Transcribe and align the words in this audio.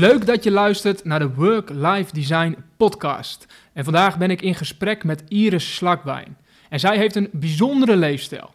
Leuk 0.00 0.26
dat 0.26 0.44
je 0.44 0.50
luistert 0.50 1.04
naar 1.04 1.18
de 1.18 1.34
Work-Life 1.34 2.12
Design 2.12 2.56
podcast. 2.76 3.46
En 3.72 3.84
vandaag 3.84 4.18
ben 4.18 4.30
ik 4.30 4.42
in 4.42 4.54
gesprek 4.54 5.04
met 5.04 5.22
Iris 5.28 5.74
Slakwijn. 5.74 6.36
En 6.68 6.80
zij 6.80 6.96
heeft 6.96 7.14
een 7.14 7.28
bijzondere 7.32 7.96
leefstijl. 7.96 8.50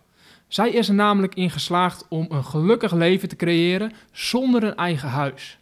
Zij 0.48 0.70
is 0.70 0.88
er 0.88 0.94
namelijk 0.94 1.36
in 1.36 1.50
geslaagd 1.50 2.06
om 2.10 2.26
een 2.30 2.44
gelukkig 2.44 2.94
leven 2.94 3.30
te 3.30 3.36
creëren 3.36 3.92
zonder 4.12 4.64
een 4.64 4.76
eigen 4.76 5.10
huis. 5.10 5.58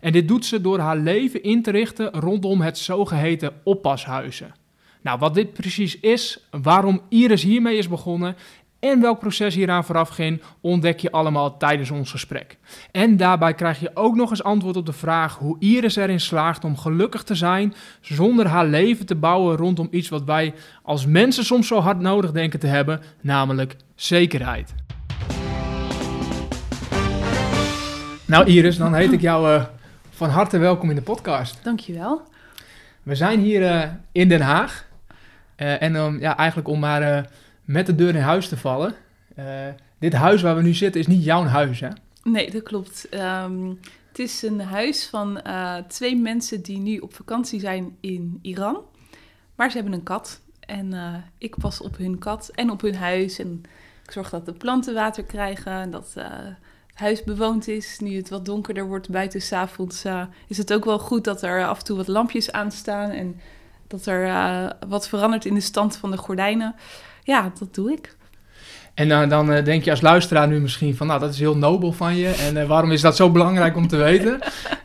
En 0.00 0.12
dit 0.12 0.28
doet 0.28 0.44
ze 0.44 0.60
door 0.60 0.78
haar 0.78 0.96
leven 0.96 1.42
in 1.42 1.62
te 1.62 1.70
richten 1.70 2.12
rondom 2.12 2.60
het 2.60 2.78
zogeheten 2.78 3.52
oppashuizen. 3.62 4.54
Nou, 5.02 5.18
wat 5.18 5.34
dit 5.34 5.52
precies 5.52 6.00
is, 6.00 6.48
waarom 6.50 7.02
Iris 7.08 7.42
hiermee 7.42 7.76
is 7.76 7.88
begonnen 7.88 8.36
en 8.80 9.00
welk 9.00 9.18
proces 9.18 9.54
hieraan 9.54 9.84
vooraf 9.84 10.08
ging, 10.08 10.42
ontdek 10.60 11.00
je 11.00 11.10
allemaal 11.10 11.56
tijdens 11.56 11.90
ons 11.90 12.10
gesprek. 12.10 12.58
En 12.90 13.16
daarbij 13.16 13.54
krijg 13.54 13.80
je 13.80 13.90
ook 13.94 14.14
nog 14.14 14.30
eens 14.30 14.42
antwoord 14.42 14.76
op 14.76 14.86
de 14.86 14.92
vraag 14.92 15.36
hoe 15.36 15.56
Iris 15.58 15.96
erin 15.96 16.20
slaagt 16.20 16.64
om 16.64 16.76
gelukkig 16.76 17.22
te 17.22 17.34
zijn 17.34 17.74
zonder 18.00 18.46
haar 18.46 18.66
leven 18.66 19.06
te 19.06 19.14
bouwen 19.14 19.56
rondom 19.56 19.88
iets 19.90 20.08
wat 20.08 20.24
wij 20.24 20.54
als 20.82 21.06
mensen 21.06 21.44
soms 21.44 21.66
zo 21.66 21.80
hard 21.80 22.00
nodig 22.00 22.32
denken 22.32 22.60
te 22.60 22.66
hebben, 22.66 23.00
namelijk 23.20 23.76
zekerheid. 23.94 24.74
Nou 28.24 28.46
Iris, 28.46 28.76
dan 28.76 28.94
heet 28.94 29.12
ik 29.12 29.20
jou 29.20 29.54
uh, 29.54 29.64
van 30.10 30.28
harte 30.28 30.58
welkom 30.58 30.90
in 30.90 30.96
de 30.96 31.02
podcast. 31.02 31.60
Dankjewel. 31.62 32.22
We 33.02 33.14
zijn 33.14 33.40
hier 33.40 33.60
uh, 33.60 33.82
in 34.12 34.28
Den 34.28 34.40
Haag. 34.40 34.86
Uh, 35.56 35.82
en 35.82 35.94
um, 35.94 36.20
ja, 36.20 36.36
eigenlijk 36.36 36.68
om 36.68 36.78
maar 36.78 37.28
met 37.68 37.86
de 37.86 37.94
deur 37.94 38.14
in 38.14 38.20
huis 38.20 38.48
te 38.48 38.56
vallen. 38.56 38.94
Uh, 39.38 39.44
dit 39.98 40.12
huis 40.12 40.42
waar 40.42 40.56
we 40.56 40.62
nu 40.62 40.74
zitten 40.74 41.00
is 41.00 41.06
niet 41.06 41.24
jouw 41.24 41.44
huis, 41.44 41.80
hè? 41.80 41.88
Nee, 42.22 42.50
dat 42.50 42.62
klopt. 42.62 43.08
Um, 43.14 43.78
het 44.08 44.18
is 44.18 44.42
een 44.42 44.60
huis 44.60 45.06
van 45.06 45.40
uh, 45.46 45.76
twee 45.76 46.16
mensen 46.16 46.62
die 46.62 46.78
nu 46.78 46.98
op 46.98 47.14
vakantie 47.14 47.60
zijn 47.60 47.96
in 48.00 48.38
Iran. 48.42 48.78
Maar 49.54 49.70
ze 49.70 49.76
hebben 49.76 49.94
een 49.94 50.02
kat. 50.02 50.40
En 50.60 50.92
uh, 50.92 51.14
ik 51.38 51.56
pas 51.56 51.80
op 51.80 51.96
hun 51.96 52.18
kat 52.18 52.50
en 52.54 52.70
op 52.70 52.80
hun 52.80 52.96
huis. 52.96 53.38
En 53.38 53.62
ik 54.04 54.10
zorg 54.10 54.30
dat 54.30 54.46
de 54.46 54.52
planten 54.52 54.94
water 54.94 55.24
krijgen. 55.24 55.72
En 55.72 55.90
dat 55.90 56.14
het 56.14 56.56
huis 56.94 57.24
bewoond 57.24 57.68
is. 57.68 57.98
Nu 57.98 58.16
het 58.16 58.28
wat 58.28 58.44
donkerder 58.44 58.86
wordt 58.86 59.10
buiten 59.10 59.42
s'avonds, 59.42 60.04
is 60.46 60.58
het 60.58 60.72
ook 60.72 60.84
wel 60.84 60.98
goed 60.98 61.24
dat 61.24 61.42
er 61.42 61.66
af 61.66 61.78
en 61.78 61.84
toe 61.84 61.96
wat 61.96 62.08
lampjes 62.08 62.52
aanstaan. 62.52 63.10
En 63.10 63.40
dat 63.86 64.06
er 64.06 64.76
wat 64.88 65.08
verandert 65.08 65.44
in 65.44 65.54
de 65.54 65.60
stand 65.60 65.96
van 65.96 66.10
de 66.10 66.16
gordijnen 66.16 66.74
ja, 67.28 67.52
dat 67.58 67.74
doe 67.74 67.92
ik. 67.92 68.16
En 68.94 69.08
uh, 69.08 69.28
dan 69.28 69.52
uh, 69.52 69.64
denk 69.64 69.84
je 69.84 69.90
als 69.90 70.00
luisteraar 70.00 70.48
nu 70.48 70.60
misschien 70.60 70.96
van, 70.96 71.06
nou, 71.06 71.20
dat 71.20 71.32
is 71.32 71.38
heel 71.38 71.56
nobel 71.56 71.92
van 71.92 72.16
je. 72.16 72.28
En 72.28 72.56
uh, 72.56 72.66
waarom 72.66 72.92
is 72.92 73.00
dat 73.00 73.16
zo 73.16 73.30
belangrijk 73.30 73.76
om 73.76 73.88
te 73.88 73.96
weten? 73.96 74.38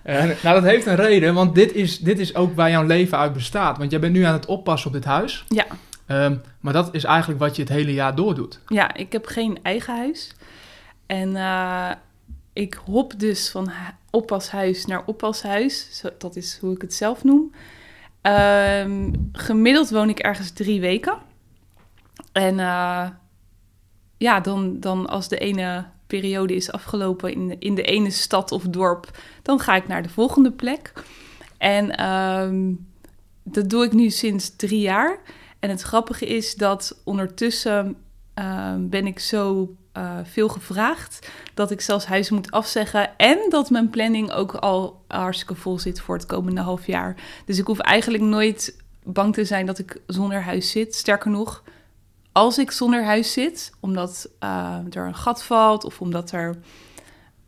nou, 0.43 0.55
dat 0.55 0.63
heeft 0.63 0.85
een 0.85 0.95
reden, 0.95 1.33
want 1.33 1.55
dit 1.55 1.73
is, 1.73 1.99
dit 1.99 2.19
is 2.19 2.35
ook 2.35 2.55
waar 2.55 2.69
jouw 2.69 2.85
leven 2.85 3.17
uit 3.17 3.33
bestaat. 3.33 3.77
Want 3.77 3.91
jij 3.91 3.99
bent 3.99 4.13
nu 4.13 4.23
aan 4.23 4.33
het 4.33 4.45
oppassen 4.45 4.87
op 4.87 4.93
dit 4.93 5.05
huis. 5.05 5.45
Ja. 5.47 5.65
Um, 6.07 6.41
maar 6.59 6.73
dat 6.73 6.89
is 6.91 7.03
eigenlijk 7.03 7.39
wat 7.39 7.55
je 7.55 7.61
het 7.61 7.71
hele 7.71 7.93
jaar 7.93 8.15
door 8.15 8.35
doet. 8.35 8.59
Ja, 8.67 8.93
ik 8.93 9.11
heb 9.11 9.25
geen 9.25 9.59
eigen 9.61 9.95
huis. 9.95 10.31
En 11.05 11.37
ik 12.53 12.79
hop 12.85 13.19
dus 13.19 13.49
van 13.49 13.71
oppashuis 14.09 14.85
naar 14.85 15.03
oppashuis. 15.05 15.87
Zo, 15.99 16.09
dat 16.17 16.35
is 16.35 16.57
hoe 16.61 16.75
ik 16.75 16.81
het 16.81 16.93
zelf 16.93 17.23
noem. 17.23 17.51
Um, 18.21 19.29
gemiddeld 19.31 19.89
woon 19.89 20.09
ik 20.09 20.19
ergens 20.19 20.51
drie 20.51 20.81
weken. 20.81 21.17
En 22.33 22.53
uh, 22.53 23.07
ja, 24.17 24.39
dan, 24.39 24.79
dan 24.79 25.07
als 25.07 25.27
de 25.27 25.37
ene 25.37 25.85
periode 26.07 26.55
is 26.55 26.71
afgelopen 26.71 27.33
in 27.33 27.47
de, 27.47 27.55
in 27.59 27.75
de 27.75 27.83
ene 27.83 28.11
stad 28.11 28.51
of 28.51 28.63
dorp, 28.63 29.17
dan 29.41 29.59
ga 29.59 29.75
ik 29.75 29.87
naar 29.87 30.03
de 30.03 30.09
volgende 30.09 30.51
plek. 30.51 30.93
En 31.57 32.05
um, 32.05 32.87
dat 33.43 33.69
doe 33.69 33.83
ik 33.83 33.93
nu 33.93 34.09
sinds 34.09 34.55
drie 34.55 34.79
jaar. 34.79 35.19
En 35.59 35.69
het 35.69 35.81
grappige 35.81 36.25
is 36.25 36.55
dat 36.55 37.01
ondertussen 37.03 37.95
uh, 38.39 38.73
ben 38.79 39.07
ik 39.07 39.19
zo 39.19 39.75
uh, 39.97 40.17
veel 40.23 40.47
gevraagd 40.47 41.29
dat 41.53 41.71
ik 41.71 41.81
zelfs 41.81 42.05
huizen 42.05 42.35
moet 42.35 42.51
afzeggen. 42.51 43.17
En 43.17 43.37
dat 43.49 43.69
mijn 43.69 43.89
planning 43.89 44.31
ook 44.31 44.53
al 44.53 45.03
hartstikke 45.07 45.55
vol 45.55 45.79
zit 45.79 46.01
voor 46.01 46.15
het 46.15 46.25
komende 46.25 46.61
half 46.61 46.87
jaar. 46.87 47.15
Dus 47.45 47.57
ik 47.57 47.67
hoef 47.67 47.79
eigenlijk 47.79 48.23
nooit 48.23 48.83
bang 49.03 49.33
te 49.33 49.45
zijn 49.45 49.65
dat 49.65 49.79
ik 49.79 50.01
zonder 50.07 50.41
huis 50.41 50.71
zit. 50.71 50.95
Sterker 50.95 51.31
nog, 51.31 51.63
als 52.33 52.57
ik 52.57 52.71
zonder 52.71 53.03
huis 53.03 53.31
zit, 53.31 53.71
omdat 53.79 54.29
uh, 54.43 54.77
er 54.91 55.05
een 55.05 55.15
gat 55.15 55.43
valt 55.43 55.85
of 55.85 56.01
omdat 56.01 56.31
er 56.31 56.55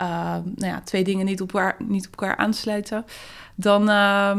uh, 0.01 0.07
nou 0.56 0.72
ja, 0.72 0.81
twee 0.81 1.03
dingen 1.03 1.25
niet 1.25 1.41
op, 1.41 1.53
elkaar, 1.53 1.75
niet 1.79 2.07
op 2.07 2.12
elkaar 2.19 2.38
aansluiten, 2.38 3.06
dan, 3.56 3.81
uh, 3.81 4.35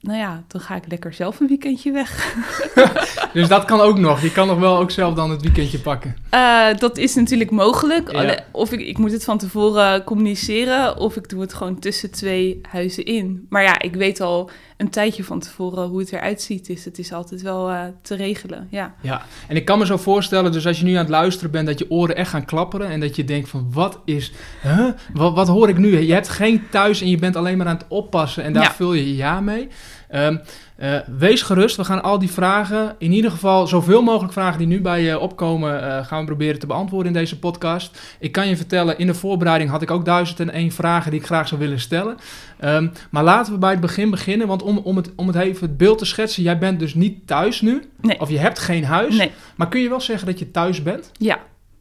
nou 0.00 0.18
ja, 0.18 0.42
dan 0.46 0.60
ga 0.60 0.74
ik 0.74 0.84
lekker 0.88 1.12
zelf 1.12 1.40
een 1.40 1.46
weekendje 1.46 1.92
weg. 1.92 2.36
dus 3.34 3.48
dat 3.48 3.64
kan 3.64 3.80
ook 3.80 3.98
nog. 3.98 4.22
Je 4.22 4.32
kan 4.32 4.46
nog 4.46 4.58
wel 4.58 4.76
ook 4.76 4.90
zelf 4.90 5.14
dan 5.14 5.30
het 5.30 5.42
weekendje 5.42 5.78
pakken. 5.78 6.16
Uh, 6.34 6.66
dat 6.76 6.96
is 6.98 7.14
natuurlijk 7.14 7.50
mogelijk. 7.50 8.12
Ja. 8.12 8.44
Of 8.52 8.72
ik, 8.72 8.80
ik 8.80 8.98
moet 8.98 9.12
het 9.12 9.24
van 9.24 9.38
tevoren 9.38 10.04
communiceren, 10.04 10.96
of 10.96 11.16
ik 11.16 11.28
doe 11.28 11.40
het 11.40 11.54
gewoon 11.54 11.78
tussen 11.78 12.10
twee 12.10 12.60
huizen 12.68 13.04
in. 13.04 13.46
Maar 13.48 13.62
ja, 13.62 13.80
ik 13.80 13.94
weet 13.94 14.20
al 14.20 14.50
een 14.76 14.90
tijdje 14.90 15.24
van 15.24 15.40
tevoren 15.40 15.88
hoe 15.88 16.00
het 16.00 16.12
eruit 16.12 16.42
ziet. 16.42 16.66
Dus 16.66 16.84
het 16.84 16.98
is 16.98 17.12
altijd 17.12 17.42
wel 17.42 17.70
uh, 17.70 17.82
te 18.02 18.14
regelen, 18.14 18.66
ja. 18.70 18.94
Ja, 19.00 19.22
en 19.48 19.56
ik 19.56 19.64
kan 19.64 19.78
me 19.78 19.86
zo 19.86 19.96
voorstellen, 19.96 20.52
dus 20.52 20.66
als 20.66 20.78
je 20.78 20.84
nu 20.84 20.92
aan 20.92 20.98
het 20.98 21.08
luisteren 21.08 21.50
bent, 21.50 21.66
dat 21.66 21.78
je 21.78 21.90
oren 21.90 22.16
echt 22.16 22.30
gaan 22.30 22.44
klapperen. 22.44 22.88
En 22.88 23.00
dat 23.00 23.16
je 23.16 23.24
denkt 23.24 23.48
van, 23.48 23.68
wat 23.72 23.98
is, 24.04 24.32
huh? 24.62 24.88
wat, 25.12 25.34
wat 25.34 25.48
hoor 25.48 25.68
ik 25.68 25.78
nu? 25.78 25.98
Je 25.98 26.12
hebt 26.12 26.28
geen 26.28 26.62
thuis 26.70 27.00
en 27.00 27.08
je 27.08 27.18
bent 27.18 27.36
alleen 27.36 27.56
maar 27.56 27.66
aan 27.66 27.76
het 27.76 27.88
oppassen. 27.88 28.44
En 28.44 28.52
daar 28.52 28.62
ja. 28.62 28.72
vul 28.72 28.92
je 28.92 29.08
je 29.08 29.16
ja 29.16 29.40
mee. 29.40 29.68
Um, 30.14 30.40
uh, 30.82 30.98
wees 31.18 31.42
gerust, 31.42 31.76
we 31.76 31.84
gaan 31.84 32.02
al 32.02 32.18
die 32.18 32.30
vragen, 32.30 32.94
in 32.98 33.12
ieder 33.12 33.30
geval 33.30 33.66
zoveel 33.66 34.02
mogelijk 34.02 34.32
vragen 34.32 34.58
die 34.58 34.66
nu 34.66 34.80
bij 34.80 35.02
je 35.02 35.18
opkomen, 35.18 35.84
uh, 35.84 36.06
gaan 36.06 36.20
we 36.20 36.26
proberen 36.26 36.58
te 36.58 36.66
beantwoorden 36.66 37.12
in 37.12 37.18
deze 37.18 37.38
podcast. 37.38 38.16
Ik 38.18 38.32
kan 38.32 38.48
je 38.48 38.56
vertellen, 38.56 38.98
in 38.98 39.06
de 39.06 39.14
voorbereiding 39.14 39.70
had 39.70 39.82
ik 39.82 39.90
ook 39.90 40.04
duizend 40.04 40.40
en 40.40 40.50
één 40.50 40.70
vragen 40.70 41.10
die 41.10 41.20
ik 41.20 41.26
graag 41.26 41.48
zou 41.48 41.60
willen 41.60 41.80
stellen. 41.80 42.16
Um, 42.64 42.92
maar 43.10 43.24
laten 43.24 43.52
we 43.52 43.58
bij 43.58 43.70
het 43.70 43.80
begin 43.80 44.10
beginnen, 44.10 44.46
want 44.46 44.62
om, 44.62 44.78
om, 44.78 44.96
het, 44.96 45.10
om 45.16 45.26
het 45.26 45.36
even 45.36 45.66
het 45.66 45.76
beeld 45.76 45.98
te 45.98 46.04
schetsen, 46.04 46.42
jij 46.42 46.58
bent 46.58 46.78
dus 46.78 46.94
niet 46.94 47.26
thuis 47.26 47.60
nu, 47.60 47.82
nee. 48.00 48.20
of 48.20 48.30
je 48.30 48.38
hebt 48.38 48.58
geen 48.58 48.84
huis, 48.84 49.16
nee. 49.16 49.30
maar 49.56 49.68
kun 49.68 49.80
je 49.80 49.88
wel 49.88 50.00
zeggen 50.00 50.26
dat 50.26 50.38
je 50.38 50.50
thuis 50.50 50.82
bent? 50.82 51.10
Ja, 51.12 51.38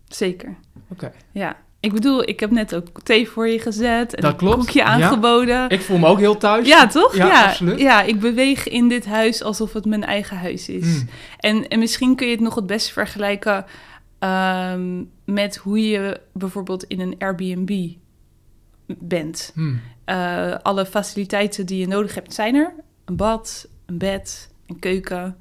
zeker. 0.07 0.56
Oké. 0.89 1.06
Okay. 1.06 1.12
Ja, 1.31 1.56
ik 1.81 1.94
bedoel, 1.94 2.30
ik 2.30 2.40
heb 2.40 2.52
net 2.52 2.75
ook 2.75 3.02
thee 3.03 3.30
voor 3.30 3.47
je 3.47 3.59
gezet 3.59 4.16
en 4.16 4.22
dat 4.22 4.36
klopt. 4.36 4.53
een 4.53 4.59
koekje 4.59 4.84
aangeboden. 4.84 5.56
Ja. 5.56 5.69
Ik 5.69 5.81
voel 5.81 5.97
me 5.97 6.08
ook 6.08 6.19
heel 6.19 6.38
thuis. 6.38 6.68
Ja, 6.68 6.88
toch? 6.88 7.16
Ja, 7.16 7.28
ja, 7.28 7.46
absoluut. 7.46 7.80
Ja, 7.80 8.02
ik 8.02 8.19
beweeg 8.19 8.68
in 8.68 8.88
dit 8.88 9.06
huis 9.06 9.44
alsof 9.44 9.74
het 9.74 9.86
mijn 9.86 10.03
eigen 10.03 10.38
huis 10.38 10.69
is. 10.69 10.96
Hmm. 10.96 11.09
En, 11.38 11.68
en 11.68 11.80
misschien 11.80 12.16
kun 12.16 12.28
je 12.28 12.34
het 12.34 12.42
nog 12.42 12.56
het 12.56 12.66
beste 12.66 12.94
vergelijken 12.94 13.66
um, 14.19 15.12
met 15.25 15.56
hoe 15.56 15.90
je 15.90 16.19
bijvoorbeeld 16.34 16.84
in 16.84 17.00
een 17.00 17.16
Airbnb 17.19 17.90
bent. 18.86 19.52
Hmm. 19.53 19.81
Uh, 20.06 20.56
alle 20.62 20.86
faciliteiten 20.86 21.66
die 21.66 21.80
je 21.80 21.88
nodig 21.88 22.16
hebt 22.16 22.34
zijn 22.34 22.56
er. 22.56 22.74
Een 23.06 23.16
bad, 23.16 23.68
een 23.86 23.98
bed, 23.98 24.50
een 24.68 24.80
keuken. 24.80 25.38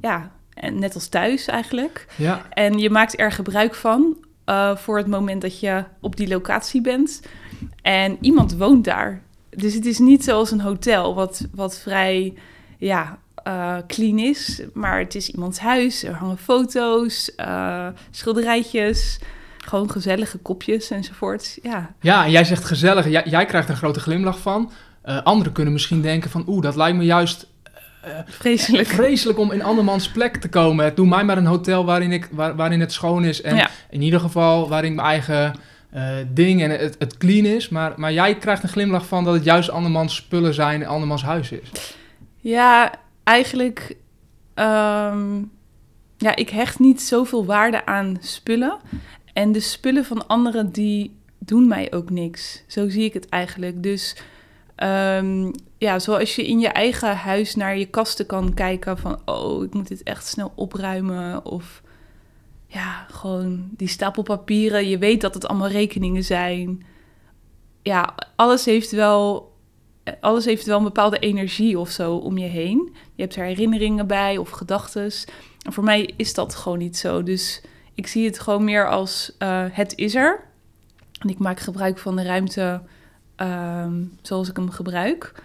Ja, 0.00 0.32
en 0.54 0.78
net 0.78 0.94
als 0.94 1.08
thuis 1.08 1.46
eigenlijk. 1.46 2.06
Ja. 2.16 2.46
En 2.50 2.78
je 2.78 2.90
maakt 2.90 3.18
er 3.18 3.32
gebruik 3.32 3.74
van 3.74 4.16
uh, 4.46 4.76
voor 4.76 4.96
het 4.96 5.06
moment 5.06 5.42
dat 5.42 5.60
je 5.60 5.84
op 6.00 6.16
die 6.16 6.28
locatie 6.28 6.80
bent. 6.80 7.22
En 7.82 8.16
iemand 8.20 8.56
woont 8.56 8.84
daar. 8.84 9.22
Dus 9.50 9.74
het 9.74 9.86
is 9.86 9.98
niet 9.98 10.24
zoals 10.24 10.50
een 10.50 10.60
hotel, 10.60 11.14
wat, 11.14 11.48
wat 11.52 11.78
vrij 11.78 12.34
ja, 12.78 13.18
uh, 13.48 13.76
clean 13.86 14.18
is. 14.18 14.62
Maar 14.72 14.98
het 14.98 15.14
is 15.14 15.28
iemands 15.28 15.58
huis. 15.58 16.04
Er 16.04 16.14
hangen 16.14 16.38
foto's, 16.38 17.32
uh, 17.36 17.88
schilderijtjes. 18.10 19.18
Gewoon 19.58 19.90
gezellige 19.90 20.38
kopjes 20.38 20.90
enzovoort. 20.90 21.58
Ja, 21.62 21.94
ja 22.00 22.24
en 22.24 22.30
jij 22.30 22.44
zegt 22.44 22.64
gezellig. 22.64 23.08
Jij, 23.08 23.24
jij 23.24 23.44
krijgt 23.44 23.68
een 23.68 23.76
grote 23.76 24.00
glimlach 24.00 24.38
van. 24.38 24.70
Uh, 25.04 25.22
anderen 25.22 25.52
kunnen 25.52 25.72
misschien 25.72 26.02
denken 26.02 26.30
van... 26.30 26.44
oeh, 26.46 26.62
dat 26.62 26.76
lijkt 26.76 26.96
me 26.96 27.04
juist 27.04 27.46
uh, 28.06 28.18
vreselijk. 28.26 28.88
vreselijk 28.88 29.38
om 29.38 29.52
in 29.52 29.62
andermans 29.62 30.08
plek 30.08 30.36
te 30.36 30.48
komen. 30.48 30.94
Doe 30.94 31.06
mij 31.06 31.24
maar 31.24 31.36
een 31.36 31.46
hotel 31.46 31.84
waarin, 31.84 32.12
ik, 32.12 32.28
waar, 32.30 32.56
waarin 32.56 32.80
het 32.80 32.92
schoon 32.92 33.24
is. 33.24 33.42
En 33.42 33.56
ja. 33.56 33.70
in 33.90 34.02
ieder 34.02 34.20
geval 34.20 34.68
waarin 34.68 34.94
mijn 34.94 35.06
eigen 35.06 35.54
uh, 35.94 36.14
ding 36.28 36.62
en 36.62 36.70
het, 36.70 36.96
het 36.98 37.16
clean 37.18 37.44
is. 37.44 37.68
Maar, 37.68 37.92
maar 37.96 38.12
jij 38.12 38.36
krijgt 38.36 38.62
een 38.62 38.68
glimlach 38.68 39.06
van 39.06 39.24
dat 39.24 39.34
het 39.34 39.44
juist 39.44 39.70
andermans 39.70 40.16
spullen 40.16 40.54
zijn 40.54 40.82
en 40.82 40.88
andermans 40.88 41.22
huis 41.22 41.52
is. 41.52 41.96
Ja, 42.40 42.92
eigenlijk... 43.24 43.96
Um, 44.54 45.50
ja, 46.16 46.36
ik 46.36 46.48
hecht 46.48 46.78
niet 46.78 47.00
zoveel 47.00 47.44
waarde 47.44 47.86
aan 47.86 48.16
spullen. 48.20 48.78
En 49.32 49.52
de 49.52 49.60
spullen 49.60 50.04
van 50.04 50.26
anderen, 50.26 50.72
die 50.72 51.16
doen 51.38 51.68
mij 51.68 51.92
ook 51.92 52.10
niks. 52.10 52.62
Zo 52.66 52.88
zie 52.88 53.04
ik 53.04 53.12
het 53.12 53.28
eigenlijk. 53.28 53.82
Dus 53.82 54.16
um, 54.82 55.50
ja, 55.78 55.98
zoals 55.98 56.36
je 56.36 56.46
in 56.46 56.60
je 56.60 56.68
eigen 56.68 57.16
huis 57.16 57.54
naar 57.54 57.78
je 57.78 57.86
kasten 57.86 58.26
kan 58.26 58.54
kijken 58.54 58.98
van... 58.98 59.20
oh, 59.24 59.64
ik 59.64 59.74
moet 59.74 59.88
dit 59.88 60.02
echt 60.02 60.26
snel 60.26 60.52
opruimen. 60.54 61.44
Of 61.44 61.82
ja, 62.66 63.06
gewoon 63.10 63.68
die 63.76 63.88
stapel 63.88 64.22
papieren. 64.22 64.88
Je 64.88 64.98
weet 64.98 65.20
dat 65.20 65.34
het 65.34 65.46
allemaal 65.46 65.68
rekeningen 65.68 66.24
zijn. 66.24 66.84
Ja, 67.82 68.14
alles 68.36 68.64
heeft 68.64 68.90
wel 68.90 69.50
alles 70.20 70.44
heeft 70.44 70.66
wel 70.66 70.78
een 70.78 70.84
bepaalde 70.84 71.18
energie 71.18 71.78
of 71.78 71.90
zo 71.90 72.16
om 72.16 72.38
je 72.38 72.48
heen. 72.48 72.94
Je 73.14 73.22
hebt 73.22 73.36
er 73.36 73.44
herinneringen 73.44 74.06
bij 74.06 74.36
of 74.36 74.50
gedachten. 74.50 75.10
En 75.62 75.72
voor 75.72 75.84
mij 75.84 76.12
is 76.16 76.34
dat 76.34 76.54
gewoon 76.54 76.78
niet 76.78 76.96
zo. 76.96 77.22
Dus 77.22 77.62
ik 77.94 78.06
zie 78.06 78.26
het 78.26 78.38
gewoon 78.38 78.64
meer 78.64 78.88
als 78.88 79.36
uh, 79.38 79.64
het 79.70 79.96
is 79.96 80.14
er. 80.14 80.44
En 81.18 81.28
ik 81.28 81.38
maak 81.38 81.60
gebruik 81.60 81.98
van 81.98 82.16
de 82.16 82.22
ruimte 82.22 82.82
ehm, 83.42 84.04
zoals 84.22 84.48
ik 84.48 84.56
hem 84.56 84.70
gebruik. 84.70 85.42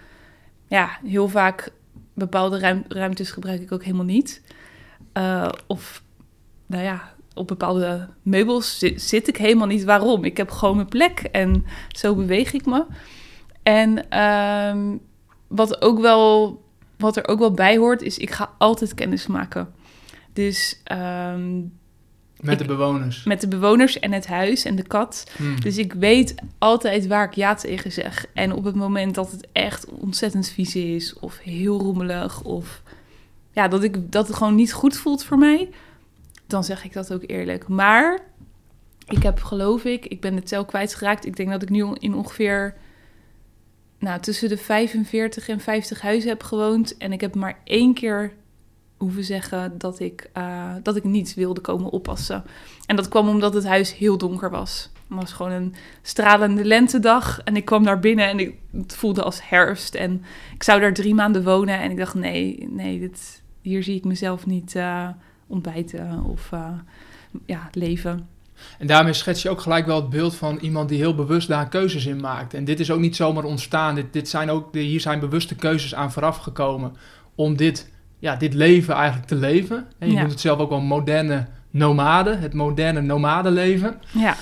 Ja, 0.68 0.90
heel 1.06 1.28
vaak 1.28 1.72
bepaalde 2.14 2.84
ruimtes 2.88 3.32
gebruik 3.32 3.62
ik 3.62 3.72
ook 3.72 3.84
helemaal 3.84 4.06
niet. 4.06 4.42
Uh, 5.14 5.50
of, 5.68 6.04
nou 6.66 6.84
ja, 6.84 7.14
op 7.34 7.48
bepaalde 7.48 8.08
meubels 8.22 8.78
zit, 8.96 9.28
ik 9.28 9.38
helemaal 9.38 9.68
niet. 9.68 9.84
Waarom? 9.84 10.24
Ik 10.24 10.38
heb 10.38 10.50
gewoon 10.50 10.76
mijn 10.76 10.88
plek 10.88 11.20
en 11.20 11.66
zo 11.88 12.16
beweeg 12.16 12.54
ik 12.54 12.66
me. 12.66 12.86
En 13.64 14.20
um, 14.20 15.00
wat, 15.48 15.82
ook 15.82 16.00
wel, 16.00 16.62
wat 16.98 17.18
er 17.18 17.28
ook 17.28 17.40
wel 17.40 17.52
bij 17.52 17.78
hoort, 17.78 18.02
is 18.02 18.18
ik 18.18 18.32
ga 18.32 18.52
altijd 18.58 18.94
kennis 18.94 19.28
maken. 19.28 19.74
Dus 20.34 20.82
um, 20.92 21.78
met 22.42 22.60
de 22.60 22.66
bewoners. 22.66 23.24
Met 23.24 23.42
de 23.42 23.48
bewoners 23.48 24.00
en 24.00 24.12
het 24.12 24.28
huis 24.28 24.66
en 24.66 24.75
de 24.75 24.84
kat. 24.84 25.31
Hmm. 25.38 25.62
Dus 25.62 25.78
ik 25.78 25.94
weet 25.94 26.36
altijd 26.57 27.07
waar 27.07 27.25
ik 27.25 27.34
ja 27.34 27.56
tegen 27.56 27.92
zeg. 27.92 28.25
En 28.34 28.54
op 28.54 28.63
het 28.63 28.75
moment 28.75 29.16
dat 29.16 29.31
het 29.31 29.48
echt 29.51 29.86
ontzettend 29.86 30.50
vies 30.50 30.75
is, 30.75 31.19
of 31.19 31.38
heel 31.38 31.80
rommelig, 31.80 32.44
of 32.44 32.81
ja, 33.51 33.68
dat, 33.68 33.84
ik, 33.84 34.12
dat 34.12 34.28
het 34.28 34.38
gewoon 34.38 34.56
niet 34.56 34.74
goed 34.74 34.98
voelt 34.98 35.24
voor 35.24 35.38
mij, 35.38 35.69
dan 36.48 36.63
zeg 36.63 36.84
ik 36.84 36.94
dat 36.94 37.13
ook 37.13 37.24
eerlijk. 37.25 37.68
Maar 37.68 38.19
ik 39.07 39.24
heb, 39.24 39.44
geloof 39.44 39.84
ik, 39.84 40.06
ik 40.06 40.22
ben 40.22 40.36
de 40.36 40.44
tel 40.44 40.66
kwijtgeraakt. 40.66 41.25
Ik 41.25 41.36
denk 41.36 41.50
dat 41.50 41.62
ik 41.62 41.69
nu 41.69 41.86
in 41.94 42.13
ongeveer 42.13 42.75
nou, 44.00 44.19
tussen 44.19 44.50
de 44.50 44.57
45 44.57 45.50
en 45.50 45.60
50 45.60 46.01
huizen 46.01 46.30
heb 46.30 46.44
gewoond. 46.44 46.98
En 46.98 47.12
ik 47.12 47.22
heb 47.22 47.36
maar 47.36 47.60
één 47.63 47.94
keer 47.94 48.34
hoeven 48.98 49.24
zeggen 49.24 49.78
dat 49.78 50.00
ik, 50.00 50.30
uh, 50.38 50.74
dat 50.84 50.96
ik 50.96 51.04
niet 51.04 51.34
wilde 51.34 51.62
komen 51.62 51.90
oppassen. 51.90 52.44
En 52.86 52.96
dat 52.96 53.08
kwam 53.08 53.30
omdat 53.30 53.54
het 53.54 53.66
huis 53.66 53.96
heel 53.96 54.18
donker 54.18 54.50
was. 54.50 54.90
Het 55.08 55.20
was 55.20 55.34
gewoon 55.34 55.52
een 55.52 55.76
stralende 56.02 56.66
lentedag. 56.66 57.42
En 57.44 57.56
ik 57.56 57.66
kwam 57.66 57.84
daar 57.84 58.00
binnen 58.00 58.28
en 58.28 58.40
ik, 58.40 58.56
het 58.72 58.96
voelde 58.96 59.24
als 59.24 59.50
herfst. 59.50 59.96
En 59.96 60.24
ik 60.54 60.64
zou 60.64 60.80
daar 60.80 60.94
drie 60.94 61.14
maanden 61.14 61.44
wonen. 61.44 61.80
En 61.80 61.92
ik 61.92 61.98
dacht, 61.98 62.14
nee, 62.14 62.68
nee 62.72 63.00
dit, 63.00 63.42
hier 63.62 63.84
zie 63.84 63.96
ik 63.96 64.04
mezelf 64.04 64.46
niet 64.46 64.76
uh, 64.76 65.10
ontbijten 65.48 66.24
of 66.24 66.52
uh, 66.54 66.70
ja, 67.46 67.70
leven. 67.72 68.28
En 68.80 68.88
daarmee 68.88 69.14
schets 69.14 69.42
je 69.42 69.50
ook 69.50 69.62
gelijk 69.62 69.86
wel 69.86 69.96
het 69.96 70.10
beeld 70.10 70.36
van 70.36 70.58
iemand 70.58 70.90
die 70.90 70.98
heel 70.98 71.16
bewust 71.16 71.48
daar 71.48 71.70
keuzes 71.70 72.06
in 72.06 72.20
maakt. 72.20 72.54
En 72.54 72.66
dit 72.66 72.80
is 72.80 72.92
ook 72.92 73.00
niet 73.00 73.16
zomaar 73.16 73.44
ontstaan. 73.44 73.96
Dit, 73.96 74.14
dit 74.14 74.30
zijn 74.30 74.50
ook, 74.50 74.74
hier 74.74 75.02
zijn 75.02 75.20
bewuste 75.20 75.56
keuzes 75.56 75.96
aan 75.96 76.12
vooraf 76.12 76.38
gekomen 76.38 76.96
om 77.36 77.56
dit 77.56 77.92
ja, 78.19 78.36
dit 78.36 78.54
leven 78.54 78.94
eigenlijk 78.94 79.28
te 79.28 79.36
leven. 79.36 79.86
En 80.00 80.08
je 80.08 80.14
ja. 80.14 80.19
noemt 80.19 80.31
het 80.31 80.42
zelf 80.42 80.60
ook 80.60 80.69
wel 80.69 80.81
moderne 80.81 81.46
nomade, 81.72 82.36
het 82.36 82.54
moderne 82.54 83.02
nomadenleven. 83.02 83.96
Ja. 84.12 84.36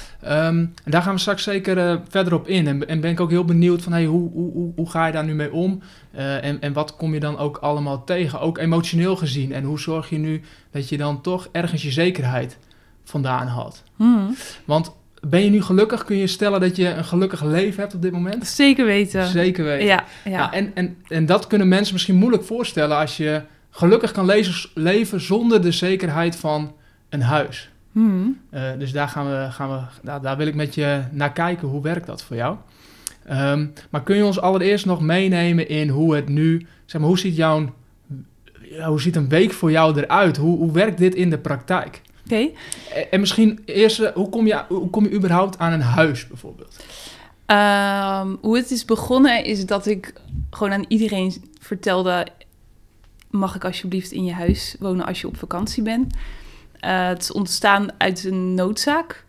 Um, 0.48 0.74
en 0.84 0.92
daar 0.92 1.02
gaan 1.02 1.14
we 1.14 1.20
straks 1.20 1.44
zeker 1.44 1.78
uh, 1.78 1.96
verder 2.10 2.34
op 2.34 2.48
in. 2.48 2.68
En, 2.68 2.88
en, 2.88 3.00
ben 3.00 3.12
ik 3.12 3.20
ook 3.20 3.30
heel 3.30 3.46
benieuwd 3.46 3.82
van 3.82 3.92
hey, 3.92 4.06
hoe, 4.06 4.32
hoe, 4.32 4.72
hoe, 4.76 4.90
ga 4.90 5.06
je 5.06 5.12
daar 5.12 5.24
nu 5.24 5.34
mee 5.34 5.52
om? 5.52 5.82
Uh, 6.16 6.44
en, 6.44 6.62
en 6.62 6.74
wat 6.74 6.96
kom 6.96 7.14
je 7.14 7.20
dan 7.20 7.38
ook 7.38 7.58
allemaal 7.58 8.04
tegen, 8.04 8.40
ook 8.40 8.58
emotioneel 8.58 9.16
gezien? 9.16 9.54
En 9.54 9.64
hoe 9.64 9.80
zorg 9.80 10.10
je 10.10 10.18
nu 10.18 10.42
dat 10.72 10.90
je 10.90 10.98
dan 10.98 11.22
toch 11.22 11.50
ergens 11.52 11.84
je 11.84 11.92
zekerheid 11.92 12.58
vandaan 13.04 13.48
had? 13.48 13.84
Hmm. 13.96 14.36
Want 14.66 14.92
ben 15.22 15.44
je 15.44 15.50
nu 15.50 15.62
gelukkig? 15.62 16.04
Kun 16.04 16.18
je 16.18 16.28
stellen 16.28 16.60
dat 16.60 16.76
je 16.76 16.88
een 16.88 17.06
gelukkig 17.06 17.44
leven 17.44 17.82
hebt 17.82 17.96
op 17.96 18.02
dit 18.02 18.12
moment? 18.12 18.48
Zeker 18.48 18.86
weten. 18.86 19.28
Zeker 19.28 19.64
weten. 19.64 19.86
Ja, 19.86 20.04
ja. 20.24 20.38
Nou, 20.38 20.54
en, 20.54 20.72
en, 20.74 20.98
en 21.08 21.26
dat 21.26 21.48
kunnen 21.48 21.68
mensen 21.68 21.94
misschien 21.94 22.16
moeilijk 22.16 22.44
voorstellen 22.44 22.98
als 22.98 23.18
je 23.18 23.42
gelukkig 23.76 24.12
kan 24.12 24.32
leven 24.74 25.22
zonder 25.22 25.62
de 25.62 25.72
zekerheid 25.72 26.36
van 26.36 26.74
een 27.10 27.22
huis. 27.22 27.70
Hmm. 27.92 28.40
Uh, 28.54 28.62
dus 28.80 28.92
daar, 28.92 29.08
gaan 29.08 29.26
we, 29.26 29.48
gaan 29.52 29.70
we, 29.70 29.80
daar, 30.02 30.22
daar, 30.22 30.38
wil 30.38 30.48
ik 30.48 30.56
met 30.56 30.76
je 30.76 31.02
naar 31.12 31.32
kijken. 31.32 31.68
Hoe 31.68 31.82
werkt 31.82 32.08
dat 32.08 32.24
voor 32.24 32.36
jou? 32.36 32.58
Um, 33.32 33.74
maar 33.90 34.04
kun 34.04 34.16
je 34.16 34.26
ons 34.26 34.40
allereerst 34.40 34.86
nog 34.86 35.02
meenemen 35.02 35.70
in 35.70 35.90
hoe 35.90 36.16
het 36.16 36.30
nu, 36.30 36.68
zeg 36.86 37.02
maar, 37.02 37.10
hoe 37.10 37.20
ziet 37.20 37.36
jouw, 37.36 37.74
hoe 38.86 39.02
ziet 39.02 39.16
een 39.16 39.30
week 39.30 39.52
voor 39.52 39.72
jou 39.72 40.02
eruit? 40.02 40.38
Hoe, 40.38 40.58
hoe 40.58 40.72
werkt 40.72 40.98
dit 40.98 41.16
in 41.16 41.30
de 41.30 41.38
praktijk? 41.38 42.02
Oké. 42.26 42.34
Okay. 42.34 42.54
En, 42.94 43.12
en, 43.12 43.20
misschien 43.20 43.60
eerst, 43.66 44.00
eh, 44.00 44.14
hoe 44.14 44.30
kom, 44.30 44.48
je, 44.48 44.64
hoe 44.68 44.90
kom 44.90 45.04
je 45.04 45.12
überhaupt 45.12 45.58
aan 45.58 45.72
een 45.72 45.82
huis 45.82 46.28
bijvoorbeeld? 46.28 46.84
Um, 47.48 48.38
hoe 48.42 48.58
het 48.58 48.72
is 48.72 48.86
begonnen 48.86 49.44
is 49.44 49.66
dat 49.66 49.86
ik 49.86 50.14
gewoon 50.50 50.74
aan 50.74 50.86
iedereen 50.88 51.34
vertelde: 51.60 52.28
mag 53.38 53.56
ik 53.56 53.66
alsjeblieft 53.66 54.12
in 54.12 54.26
je 54.26 54.34
huis 54.34 54.76
wonen 54.80 55.06
als 55.06 55.22
je 55.22 55.28
op 55.28 55.38
vakantie 55.38 55.84
bent. 55.84 56.14
Uh, 56.14 57.08
het 57.08 57.22
is 57.22 57.32
ontstaan 57.32 57.88
uit 57.98 58.24
een 58.24 58.54
noodzaak. 58.54 59.26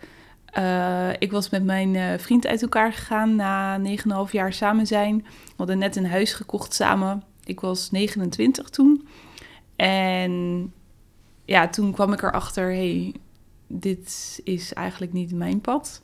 Uh, 0.58 1.10
ik 1.18 1.30
was 1.30 1.50
met 1.50 1.64
mijn 1.64 1.94
uh, 1.94 2.18
vriend 2.18 2.46
uit 2.46 2.62
elkaar 2.62 2.92
gegaan 2.92 3.36
na 3.36 3.78
9,5 3.78 4.30
jaar 4.30 4.52
samen 4.52 4.86
zijn. 4.86 5.16
We 5.16 5.54
hadden 5.56 5.78
net 5.78 5.96
een 5.96 6.06
huis 6.06 6.32
gekocht 6.32 6.74
samen. 6.74 7.22
Ik 7.44 7.60
was 7.60 7.90
29 7.90 8.68
toen. 8.70 9.08
En 9.76 10.72
ja, 11.44 11.68
toen 11.68 11.92
kwam 11.92 12.12
ik 12.12 12.22
erachter, 12.22 12.66
hey, 12.66 13.14
dit 13.66 14.40
is 14.44 14.72
eigenlijk 14.72 15.12
niet 15.12 15.34
mijn 15.34 15.60
pad. 15.60 16.02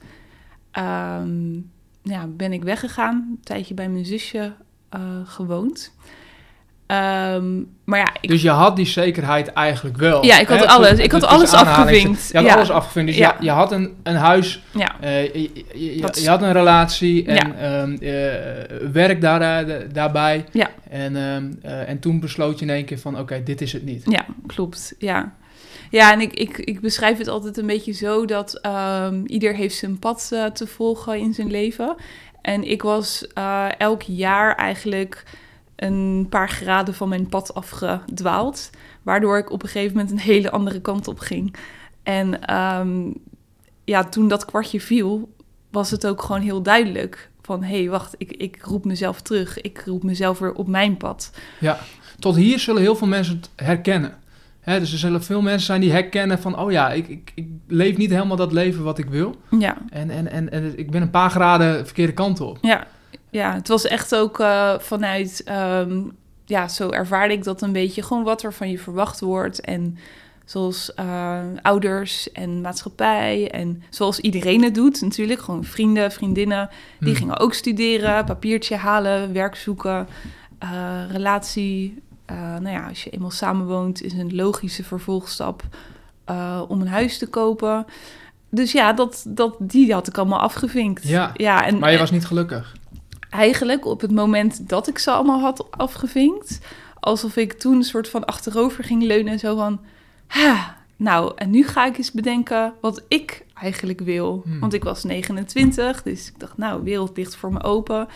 Um, 0.78 1.70
ja, 2.02 2.26
ben 2.26 2.52
ik 2.52 2.62
weggegaan, 2.62 3.14
een 3.14 3.40
tijdje 3.42 3.74
bij 3.74 3.88
mijn 3.88 4.06
zusje 4.06 4.54
gewoond. 5.24 5.92
Um, 6.92 7.68
maar 7.84 7.98
ja, 7.98 8.16
ik... 8.20 8.28
Dus 8.28 8.42
je 8.42 8.50
had 8.50 8.76
die 8.76 8.86
zekerheid 8.86 9.52
eigenlijk 9.52 9.96
wel. 9.96 10.24
Ja, 10.24 10.38
ik 10.38 10.46
had 10.46 10.66
alles. 10.66 10.98
Ik 10.98 11.12
had 11.12 11.24
alles 11.24 11.52
afgevinkt. 11.52 12.28
Je 12.28 12.36
had 12.36 12.46
ja. 12.46 12.54
alles 12.54 12.70
afgevinkt. 12.70 13.10
Dus 13.10 13.18
ja. 13.18 13.36
je, 13.38 13.44
je, 13.44 13.50
had 13.50 13.72
een, 13.72 13.94
een 14.02 14.14
huis, 14.14 14.62
ja. 14.70 14.94
Uh, 15.04 15.24
je, 15.24 15.50
je, 15.74 15.96
je, 16.22 16.28
had 16.28 16.42
een 16.42 16.52
relatie 16.52 17.26
en 17.26 17.54
ja. 17.58 17.82
um, 17.82 17.96
uh, 18.00 18.90
werk 18.92 19.20
daar, 19.20 19.68
uh, 19.68 19.76
daarbij. 19.92 20.44
Ja. 20.52 20.70
En, 20.90 21.16
um, 21.16 21.58
en 21.62 21.98
toen 21.98 22.20
besloot 22.20 22.58
je 22.58 22.64
in 22.64 22.70
één 22.70 22.84
keer 22.84 22.98
van, 22.98 23.12
oké, 23.12 23.22
okay, 23.22 23.42
dit 23.42 23.60
is 23.60 23.72
het 23.72 23.84
niet. 23.84 24.02
Ja, 24.04 24.26
klopt. 24.46 24.94
Ja. 24.98 25.32
Ja, 25.90 26.12
en 26.12 26.20
ik, 26.20 26.32
ik, 26.32 26.58
ik 26.58 26.80
beschrijf 26.80 27.18
het 27.18 27.28
altijd 27.28 27.56
een 27.56 27.66
beetje 27.66 27.92
zo 27.92 28.24
dat 28.24 28.60
ieder 29.26 29.54
heeft 29.54 29.76
zijn 29.76 29.98
pad 29.98 30.28
te 30.52 30.66
volgen 30.66 31.18
in 31.18 31.34
zijn 31.34 31.50
leven. 31.50 31.94
En 32.42 32.70
ik 32.70 32.82
was 32.82 33.26
elk 33.78 34.02
jaar 34.02 34.56
eigenlijk 34.56 35.24
een 35.82 36.26
paar 36.30 36.48
graden 36.48 36.94
van 36.94 37.08
mijn 37.08 37.28
pad 37.28 37.54
afgedwaald. 37.54 38.70
Waardoor 39.02 39.38
ik 39.38 39.50
op 39.50 39.62
een 39.62 39.68
gegeven 39.68 39.96
moment 39.96 40.10
een 40.10 40.18
hele 40.18 40.50
andere 40.50 40.80
kant 40.80 41.08
op 41.08 41.18
ging. 41.18 41.54
En 42.02 42.54
um, 42.54 43.14
ja, 43.84 44.04
toen 44.04 44.28
dat 44.28 44.44
kwartje 44.44 44.80
viel, 44.80 45.34
was 45.70 45.90
het 45.90 46.06
ook 46.06 46.22
gewoon 46.22 46.40
heel 46.40 46.62
duidelijk. 46.62 47.30
Van 47.42 47.62
hé, 47.62 47.78
hey, 47.78 47.90
wacht, 47.90 48.14
ik, 48.18 48.32
ik 48.32 48.58
roep 48.62 48.84
mezelf 48.84 49.20
terug. 49.20 49.60
Ik 49.60 49.82
roep 49.86 50.02
mezelf 50.02 50.38
weer 50.38 50.52
op 50.52 50.66
mijn 50.66 50.96
pad. 50.96 51.30
Ja, 51.60 51.78
tot 52.18 52.36
hier 52.36 52.58
zullen 52.58 52.82
heel 52.82 52.96
veel 52.96 53.06
mensen 53.06 53.36
het 53.36 53.50
herkennen. 53.56 54.20
He, 54.60 54.78
dus 54.78 54.92
er 54.92 54.98
zullen 54.98 55.22
veel 55.22 55.42
mensen 55.42 55.66
zijn 55.66 55.80
die 55.80 55.92
herkennen 55.92 56.38
van... 56.38 56.58
oh 56.58 56.70
ja, 56.70 56.90
ik, 56.90 57.08
ik, 57.08 57.32
ik, 57.34 57.48
leef 57.66 57.96
niet 57.96 58.10
helemaal 58.10 58.36
dat 58.36 58.52
leven 58.52 58.82
wat 58.82 58.98
ik 58.98 59.10
wil. 59.10 59.36
Ja. 59.58 59.76
En, 59.90 60.10
en, 60.10 60.30
en, 60.30 60.50
en 60.50 60.78
ik 60.78 60.90
ben 60.90 61.02
een 61.02 61.10
paar 61.10 61.30
graden 61.30 61.84
verkeerde 61.84 62.12
kant 62.12 62.40
op. 62.40 62.58
Ja, 62.60 62.86
ja, 63.32 63.54
het 63.54 63.68
was 63.68 63.86
echt 63.86 64.14
ook 64.14 64.40
uh, 64.40 64.78
vanuit, 64.78 65.44
um, 65.48 66.12
ja, 66.44 66.68
zo 66.68 66.90
ervaarde 66.90 67.34
ik 67.34 67.44
dat 67.44 67.62
een 67.62 67.72
beetje 67.72 68.02
gewoon 68.02 68.22
wat 68.22 68.42
er 68.42 68.52
van 68.52 68.70
je 68.70 68.78
verwacht 68.78 69.20
wordt. 69.20 69.60
En 69.60 69.98
zoals 70.44 70.92
uh, 71.00 71.38
ouders 71.62 72.32
en 72.32 72.60
maatschappij 72.60 73.50
en 73.50 73.82
zoals 73.90 74.18
iedereen 74.20 74.62
het 74.62 74.74
doet 74.74 75.00
natuurlijk. 75.00 75.40
Gewoon 75.40 75.64
vrienden, 75.64 76.12
vriendinnen, 76.12 76.68
die 76.98 77.08
hmm. 77.08 77.16
gingen 77.16 77.38
ook 77.38 77.54
studeren, 77.54 78.24
papiertje 78.24 78.76
halen, 78.76 79.32
werk 79.32 79.56
zoeken, 79.56 80.08
uh, 80.62 81.02
relatie. 81.10 82.02
nou 82.26 82.70
ja, 82.70 82.88
als 82.88 83.04
je 83.04 83.10
eenmaal 83.10 83.30
samenwoont 83.30 84.02
is 84.02 84.12
een 84.12 84.34
logische 84.34 84.84
vervolgstap 84.84 85.62
om 86.68 86.80
een 86.80 86.88
huis 86.88 87.18
te 87.18 87.26
kopen. 87.26 87.86
Dus 88.50 88.72
ja, 88.72 88.92
dat, 88.92 89.24
dat, 89.28 89.56
die 89.58 89.92
had 89.92 90.08
ik 90.08 90.18
allemaal 90.18 90.40
afgevinkt. 90.40 91.08
Ja, 91.08 91.30
ja 91.34 91.66
en, 91.66 91.78
maar 91.78 91.92
je 91.92 91.98
was 91.98 92.10
niet 92.10 92.26
gelukkig 92.26 92.80
eigenlijk 93.32 93.86
op 93.86 94.00
het 94.00 94.10
moment 94.10 94.68
dat 94.68 94.88
ik 94.88 94.98
ze 94.98 95.10
allemaal 95.10 95.40
had 95.40 95.70
afgevinkt, 95.70 96.58
alsof 97.00 97.36
ik 97.36 97.52
toen 97.52 97.76
een 97.76 97.82
soort 97.82 98.08
van 98.08 98.24
achterover 98.24 98.84
ging 98.84 99.02
leunen 99.02 99.32
en 99.32 99.38
zo 99.38 99.56
van, 99.56 99.80
ha, 100.26 100.76
nou, 100.96 101.32
en 101.36 101.50
nu 101.50 101.64
ga 101.66 101.86
ik 101.86 101.98
eens 101.98 102.12
bedenken 102.12 102.74
wat 102.80 103.04
ik 103.08 103.44
eigenlijk 103.54 104.00
wil. 104.00 104.42
Hmm. 104.44 104.60
Want 104.60 104.72
ik 104.72 104.84
was 104.84 105.04
29, 105.04 106.02
dus 106.02 106.28
ik 106.28 106.38
dacht, 106.38 106.56
nou, 106.56 106.82
wereld 106.82 107.16
ligt 107.16 107.36
voor 107.36 107.52
me 107.52 107.62
open. 107.62 108.08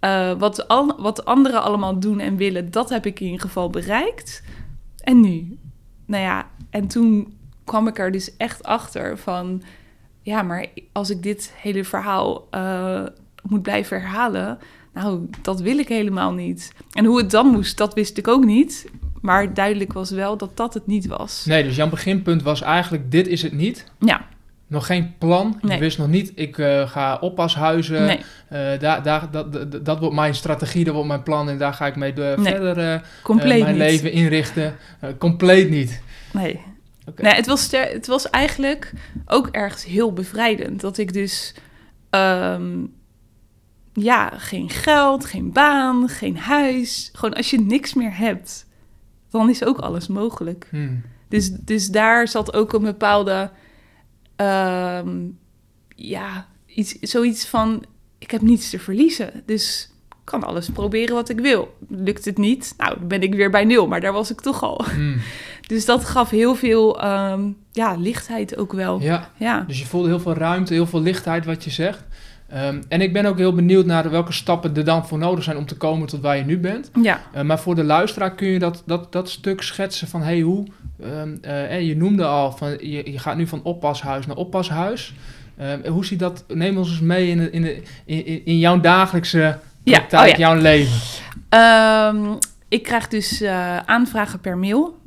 Uh, 0.00 0.32
wat, 0.38 0.68
al, 0.68 1.00
wat 1.00 1.24
anderen 1.24 1.62
allemaal 1.62 1.98
doen 1.98 2.20
en 2.20 2.36
willen, 2.36 2.70
dat 2.70 2.88
heb 2.88 3.06
ik 3.06 3.20
in 3.20 3.26
ieder 3.26 3.40
geval 3.40 3.70
bereikt. 3.70 4.42
En 5.00 5.20
nu? 5.20 5.58
Nou 6.04 6.22
ja, 6.22 6.50
en 6.70 6.86
toen 6.86 7.34
kwam 7.64 7.88
ik 7.88 7.98
er 7.98 8.10
dus 8.10 8.36
echt 8.36 8.64
achter 8.64 9.18
van... 9.18 9.62
ja, 10.22 10.42
maar 10.42 10.66
als 10.92 11.10
ik 11.10 11.22
dit 11.22 11.52
hele 11.56 11.84
verhaal 11.84 12.48
uh, 12.50 13.06
moet 13.48 13.62
blijven 13.62 14.00
herhalen, 14.00 14.58
nou, 14.94 15.28
dat 15.42 15.60
wil 15.60 15.78
ik 15.78 15.88
helemaal 15.88 16.32
niet. 16.32 16.72
En 16.92 17.04
hoe 17.04 17.18
het 17.18 17.30
dan 17.30 17.46
moest, 17.46 17.76
dat 17.76 17.94
wist 17.94 18.18
ik 18.18 18.28
ook 18.28 18.44
niet. 18.44 18.86
Maar 19.20 19.54
duidelijk 19.54 19.92
was 19.92 20.10
wel 20.10 20.36
dat 20.36 20.56
dat 20.56 20.74
het 20.74 20.86
niet 20.86 21.06
was. 21.06 21.44
Nee, 21.44 21.62
dus 21.64 21.76
jouw 21.76 21.88
beginpunt 21.88 22.42
was 22.42 22.62
eigenlijk, 22.62 23.10
dit 23.10 23.26
is 23.28 23.42
het 23.42 23.52
niet. 23.52 23.84
Ja, 23.98 24.26
Nog 24.68 24.86
geen 24.86 25.14
plan. 25.18 25.58
Je 25.60 25.66
Nee. 25.68 25.78
wist 25.78 25.98
nog 25.98 26.08
niet, 26.08 26.32
ik 26.34 26.58
eh, 26.58 26.88
ga 26.90 27.16
oppashuizen. 27.20 28.06
nee, 28.06 28.20
Eh, 28.48 28.78
daar, 28.80 29.02
daar, 29.02 29.30
dat, 29.30 29.52
dat, 29.52 29.84
dat 29.84 29.98
wordt 29.98 30.14
mijn 30.14 30.34
strategie, 30.34 30.84
dat 30.84 30.92
wordt 30.94 31.08
mijn 31.08 31.22
plan. 31.22 31.48
En 31.48 31.58
daar 31.58 31.72
ga 31.74 31.86
ik 31.86 31.96
mee 31.96 32.12
de, 32.12 32.34
Nee, 32.36 32.54
verder 32.54 32.92
eh, 32.94 33.00
compleet 33.22 33.62
mijn 33.62 33.72
niet. 33.78 33.82
leven 33.82 34.12
inrichten. 34.12 34.76
Compleet 35.18 35.70
niet. 35.70 36.02
Nee. 36.32 36.60
Nee 37.16 37.32
het, 37.34 37.46
was 37.46 37.70
het 37.70 38.06
was 38.06 38.30
eigenlijk 38.30 38.92
ook 39.26 39.46
ergens 39.46 39.84
heel 39.84 40.12
bevrijdend. 40.12 40.80
Dat 40.80 40.98
ik 40.98 41.12
dus... 41.12 41.54
ehm, 42.10 42.72
ja, 44.00 44.32
geen 44.36 44.70
geld, 44.70 45.24
geen 45.24 45.52
baan, 45.52 46.08
geen 46.08 46.38
huis. 46.38 47.10
Gewoon 47.12 47.34
als 47.34 47.50
je 47.50 47.60
niks 47.60 47.94
meer 47.94 48.16
hebt, 48.16 48.66
dan 49.30 49.50
is 49.50 49.64
ook 49.64 49.78
alles 49.78 50.06
mogelijk. 50.06 50.66
Hmm. 50.70 51.02
Dus, 51.28 51.50
dus 51.50 51.86
daar 51.88 52.28
zat 52.28 52.54
ook 52.54 52.72
een 52.72 52.82
bepaalde... 52.82 53.50
ehm, 54.36 55.16
ja, 55.88 56.46
iets, 56.66 56.92
zoiets 57.00 57.46
van... 57.46 57.84
Ik 58.18 58.30
heb 58.30 58.40
niets 58.40 58.70
te 58.70 58.78
verliezen, 58.78 59.42
dus 59.46 59.90
ik 60.08 60.16
kan 60.24 60.44
alles 60.44 60.70
proberen 60.70 61.14
wat 61.14 61.28
ik 61.28 61.40
wil. 61.40 61.76
Lukt 61.88 62.24
het 62.24 62.38
niet? 62.38 62.74
Nou, 62.76 62.98
dan 62.98 63.08
ben 63.08 63.22
ik 63.22 63.34
weer 63.34 63.50
bij 63.50 63.64
nul, 63.64 63.86
maar 63.86 64.00
daar 64.00 64.12
was 64.12 64.30
ik 64.30 64.40
toch 64.40 64.62
al. 64.62 64.84
Hmm. 64.84 65.16
Dus 65.66 65.84
dat 65.84 66.04
gaf 66.04 66.30
heel 66.30 66.54
veel 66.54 67.00
ehm, 67.00 67.50
ja, 67.72 67.94
lichtheid 67.94 68.56
ook 68.56 68.72
wel. 68.72 69.00
Ja. 69.00 69.30
Ja, 69.38 69.60
dus 69.60 69.78
je 69.78 69.86
voelde 69.86 70.08
heel 70.08 70.20
veel 70.20 70.34
ruimte, 70.34 70.72
heel 70.72 70.86
veel 70.86 71.00
lichtheid 71.00 71.44
wat 71.44 71.64
je 71.64 71.70
zegt. 71.70 72.04
Ehm, 72.48 72.82
en 72.88 73.00
ik 73.00 73.12
ben 73.12 73.26
ook 73.26 73.38
heel 73.38 73.52
benieuwd 73.54 73.86
naar 73.86 74.10
welke 74.10 74.32
stappen 74.32 74.76
er 74.76 74.84
dan 74.84 75.06
voor 75.06 75.18
nodig 75.18 75.44
zijn 75.44 75.56
om 75.56 75.66
te 75.66 75.76
komen 75.76 76.06
tot 76.08 76.20
waar 76.20 76.36
je 76.36 76.44
nu 76.44 76.58
bent. 76.58 76.90
Ja. 77.02 77.20
Eh, 77.32 77.42
maar 77.42 77.58
voor 77.58 77.74
de 77.74 77.84
luisteraar 77.84 78.34
kun 78.34 78.46
je 78.48 78.58
dat, 78.58 78.82
dat, 78.86 79.12
dat 79.12 79.30
stuk 79.30 79.62
schetsen 79.62 80.08
van 80.08 80.22
hey, 80.22 80.40
hoe. 80.40 80.66
eh, 81.42 81.80
je 81.80 81.96
noemde 81.96 82.24
al 82.24 82.52
van 82.52 82.70
je, 82.70 83.10
je 83.12 83.18
gaat 83.18 83.36
nu 83.36 83.46
van 83.46 83.62
oppashuis 83.62 84.26
naar 84.26 84.36
oppashuis. 84.36 85.14
Ehm, 85.56 85.88
hoe 85.88 86.04
ziet 86.04 86.18
dat? 86.18 86.44
Neem 86.48 86.78
ons 86.78 86.90
eens 86.90 87.00
mee 87.00 87.28
in, 87.28 87.38
de, 87.38 87.50
in, 87.50 87.62
de, 87.62 87.82
in, 88.04 88.44
in 88.44 88.58
jouw 88.58 88.80
dagelijkse 88.80 89.58
Ja, 89.82 89.98
oh 90.10 90.26
ja. 90.26 90.36
jouw 90.36 90.54
leven. 90.54 90.98
Ik 92.68 92.82
krijg 92.82 93.08
dus 93.08 93.42
aanvragen 93.84 94.40
per 94.40 94.58
mail. 94.58 94.98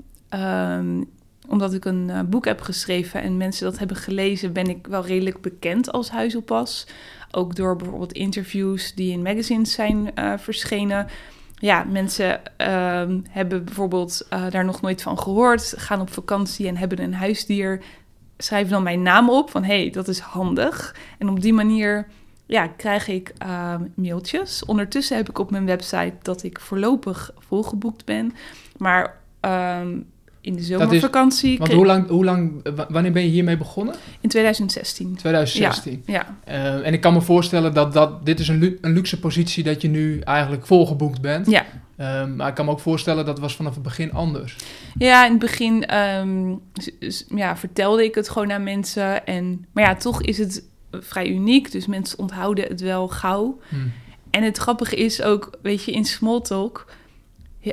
Omdat 1.48 1.74
ik 1.74 1.86
een 1.86 2.12
boek 2.30 2.46
heb 2.46 2.62
geschreven 2.62 3.22
en 3.22 3.38
mensen 3.38 3.66
dat 3.66 3.80
hebben 3.80 3.98
gelezen, 3.98 4.54
ben 4.54 4.68
ik 4.70 4.88
wel 4.88 5.06
redelijk 5.06 5.42
bekend 5.42 5.92
als 5.92 6.10
huisoppas. 6.10 6.88
Ook 7.32 7.56
door 7.56 7.76
bijvoorbeeld 7.76 8.12
interviews 8.12 8.94
die 8.94 9.12
in 9.12 9.22
magazines 9.22 9.72
zijn 9.72 10.16
eh, 10.16 10.34
verschenen. 10.38 11.08
Ja, 11.56 11.84
mensen 11.84 12.58
ehm, 12.58 13.20
hebben 13.30 13.66
bijvoorbeeld 13.66 14.26
eh, 14.30 14.50
daar 14.50 14.66
nog 14.66 14.82
nooit 14.82 15.02
van 15.02 15.20
gehoord, 15.20 15.74
gaan 15.78 16.02
op 16.02 16.14
vakantie 16.14 16.68
en 16.68 16.78
hebben 16.78 17.02
een 17.02 17.14
huisdier. 17.14 17.82
Schrijven 18.38 18.72
dan 18.72 18.84
mijn 18.84 19.02
naam 19.02 19.30
op 19.30 19.50
van 19.50 19.64
hey, 19.64 19.90
dat 19.90 20.08
is 20.08 20.20
handig. 20.20 20.96
En 21.18 21.30
op 21.30 21.42
die 21.42 21.54
manier 21.54 22.08
ja, 22.46 22.68
krijg 22.68 23.08
ik 23.08 23.34
ehm, 23.38 23.84
mailtjes. 23.96 24.66
Ondertussen 24.66 25.18
heb 25.18 25.30
ik 25.30 25.40
op 25.40 25.52
mijn 25.52 25.66
website 25.66 26.16
dat 26.22 26.44
ik 26.44 26.60
voorlopig 26.60 27.32
volgeboekt 27.38 28.06
ben. 28.06 28.34
Maar 28.78 29.20
ehm, 29.40 30.00
in 30.42 30.56
de 30.56 30.62
zomervakantie, 30.64 31.58
Want 31.58 31.74
hoe 31.74 31.86
lang, 31.86 32.08
hoe 32.08 32.26
lang, 32.26 32.52
wanneer 32.90 33.12
ben 33.12 33.24
je 33.24 33.30
hiermee 33.30 33.58
begonnen? 33.58 33.96
in 34.22 34.30
2016. 34.30 35.16
2016. 35.16 36.04
Ja, 36.06 36.38
Eh, 36.44 36.86
en 36.88 36.94
ik 36.94 37.02
kan 37.02 37.14
me 37.14 37.22
voorstellen 37.22 37.74
dat, 37.74 37.94
dat 37.94 38.26
dit 38.26 38.40
is 38.40 38.48
een, 38.48 38.58
lu- 38.60 38.78
een 38.82 38.92
luxe 38.94 39.20
positie 39.20 39.64
dat 39.64 39.82
je 39.82 39.88
nu 39.88 40.20
eigenlijk 40.20 40.66
volgeboekt 40.66 41.22
bent. 41.22 41.50
ja. 41.50 41.66
Ehm, 41.98 42.36
maar 42.36 42.48
ik 42.48 42.54
kan 42.56 42.66
me 42.66 42.72
ook 42.72 42.80
voorstellen 42.80 43.26
dat 43.26 43.40
was 43.40 43.56
vanaf 43.56 43.74
het 43.74 43.84
begin 43.84 44.14
anders. 44.14 44.56
ja 44.98 45.26
in 45.26 45.32
het 45.32 45.40
begin 45.40 45.86
ehm, 45.86 46.54
ja, 47.36 47.58
vertelde 47.58 48.04
ik 48.04 48.16
het 48.16 48.30
gewoon 48.30 48.52
aan 48.52 48.64
mensen. 48.64 49.26
En, 49.26 49.66
maar 49.72 49.84
ja, 49.84 49.96
toch 49.96 50.22
is 50.22 50.38
het 50.38 50.64
vrij 50.92 51.28
uniek. 51.28 51.72
Dus 51.72 51.86
mensen 51.88 52.20
onthouden 52.20 52.68
het 52.68 52.82
wel 52.82 53.08
gauw. 53.08 53.60
Hm. 53.70 53.76
En 54.30 54.44
het 54.44 54.58
grappige 54.58 54.96
is 54.96 55.22
ook, 55.22 55.50
weet 55.62 55.84
je, 55.84 55.92
in 55.92 56.06
smalltalk... 56.06 56.86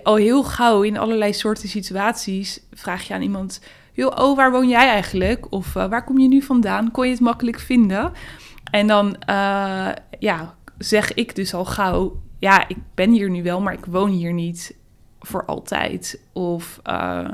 al 0.02 0.16
heel 0.16 0.44
gauw 0.44 0.82
in 0.82 0.98
allerlei 0.98 1.32
soorten 1.32 1.68
situaties 1.68 2.60
vraag 2.72 3.02
je 3.06 3.14
aan 3.14 3.22
iemand... 3.22 3.60
Joh, 3.92 4.18
oh, 4.18 4.36
waar 4.36 4.50
woon 4.50 4.68
jij 4.68 4.88
eigenlijk? 4.88 5.52
Of 5.52 5.76
eh, 5.76 5.88
waar 5.88 6.04
kom 6.04 6.18
je 6.18 6.28
nu 6.28 6.42
vandaan? 6.42 6.90
Kon 6.90 7.04
je 7.04 7.10
het 7.10 7.20
makkelijk 7.20 7.58
vinden? 7.58 8.12
En 8.70 8.86
dan 8.86 9.16
eh, 9.16 9.88
ja, 10.18 10.54
zeg 10.78 11.14
ik 11.14 11.34
dus 11.34 11.54
al 11.54 11.64
gauw... 11.64 12.20
Ja, 12.38 12.68
ik 12.68 12.76
ben 12.94 13.10
hier 13.10 13.30
nu 13.30 13.42
wel, 13.42 13.60
maar 13.60 13.72
ik 13.72 13.84
woon 13.86 14.10
hier 14.10 14.32
niet 14.32 14.76
voor 15.20 15.44
altijd. 15.44 16.20
Of 16.32 16.80
eh, 16.82 17.28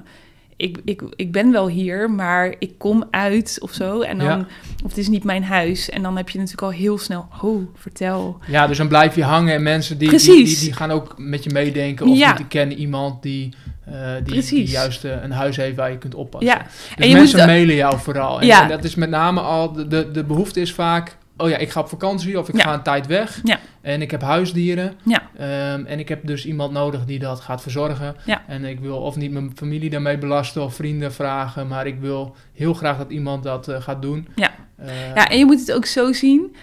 ik, 0.63 0.79
ik, 0.85 1.03
ik 1.17 1.33
ben 1.33 1.53
wel 1.53 1.69
hier, 1.69 2.11
maar 2.11 2.55
ik 2.59 2.73
kom 2.79 3.05
uit 3.11 3.59
of 3.61 3.73
zo. 3.73 4.01
En 4.01 4.19
dan, 4.19 4.27
Ja. 4.27 4.47
Of 4.85 4.89
het 4.89 4.99
is 4.99 5.09
niet 5.09 5.25
mijn 5.25 5.45
huis. 5.45 5.91
En 5.91 6.03
dan 6.03 6.17
heb 6.17 6.29
je 6.29 6.39
natuurlijk 6.39 6.63
al 6.63 6.71
heel 6.79 6.99
snel... 6.99 7.29
Oh, 7.43 7.63
vertel. 7.75 8.39
Ja, 8.47 8.67
dus 8.67 8.77
dan 8.77 8.89
blijf 8.89 9.15
je 9.15 9.25
hangen 9.25 9.55
en 9.55 9.63
mensen 9.63 9.99
die, 9.99 10.09
die, 10.09 10.19
Precies. 10.19 10.55
die, 10.59 10.65
die 10.69 10.77
gaan 10.77 10.91
ook 10.91 11.15
met 11.17 11.45
je 11.45 11.51
meedenken. 11.51 12.07
Of 12.07 12.17
Ja. 12.19 12.33
die 12.33 12.47
kennen 12.47 12.77
iemand 12.79 13.23
die, 13.23 13.55
eh, 13.85 13.95
die, 14.25 14.65
juist 14.69 15.05
eh, 15.05 15.23
een 15.23 15.33
huis 15.33 15.57
heeft 15.57 15.77
waar 15.77 15.91
je 15.91 15.99
kunt 15.99 16.15
oppassen. 16.15 16.51
Ja, 16.51 16.59
Dus 16.63 16.95
en 16.97 17.09
je 17.09 17.15
mensen 17.15 17.39
moet... 17.39 17.47
mailen 17.47 17.75
jou 17.75 17.99
vooral. 17.99 18.41
En, 18.41 18.47
Ja. 18.47 18.63
en 18.63 18.69
dat 18.69 18.85
is 18.85 18.95
met 18.95 19.11
name 19.11 19.41
al, 19.41 19.73
de, 19.73 19.87
de, 19.89 20.11
de 20.11 20.25
behoefte 20.25 20.61
is 20.61 20.73
vaak... 20.73 21.17
Oh 21.37 21.49
ja, 21.49 21.57
ik 21.57 21.71
ga 21.71 21.81
op 21.81 21.89
vakantie 21.89 22.39
of 22.39 22.49
ik 22.49 22.57
Ja. 22.57 22.63
ga 22.63 22.75
een 22.75 22.83
tijd 22.83 23.07
weg. 23.07 23.41
Ja. 23.45 23.59
En 23.81 24.03
ik 24.03 24.11
heb 24.11 24.23
huisdieren. 24.23 24.95
Ja. 25.03 25.23
Ehm, 25.37 25.85
en 25.87 25.99
ik 25.99 26.09
heb 26.09 26.27
dus 26.27 26.47
iemand 26.47 26.73
nodig 26.73 27.05
die 27.05 27.19
dat 27.19 27.41
gaat 27.41 27.63
verzorgen. 27.63 28.17
En 28.47 28.65
ik 28.65 28.81
wil 28.81 28.97
of 28.97 29.17
niet 29.17 29.33
mijn 29.33 29.53
familie 29.55 29.91
daarmee 29.91 30.19
belasten 30.19 30.63
of 30.63 30.75
vrienden 30.75 31.13
vragen. 31.13 31.69
Maar 31.69 31.87
ik 31.87 32.01
wil 32.01 32.37
heel 32.55 32.75
graag 32.75 32.99
dat 32.99 33.11
iemand 33.11 33.43
dat 33.43 33.69
eh, 33.69 33.83
gaat 33.83 34.03
doen. 34.03 34.29
Ja. 34.35 34.51
Eh, 34.77 35.15
Ja, 35.15 35.29
en 35.29 35.39
je 35.39 35.45
moet 35.45 35.61
het 35.61 35.73
ook 35.73 35.87
zo 35.87 36.13
zien. 36.13 36.57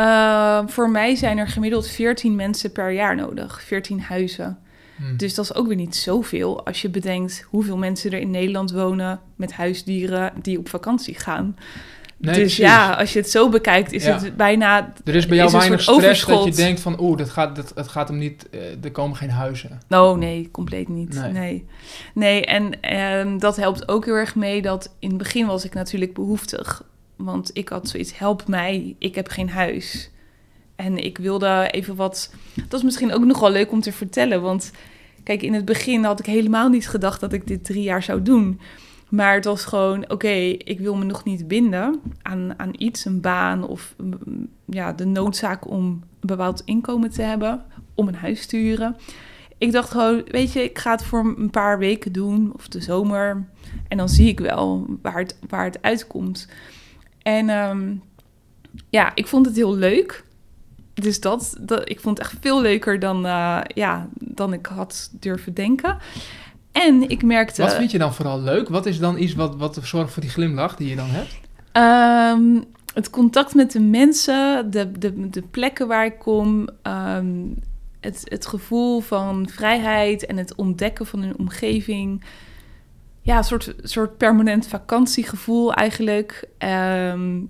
Uh, 0.00 0.60
voor 0.66 0.90
mij 0.90 1.14
zijn 1.14 1.38
er 1.38 1.48
gemiddeld 1.48 1.88
14 1.88 2.34
mensen 2.36 2.72
per 2.72 2.90
jaar 2.90 3.16
nodig. 3.16 3.62
14 3.62 4.00
huizen. 4.00 4.58
hm. 4.96 5.16
Dus 5.16 5.34
dat 5.34 5.44
is 5.44 5.54
ook 5.54 5.66
weer 5.66 5.76
niet 5.76 5.96
zoveel 5.96 6.66
als 6.66 6.82
je 6.82 6.88
bedenkt 6.88 7.46
hoeveel 7.50 7.76
mensen 7.76 8.10
er 8.12 8.18
in 8.20 8.30
Nederland 8.30 8.70
wonen 8.72 9.20
met 9.36 9.52
huisdieren 9.52 10.32
die 10.42 10.58
op 10.58 10.68
vakantie 10.68 11.14
gaan. 11.18 11.56
Nee, 12.18 12.34
dus 12.34 12.42
precies. 12.42 12.56
ja, 12.56 12.92
als 12.92 13.12
je 13.12 13.18
het 13.18 13.30
zo 13.30 13.48
bekijkt, 13.48 13.92
is 13.92 14.04
Ja. 14.04 14.18
het 14.20 14.36
bijna. 14.36 14.92
Er 15.04 15.14
is 15.14 15.26
bij 15.26 15.36
jou 15.36 15.48
is 15.48 15.54
weinig 15.56 15.80
stress 15.82 16.00
dat 16.00 16.04
je 16.04 16.10
overschot. 16.32 16.56
denkt 16.56 16.80
van... 16.80 17.00
Oeh, 17.00 17.18
dat 17.18 17.30
gaat, 17.30 17.56
dat, 17.56 17.72
het 17.74 17.88
gaat 17.88 18.08
hem 18.08 18.18
niet... 18.18 18.48
eh, 18.50 18.60
er 18.84 18.90
komen 18.92 19.16
geen 19.16 19.30
huizen. 19.30 19.80
Oh 19.88 20.18
nee, 20.18 20.48
compleet 20.50 20.88
niet. 20.88 21.14
Nee. 21.14 21.32
Nee, 21.32 21.64
nee. 22.14 22.44
en 22.46 22.80
ehm, 22.80 23.38
dat 23.38 23.56
helpt 23.56 23.88
ook 23.88 24.04
heel 24.04 24.14
erg 24.14 24.34
mee 24.34 24.62
dat 24.62 24.94
in 24.98 25.08
het 25.08 25.18
begin 25.18 25.46
was 25.46 25.64
ik 25.64 25.74
natuurlijk 25.74 26.14
behoeftig. 26.14 26.82
Want 27.16 27.50
ik 27.52 27.68
had 27.68 27.88
zoiets, 27.88 28.18
help 28.18 28.46
mij, 28.48 28.94
ik 28.98 29.14
heb 29.14 29.28
geen 29.28 29.50
huis. 29.50 30.10
En 30.76 31.04
ik 31.04 31.18
wilde 31.18 31.68
even 31.70 31.94
wat... 31.96 32.34
Dat 32.68 32.78
is 32.78 32.84
misschien 32.84 33.12
ook 33.12 33.24
nog 33.24 33.40
wel 33.40 33.50
leuk 33.50 33.72
om 33.72 33.80
te 33.80 33.92
vertellen. 33.92 34.42
Want 34.42 34.70
kijk, 35.22 35.42
in 35.42 35.54
het 35.54 35.64
begin 35.64 36.04
had 36.04 36.18
ik 36.18 36.26
helemaal 36.26 36.68
niet 36.68 36.88
gedacht 36.88 37.20
dat 37.20 37.32
ik 37.32 37.46
dit 37.46 37.64
drie 37.64 37.82
jaar 37.82 38.02
zou 38.02 38.22
doen. 38.22 38.60
Maar 39.14 39.34
het 39.34 39.44
was 39.44 39.64
gewoon, 39.64 40.10
oké, 40.10 40.32
ik 40.58 40.78
wil 40.80 40.96
me 40.96 41.04
nog 41.04 41.24
niet 41.24 41.48
binden 41.48 42.00
aan, 42.22 42.58
aan 42.58 42.70
iets, 42.76 43.04
een 43.04 43.20
baan 43.20 43.68
of 43.68 43.94
mm, 44.02 44.48
ja, 44.64 44.92
de 44.92 45.04
noodzaak 45.04 45.68
om 45.70 45.84
een 45.84 46.02
bepaald 46.20 46.62
inkomen 46.64 47.10
te 47.10 47.22
hebben, 47.22 47.64
om 47.94 48.08
een 48.08 48.14
huis 48.14 48.46
te 48.46 48.56
huren. 48.56 48.96
Ik 49.58 49.72
dacht 49.72 49.90
gewoon, 49.90 50.22
weet 50.26 50.52
je, 50.52 50.62
ik 50.62 50.78
ga 50.78 50.90
het 50.90 51.04
voor 51.04 51.34
een 51.36 51.50
paar 51.50 51.78
weken 51.78 52.12
doen, 52.12 52.52
of 52.54 52.68
de 52.68 52.80
zomer. 52.80 53.46
En 53.88 53.96
dan 53.96 54.08
zie 54.08 54.28
ik 54.28 54.40
wel 54.40 54.86
waar 55.02 55.18
het, 55.18 55.38
waar 55.48 55.64
het 55.64 55.82
uitkomt. 55.82 56.48
En 57.22 57.48
ehm, 57.48 57.94
ja, 58.88 59.12
ik 59.14 59.26
vond 59.26 59.46
het 59.46 59.56
heel 59.56 59.74
leuk. 59.74 60.24
Dus 60.94 61.20
dat, 61.20 61.56
dat, 61.60 61.88
ik 61.88 62.00
vond 62.00 62.18
het 62.18 62.26
echt 62.26 62.36
veel 62.40 62.60
leuker 62.60 62.98
dan, 62.98 63.26
eh, 63.26 63.60
ja, 63.74 64.08
dan 64.18 64.52
ik 64.52 64.66
had 64.66 65.10
durven 65.12 65.54
denken. 65.54 65.96
En 66.74 67.08
ik 67.08 67.22
merkte... 67.22 67.62
Wat 67.62 67.74
vind 67.74 67.90
je 67.90 67.98
dan 67.98 68.14
vooral 68.14 68.40
leuk? 68.40 68.68
Wat 68.68 68.86
is 68.86 68.98
dan 68.98 69.18
iets 69.18 69.34
wat, 69.34 69.56
wat 69.56 69.78
zorgt 69.82 70.12
voor 70.12 70.22
die 70.22 70.30
glimlach 70.30 70.76
die 70.76 70.88
je 70.88 70.96
dan 70.96 71.08
hebt? 71.08 71.40
Ehm, 71.72 72.62
het 72.94 73.10
contact 73.10 73.54
met 73.54 73.72
de 73.72 73.80
mensen, 73.80 74.70
de, 74.70 74.92
de, 74.98 75.30
de 75.30 75.42
plekken 75.42 75.88
waar 75.88 76.04
ik 76.04 76.18
kom, 76.18 76.68
ehm, 76.82 77.26
het, 78.00 78.20
het 78.24 78.46
gevoel 78.46 79.00
van 79.00 79.48
vrijheid 79.48 80.26
en 80.26 80.36
het 80.36 80.54
ontdekken 80.54 81.06
van 81.06 81.22
een 81.22 81.38
omgeving. 81.38 82.24
Ja, 83.22 83.36
een 83.36 83.44
soort, 83.44 83.74
soort 83.82 84.16
permanent 84.16 84.66
vakantiegevoel 84.66 85.74
eigenlijk. 85.74 86.48
Ehm, 86.58 87.40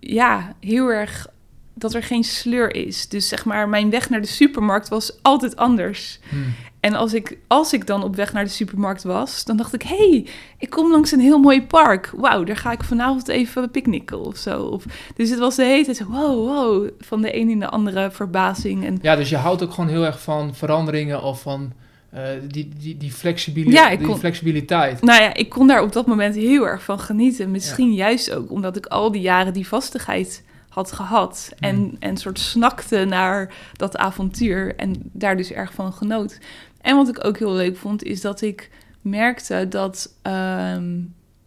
ja, 0.00 0.56
heel 0.60 0.88
erg 0.88 1.26
dat 1.74 1.94
er 1.94 2.02
geen 2.02 2.24
sleur 2.24 2.74
is. 2.74 3.08
Dus 3.08 3.28
zeg 3.28 3.44
maar, 3.44 3.68
mijn 3.68 3.90
weg 3.90 4.10
naar 4.10 4.20
de 4.20 4.26
supermarkt 4.26 4.88
was 4.88 5.22
altijd 5.22 5.56
anders. 5.56 6.20
Hm. 6.28 6.36
En 6.82 6.94
als 6.94 7.14
ik, 7.14 7.38
als 7.46 7.72
ik 7.72 7.86
dan 7.86 8.02
op 8.02 8.16
weg 8.16 8.32
naar 8.32 8.44
de 8.44 8.50
supermarkt 8.50 9.02
was, 9.02 9.44
dan 9.44 9.56
dacht 9.56 9.74
ik: 9.74 9.82
hé, 9.82 9.96
hey, 10.08 10.26
ik 10.58 10.70
kom 10.70 10.90
langs 10.90 11.12
een 11.12 11.20
heel 11.20 11.38
mooi 11.38 11.62
park. 11.62 12.12
Wauw, 12.16 12.44
daar 12.44 12.56
ga 12.56 12.72
ik 12.72 12.82
vanavond 12.84 13.28
even 13.28 13.70
picknicken 13.70 14.20
of 14.20 14.36
zo. 14.36 14.62
Of, 14.62 14.84
dus 15.16 15.30
het 15.30 15.38
was 15.38 15.56
de 15.56 15.64
hele 15.64 15.84
tijd 15.84 16.04
wow, 16.04 16.48
wow, 16.48 16.88
van 17.00 17.22
de 17.22 17.36
een 17.36 17.48
in 17.48 17.60
de 17.60 17.68
andere 17.68 18.10
verbazing. 18.10 18.84
En, 18.84 18.98
Ja, 19.02 19.16
dus 19.16 19.28
je 19.28 19.36
houdt 19.36 19.62
ook 19.62 19.72
gewoon 19.72 19.90
heel 19.90 20.04
erg 20.04 20.20
van 20.22 20.54
veranderingen 20.54 21.22
of 21.22 21.40
van 21.42 21.72
eh, 22.10 22.22
die, 22.48 22.68
die, 22.78 22.96
die, 22.96 23.12
flexibili- 23.12 23.70
Ja, 23.72 23.88
ik 23.90 23.98
die 23.98 24.06
kon- 24.06 24.18
flexibiliteit. 24.18 25.02
nou 25.02 25.22
ja, 25.22 25.34
ik 25.34 25.48
kon 25.48 25.66
daar 25.66 25.82
op 25.82 25.92
dat 25.92 26.06
moment 26.06 26.34
heel 26.34 26.66
erg 26.66 26.82
van 26.82 27.00
genieten. 27.00 27.50
Misschien 27.50 27.92
juist 27.94 28.32
ook 28.34 28.50
omdat 28.50 28.76
ik 28.76 28.86
al 28.86 29.10
die 29.12 29.20
jaren 29.22 29.52
die 29.52 29.68
vastigheid 29.68 30.44
had 30.68 30.92
gehad. 30.92 31.52
En, 31.58 31.76
Hmm. 31.76 31.96
en 31.98 32.16
soort 32.16 32.38
snakte 32.38 33.04
naar 33.04 33.54
dat 33.76 33.96
avontuur. 33.96 34.76
En 34.76 34.94
daar 35.12 35.36
dus 35.36 35.52
erg 35.52 35.72
van 35.72 35.92
genoot. 35.92 36.38
En 36.82 36.96
wat 36.96 37.08
ik 37.08 37.24
ook 37.24 37.38
heel 37.38 37.52
leuk 37.52 37.76
vond, 37.76 38.02
is 38.02 38.20
dat 38.20 38.40
ik 38.40 38.70
merkte 39.00 39.66
dat 39.68 40.14
ehm, 40.22 41.00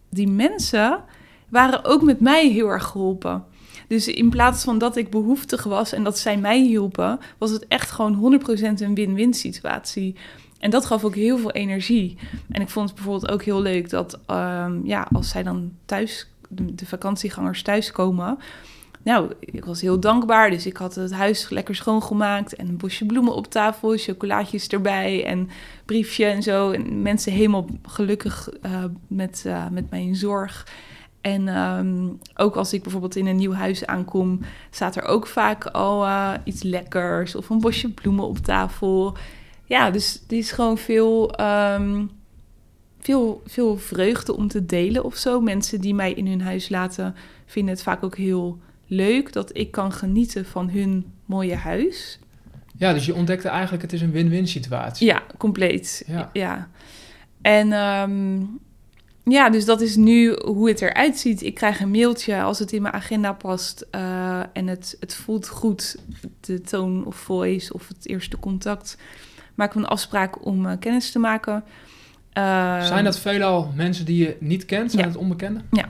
die 0.10 0.28
mensen 0.28 1.04
waren 1.50 1.84
ook 1.84 2.02
met 2.02 2.20
mij 2.20 2.50
heel 2.50 2.68
erg 2.68 2.84
geholpen. 2.84 3.46
Dus 3.88 4.08
in 4.08 4.30
plaats 4.30 4.64
van 4.64 4.78
dat 4.78 4.96
ik 4.96 5.10
behoeftig 5.10 5.64
was 5.64 5.94
en 5.94 6.04
dat 6.04 6.18
zij 6.18 6.38
mij 6.38 6.62
hielpen, 6.62 7.20
was 7.38 7.52
het 7.52 7.68
echt 7.68 7.92
gewoon 7.92 8.42
100% 8.46 8.82
een 8.82 8.96
win-win 8.96 9.34
situatie. 9.34 10.16
En 10.60 10.70
dat 10.70 10.86
gaf 10.86 11.04
ook 11.04 11.16
heel 11.16 11.38
veel 11.38 11.52
energie. 11.52 12.18
En 12.52 12.62
ik 12.62 12.70
vond 12.70 12.90
het 12.90 12.96
bijvoorbeeld 12.96 13.32
ook 13.32 13.44
heel 13.44 13.62
leuk 13.62 13.90
dat, 13.90 14.20
ehm, 14.26 14.86
ja, 14.86 15.08
als 15.12 15.30
zij 15.30 15.44
dan 15.44 15.72
thuis, 15.86 16.28
de, 16.50 16.76
de 16.76 16.86
vakantiegangers 16.86 17.62
thuiskomen. 17.62 18.38
Nou, 19.06 19.32
ik 19.40 19.66
was 19.66 19.82
heel 19.82 20.00
dankbaar. 20.00 20.50
Dus 20.50 20.66
ik 20.66 20.78
had 20.78 20.96
het 20.96 21.12
huis 21.12 21.50
lekker 21.50 21.76
schoongemaakt. 21.76 22.56
En 22.56 22.68
een 22.68 22.78
bosje 22.78 23.06
bloemen 23.06 23.34
op 23.34 23.48
tafel, 23.48 23.98
chocolaatjes 23.98 24.68
erbij 24.68 25.26
en 25.26 25.50
briefje 25.86 26.26
en 26.26 26.44
zo. 26.44 26.72
En 26.72 27.02
mensen 27.02 27.32
helemaal 27.32 27.68
gelukkig 27.84 28.50
eh, 28.62 28.84
met, 29.08 29.44
eh, 29.46 29.68
met 29.70 29.90
mijn 29.90 30.16
zorg. 30.16 30.68
En 31.22 31.48
ehm, 31.48 32.08
ook 32.36 32.56
als 32.56 32.74
ik 32.74 32.82
bijvoorbeeld 32.84 33.16
in 33.16 33.26
een 33.26 33.36
nieuw 33.36 33.54
huis 33.54 33.86
aankom, 33.86 34.40
staat 34.70 34.96
er 34.96 35.04
ook 35.04 35.28
vaak 35.28 35.66
al 35.66 36.06
eh, 36.06 36.34
iets 36.44 36.64
lekkers 36.64 37.36
of 37.36 37.50
een 37.50 37.60
bosje 37.60 37.90
bloemen 37.90 38.28
op 38.28 38.38
tafel. 38.38 39.18
Ja, 39.66 39.92
dus 39.92 40.24
die 40.28 40.40
is 40.40 40.52
gewoon 40.52 40.78
veel, 40.78 41.36
ehm, 41.36 42.06
veel, 43.00 43.42
veel 43.46 43.78
vreugde 43.78 44.36
om 44.36 44.48
te 44.48 44.66
delen 44.66 45.04
of 45.04 45.16
zo. 45.16 45.42
Mensen 45.42 45.82
die 45.82 45.94
mij 45.94 46.14
in 46.14 46.28
hun 46.28 46.42
huis 46.42 46.70
laten, 46.70 47.16
vinden 47.46 47.74
het 47.74 47.84
vaak 47.84 48.04
ook 48.04 48.18
heel 48.18 48.60
leuk 48.88 49.34
dat 49.34 49.58
ik 49.58 49.72
kan 49.72 49.92
genieten 49.92 50.46
van 50.46 50.70
hun 50.70 51.06
mooie 51.26 51.56
huis. 51.56 52.20
Ja, 52.78 52.94
dus 52.94 53.06
je 53.06 53.16
ontdekte 53.16 53.48
eigenlijk, 53.48 53.82
het 53.82 53.94
is 53.94 54.02
een 54.02 54.12
win-win 54.12 54.48
situatie. 54.48 55.08
Ja, 55.08 55.24
compleet. 55.38 56.04
Ja. 56.08 56.30
Ja. 56.34 56.70
En 57.42 57.72
ehm, 57.72 58.40
ja, 59.24 59.50
dus 59.50 59.66
dat 59.66 59.82
is 59.82 59.96
nu 59.96 60.40
hoe 60.46 60.68
het 60.70 60.82
eruit 60.82 61.18
ziet. 61.18 61.42
Ik 61.42 61.54
krijg 61.54 61.80
een 61.80 61.92
mailtje 61.92 62.42
als 62.42 62.60
het 62.60 62.72
in 62.72 62.82
mijn 62.82 62.94
agenda 62.94 63.34
past 63.34 63.86
eh, 63.92 64.40
en 64.54 64.68
het, 64.68 64.98
het 65.00 65.16
voelt 65.16 65.48
goed, 65.48 65.98
de 66.40 66.62
toon 66.62 67.06
of 67.06 67.16
voice 67.16 67.74
of 67.74 67.88
het 67.88 68.08
eerste 68.08 68.40
contact. 68.40 68.98
Maken 69.56 69.78
we 69.78 69.84
een 69.86 69.92
afspraak 69.92 70.46
om 70.46 70.66
eh, 70.66 70.74
kennis 70.80 71.12
te 71.12 71.20
maken. 71.20 71.64
Eh, 72.34 72.86
Zijn 72.86 73.04
dat 73.04 73.20
veelal 73.20 73.72
mensen 73.76 74.06
die 74.06 74.18
je 74.24 74.38
niet 74.40 74.66
kent? 74.66 74.92
Zijn 74.92 75.04
Ja. 75.04 75.10
het 75.10 75.18
onbekenden? 75.18 75.68
Ja, 75.72 75.90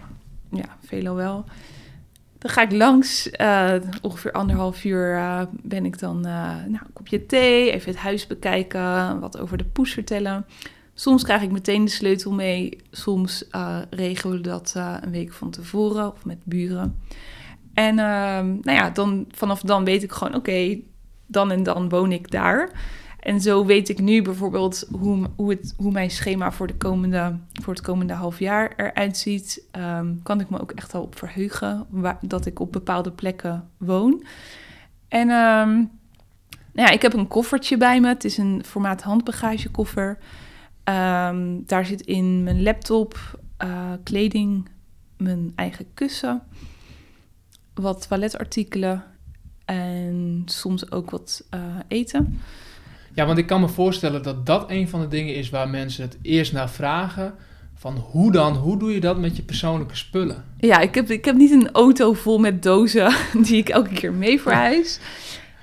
veelal 0.85 1.15
wel. 1.15 1.45
Dan 2.45 2.53
ga 2.53 2.61
ik 2.61 2.71
langs, 2.71 3.29
eh, 3.29 3.73
ongeveer 4.01 4.31
anderhalf 4.31 4.83
uur 4.83 5.15
eh, 5.15 5.41
ben 5.51 5.85
ik 5.85 5.99
dan 5.99 6.25
eh, 6.25 6.31
nou, 6.67 6.85
een 6.85 6.93
kopje 6.93 7.25
thee, 7.25 7.71
even 7.71 7.91
het 7.91 7.99
huis 7.99 8.27
bekijken, 8.27 9.19
wat 9.19 9.39
over 9.39 9.57
de 9.57 9.63
poes 9.63 9.93
vertellen. 9.93 10.45
Soms 10.93 11.23
krijg 11.23 11.41
ik 11.41 11.51
meteen 11.51 11.85
de 11.85 11.91
sleutel 11.91 12.31
mee, 12.31 12.77
soms 12.91 13.45
regelen 13.89 14.37
we 14.37 14.43
dat 14.43 14.73
een 15.01 15.11
week 15.11 15.33
van 15.33 15.49
tevoren 15.49 16.11
of 16.11 16.25
met 16.25 16.37
buren. 16.43 16.99
En 17.73 17.99
ehm, 17.99 18.45
nou 18.45 18.77
ja, 18.77 18.89
dan, 18.89 19.25
vanaf 19.31 19.61
dan 19.61 19.85
weet 19.85 20.03
ik 20.03 20.11
gewoon, 20.11 20.35
oké, 20.35 20.79
dan 21.25 21.51
en 21.51 21.63
dan 21.63 21.89
woon 21.89 22.11
ik 22.11 22.31
daar. 22.31 22.69
En 23.25 23.41
zo 23.41 23.65
weet 23.65 23.89
ik 23.89 23.99
nu 23.99 24.21
bijvoorbeeld 24.21 24.87
hoe, 24.99 25.27
hoe, 25.35 25.49
het, 25.49 25.73
hoe 25.77 25.91
mijn 25.91 26.11
schema 26.11 26.51
voor, 26.51 26.67
de 26.67 26.75
komende, 26.75 27.37
voor 27.53 27.73
het 27.73 27.83
komende 27.83 28.13
half 28.13 28.39
jaar 28.39 28.73
eruit 28.75 29.17
ziet. 29.17 29.63
Ehm, 29.71 30.13
kan 30.23 30.39
ik 30.39 30.49
me 30.49 30.61
ook 30.61 30.71
echt 30.71 30.93
al 30.93 31.01
op 31.01 31.17
verheugen 31.17 31.87
dat 32.21 32.45
ik 32.45 32.59
op 32.59 32.71
bepaalde 32.71 33.11
plekken 33.11 33.69
woon. 33.77 34.25
En 35.07 35.29
ehm, 35.29 35.69
nou 36.71 36.87
ja, 36.87 36.89
ik 36.89 37.01
heb 37.01 37.13
een 37.13 37.27
koffertje 37.27 37.77
bij 37.77 37.99
me. 38.01 38.07
Het 38.07 38.23
is 38.23 38.37
een 38.37 38.63
formaat 38.65 39.01
handbagagekoffer. 39.01 40.17
Ehm, 40.83 41.59
daar 41.65 41.85
zit 41.85 42.01
in 42.01 42.43
mijn 42.43 42.63
laptop, 42.63 43.39
eh, 43.57 43.91
kleding, 44.03 44.69
mijn 45.17 45.51
eigen 45.55 45.85
kussen, 45.93 46.41
wat 47.73 48.07
toiletartikelen 48.07 49.03
en 49.65 50.41
soms 50.45 50.91
ook 50.91 51.09
wat 51.09 51.43
eh, 51.49 51.59
eten. 51.87 52.39
Ja, 53.15 53.25
want 53.25 53.37
ik 53.37 53.47
kan 53.47 53.61
me 53.61 53.67
voorstellen 53.67 54.23
dat 54.23 54.45
dat 54.45 54.69
een 54.69 54.89
van 54.89 54.99
de 55.01 55.07
dingen 55.07 55.35
is 55.35 55.49
waar 55.49 55.69
mensen 55.69 56.03
het 56.03 56.17
eerst 56.21 56.53
naar 56.53 56.69
vragen. 56.69 57.33
Van 57.75 57.95
hoe 57.95 58.31
dan? 58.31 58.55
Hoe 58.55 58.77
doe 58.77 58.93
je 58.93 58.99
dat 58.99 59.17
met 59.17 59.35
je 59.35 59.43
persoonlijke 59.43 59.95
spullen? 59.95 60.43
Ja, 60.57 60.79
ik 60.79 60.95
heb, 60.95 61.09
ik 61.09 61.25
heb 61.25 61.35
niet 61.35 61.51
een 61.51 61.71
auto 61.71 62.13
vol 62.13 62.37
met 62.37 62.63
dozen 62.63 63.13
die 63.45 63.57
ik 63.57 63.69
elke 63.69 63.93
keer 63.93 64.13
mee 64.13 64.41
verhuis. 64.41 64.99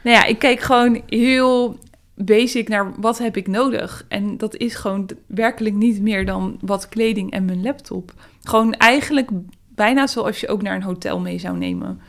Nou 0.03 0.17
ja, 0.17 0.25
ik 0.25 0.39
kijk 0.39 0.61
gewoon 0.61 1.03
heel 1.07 1.79
basic 2.15 2.69
naar 2.69 2.93
wat 3.01 3.19
heb 3.19 3.37
ik 3.37 3.47
nodig. 3.47 4.05
En 4.09 4.39
dat 4.39 4.57
is 4.57 4.75
gewoon 4.75 5.09
werkelijk 5.27 5.75
niet 5.75 6.01
meer 6.01 6.27
dan 6.27 6.59
wat 6.61 6.89
kleding 6.89 7.31
en 7.31 7.45
mijn 7.45 7.63
laptop. 7.63 8.13
Gewoon 8.43 8.75
eigenlijk 8.75 9.31
bijna 9.69 10.07
zoals 10.07 10.41
je 10.41 10.49
ook 10.49 10.63
naar 10.63 10.75
een 10.75 10.83
hotel 10.83 11.21
mee 11.21 11.39
zou 11.39 11.59
nemen. 11.59 12.01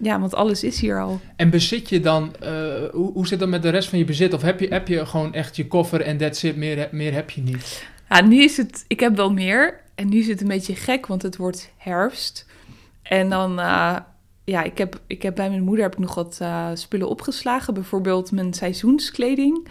Ja, 0.00 0.20
want 0.20 0.34
alles 0.34 0.64
is 0.64 0.80
hier 0.80 1.00
al. 1.00 1.20
En 1.36 1.50
bezit 1.50 1.88
je 1.88 2.00
dan, 2.00 2.34
eh, 2.40 2.50
hoe, 2.92 3.12
hoe 3.12 3.26
zit 3.26 3.38
dat 3.38 3.48
met 3.48 3.62
de 3.62 3.68
rest 3.68 3.88
van 3.88 3.98
je 3.98 4.04
bezit? 4.04 4.32
Of 4.32 4.42
heb 4.42 4.60
je, 4.60 4.68
heb 4.68 4.88
je 4.88 5.06
gewoon 5.06 5.34
echt 5.34 5.56
je 5.56 5.66
koffer 5.66 6.00
en 6.00 6.16
that's 6.16 6.42
it, 6.42 6.56
meer, 6.56 6.88
meer 6.92 7.12
heb 7.12 7.30
je 7.30 7.40
niet? 7.40 7.86
Ja, 8.08 8.22
nu 8.22 8.42
is 8.42 8.56
het, 8.56 8.84
ik 8.86 9.00
heb 9.00 9.16
wel 9.16 9.32
meer. 9.32 9.80
En 9.94 10.08
nu 10.08 10.18
is 10.18 10.28
het 10.28 10.40
een 10.40 10.48
beetje 10.48 10.74
gek, 10.74 11.06
want 11.06 11.22
het 11.22 11.36
wordt 11.36 11.70
herfst. 11.76 12.46
En 13.02 13.28
dan, 13.28 13.58
eh, 13.58 13.96
ja, 14.44 14.62
ik 14.62 14.78
heb, 14.78 15.00
ik 15.06 15.22
heb 15.22 15.34
bij 15.34 15.48
mijn 15.48 15.62
moeder 15.62 15.84
heb 15.84 15.92
ik 15.92 15.98
nog 15.98 16.14
wat 16.14 16.38
eh, 16.40 16.70
spullen 16.74 17.08
opgeslagen. 17.08 17.74
Bijvoorbeeld 17.74 18.32
mijn 18.32 18.54
seizoenskleding. 18.54 19.68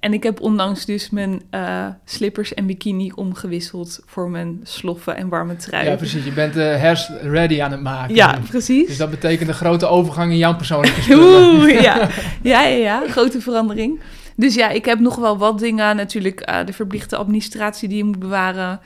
En 0.00 0.12
ik 0.12 0.22
heb 0.22 0.40
onlangs 0.40 0.84
dus 0.84 1.10
mijn 1.10 1.42
eh, 1.50 1.86
slippers 2.04 2.54
en 2.54 2.66
bikini 2.66 3.12
omgewisseld 3.14 4.00
voor 4.06 4.30
mijn 4.30 4.60
sloffen 4.62 5.16
en 5.16 5.28
warme 5.28 5.56
trui. 5.56 5.88
Ja, 5.88 5.96
precies. 5.96 6.24
Je 6.24 6.32
bent 6.32 6.54
de 6.54 6.60
herfst 6.60 7.10
ready 7.22 7.62
aan 7.62 7.70
het 7.70 7.80
maken. 7.80 8.14
Ja, 8.14 8.38
precies. 8.48 8.86
Dus 8.86 8.96
dat 8.96 9.10
betekent 9.10 9.48
een 9.48 9.54
grote 9.54 9.86
overgang 9.86 10.32
in 10.32 10.38
jouw 10.38 10.56
persoonlijke 10.56 11.02
spullen. 11.02 11.54
Oeh, 11.54 11.80
ja. 11.82 12.08
ja, 12.42 12.62
ja, 12.62 12.76
ja, 12.76 13.02
grote 13.08 13.40
verandering. 13.40 14.00
Dus 14.36 14.54
ja, 14.54 14.68
ik 14.68 14.84
heb 14.84 14.98
nog 14.98 15.16
wel 15.16 15.38
wat 15.38 15.58
dingen. 15.58 15.96
Natuurlijk 15.96 16.40
eh, 16.40 16.66
de 16.66 16.72
verplichte 16.72 17.16
administratie 17.16 17.88
die 17.88 17.96
je 17.96 18.04
moet 18.04 18.18
bewaren. 18.18 18.80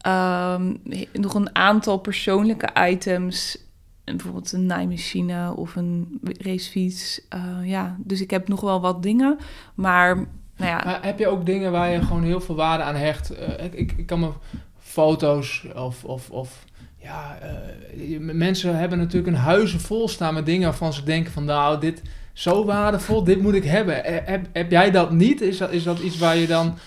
Ehm, 0.00 0.74
nog 1.12 1.34
een 1.34 1.54
aantal 1.54 1.98
persoonlijke 1.98 2.68
items. 2.88 3.58
Bijvoorbeeld 4.04 4.52
een 4.52 4.66
naaimachine 4.66 5.56
of 5.56 5.76
een 5.76 6.20
racefiets. 6.22 7.20
Eh, 7.28 7.40
ja, 7.64 7.96
dus 7.98 8.20
ik 8.20 8.30
heb 8.30 8.48
nog 8.48 8.60
wel 8.60 8.80
wat 8.80 9.02
dingen. 9.02 9.38
Maar, 9.74 10.26
nou 10.60 10.72
ja, 10.72 10.82
Maar 10.84 10.98
heb 11.02 11.18
je 11.18 11.28
ook 11.28 11.46
dingen 11.46 11.72
waar 11.72 11.90
je 11.90 12.02
gewoon 12.02 12.22
heel 12.22 12.40
veel 12.40 12.54
waarde 12.54 12.82
aan 12.82 12.94
hecht? 12.94 13.30
Eh, 13.30 13.64
ik, 13.64 13.92
ik, 13.96 14.06
kan 14.06 14.20
me 14.20 14.30
foto's 14.78 15.66
of, 15.74 16.04
of, 16.04 16.30
of 16.30 16.64
ja, 16.96 17.38
eh, 17.40 18.18
mensen 18.18 18.76
hebben 18.76 18.98
natuurlijk 18.98 19.36
een 19.36 19.42
huizen 19.42 19.80
vol 19.80 20.08
staan 20.08 20.34
met 20.34 20.46
dingen 20.46 20.68
waarvan 20.68 20.92
ze 20.92 21.04
denken 21.04 21.32
van 21.32 21.44
nou, 21.44 21.80
dit 21.80 22.02
zo 22.32 22.64
waardevol, 22.64 23.24
dit 23.24 23.42
moet 23.42 23.54
ik 23.54 23.64
hebben. 23.64 24.04
Eh, 24.04 24.16
Heb, 24.24 24.46
heb 24.52 24.70
jij 24.70 24.90
dat 24.90 25.10
niet? 25.10 25.40
Is 25.40 25.58
dat, 25.58 25.70
is 25.70 25.82
dat 25.82 25.98
iets 25.98 26.18
waar 26.18 26.36
je 26.36 26.46
dan, 26.46 26.78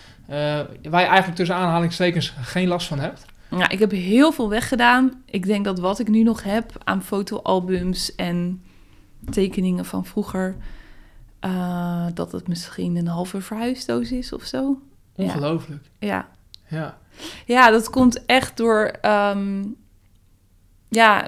waar 0.89 1.01
je 1.01 1.07
eigenlijk 1.07 1.35
tussen 1.35 1.55
aanhalingstekens 1.55 2.33
geen 2.41 2.67
last 2.67 2.87
van 2.87 2.99
hebt? 2.99 3.25
Ja, 3.57 3.69
ik 3.69 3.79
heb 3.79 3.91
heel 3.91 4.31
veel 4.31 4.49
weggedaan. 4.49 5.23
Ik 5.25 5.45
denk 5.45 5.65
dat 5.65 5.79
wat 5.79 5.99
ik 5.99 6.07
nu 6.07 6.23
nog 6.23 6.43
heb 6.43 6.71
aan 6.83 7.03
fotoalbums 7.03 8.15
en 8.15 8.61
tekeningen 9.29 9.85
van 9.85 10.05
vroeger, 10.05 10.55
eh, 11.43 12.05
dat 12.13 12.31
het 12.31 12.47
misschien 12.47 12.95
een 12.95 13.07
halve 13.07 13.41
verhuisdoos 13.41 14.11
is 14.11 14.33
of 14.33 14.43
zo. 14.43 14.81
Ongelooflijk. 15.15 15.83
Ja, 15.99 16.27
Ja. 16.67 16.97
ja 17.45 17.69
dat 17.69 17.89
komt 17.89 18.25
echt 18.25 18.57
door 18.57 18.85
ehm, 19.01 19.63
ja, 20.89 21.27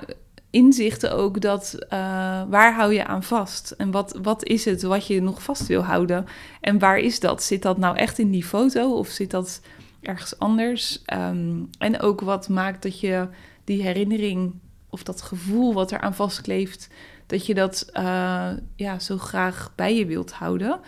inzichten 0.49 1.11
ook 1.15 1.41
dat 1.41 1.75
eh, 1.89 1.99
waar 2.47 2.73
hou 2.73 2.93
je 2.93 3.05
aan 3.05 3.23
vast? 3.23 3.71
En 3.71 3.91
wat, 3.91 4.19
wat 4.21 4.43
is 4.43 4.65
het 4.65 4.81
wat 4.81 5.07
je 5.07 5.21
nog 5.21 5.43
vast 5.43 5.67
wil 5.67 5.81
houden? 5.83 6.25
En 6.61 6.79
waar 6.79 6.97
is 6.97 7.19
dat? 7.19 7.43
Zit 7.43 7.61
dat 7.61 7.77
nou 7.77 7.97
echt 7.97 8.19
in 8.19 8.31
die 8.31 8.45
foto 8.45 8.93
of 8.93 9.07
zit 9.07 9.31
dat 9.31 9.61
ergens 10.01 10.39
anders? 10.39 11.01
Ehm, 11.05 11.63
en 11.77 11.99
ook 11.99 12.21
wat 12.21 12.49
maakt 12.49 12.83
dat 12.83 12.99
je 12.99 13.27
die 13.63 13.81
herinnering 13.81 14.53
of 14.89 15.03
dat 15.03 15.21
gevoel 15.21 15.73
wat 15.73 15.91
er 15.91 15.99
aan 15.99 16.15
vastkleeft, 16.15 16.89
dat 17.27 17.45
je 17.45 17.53
dat 17.53 17.89
eh, 17.93 18.49
ja, 18.75 18.99
zo 18.99 19.17
graag 19.17 19.71
bij 19.75 19.95
je 19.95 20.05
wilt 20.05 20.31
houden. 20.31 20.79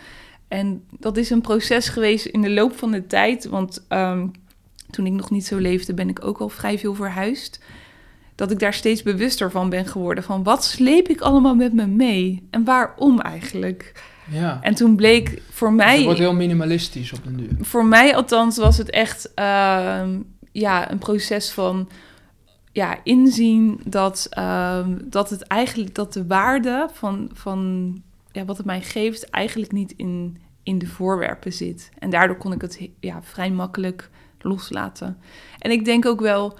En 0.48 0.84
dat 0.98 1.16
is 1.16 1.30
een 1.30 1.40
proces 1.40 1.88
geweest 1.88 2.26
in 2.26 2.42
de 2.42 2.50
loop 2.50 2.78
van 2.78 2.90
de 2.90 3.06
tijd. 3.06 3.46
Want 3.46 3.84
ehm, 3.88 4.26
toen 4.90 5.06
ik 5.06 5.12
nog 5.12 5.30
niet 5.30 5.46
zo 5.46 5.56
leefde, 5.56 5.94
ben 5.94 6.08
ik 6.08 6.24
ook 6.24 6.38
al 6.38 6.48
vrij 6.48 6.78
veel 6.78 6.94
verhuisd. 6.94 7.60
Dat 8.34 8.50
ik 8.50 8.58
daar 8.58 8.74
steeds 8.74 9.02
bewuster 9.02 9.50
van 9.50 9.70
ben 9.70 9.86
geworden. 9.86 10.24
Van 10.24 10.42
wat 10.42 10.64
sleep 10.64 11.08
ik 11.08 11.20
allemaal 11.20 11.54
met 11.54 11.72
me 11.72 11.86
mee? 11.86 12.48
En 12.50 12.64
waarom 12.64 13.20
eigenlijk? 13.20 14.02
Ja. 14.30 14.58
En 14.62 14.74
toen 14.74 14.96
bleek 14.96 15.42
voor 15.50 15.68
Dus 15.68 15.76
mij... 15.76 15.94
het 15.94 16.04
wordt 16.04 16.18
heel 16.18 16.34
minimalistisch 16.34 17.12
op 17.12 17.26
een 17.26 17.36
duur. 17.36 17.56
Voor 17.60 17.86
mij 17.86 18.16
althans 18.16 18.56
was 18.56 18.78
het 18.78 18.90
echt 18.90 19.34
ehm, 19.34 20.18
ja, 20.52 20.90
een 20.90 20.98
proces 20.98 21.50
van 21.50 21.88
ja, 22.72 23.00
inzien 23.04 23.80
dat, 23.84 24.26
ehm, 24.30 24.98
dat 25.04 25.30
het 25.30 25.42
eigenlijk 25.42 25.94
dat 25.94 26.12
de 26.12 26.26
waarde 26.26 26.88
van, 26.92 27.30
van 27.32 27.92
ja, 28.32 28.44
wat 28.44 28.56
het 28.56 28.66
mij 28.66 28.82
geeft 28.82 29.30
eigenlijk 29.30 29.72
niet 29.72 29.92
in, 29.96 30.38
in 30.62 30.78
de 30.78 30.86
voorwerpen 30.86 31.52
zit. 31.52 31.90
En 31.98 32.10
daardoor 32.10 32.36
kon 32.36 32.52
ik 32.52 32.60
het 32.60 32.88
ja, 33.00 33.22
vrij 33.22 33.50
makkelijk 33.50 34.10
loslaten. 34.38 35.18
En 35.58 35.70
ik 35.70 35.84
denk 35.84 36.06
ook 36.06 36.20
wel 36.20 36.58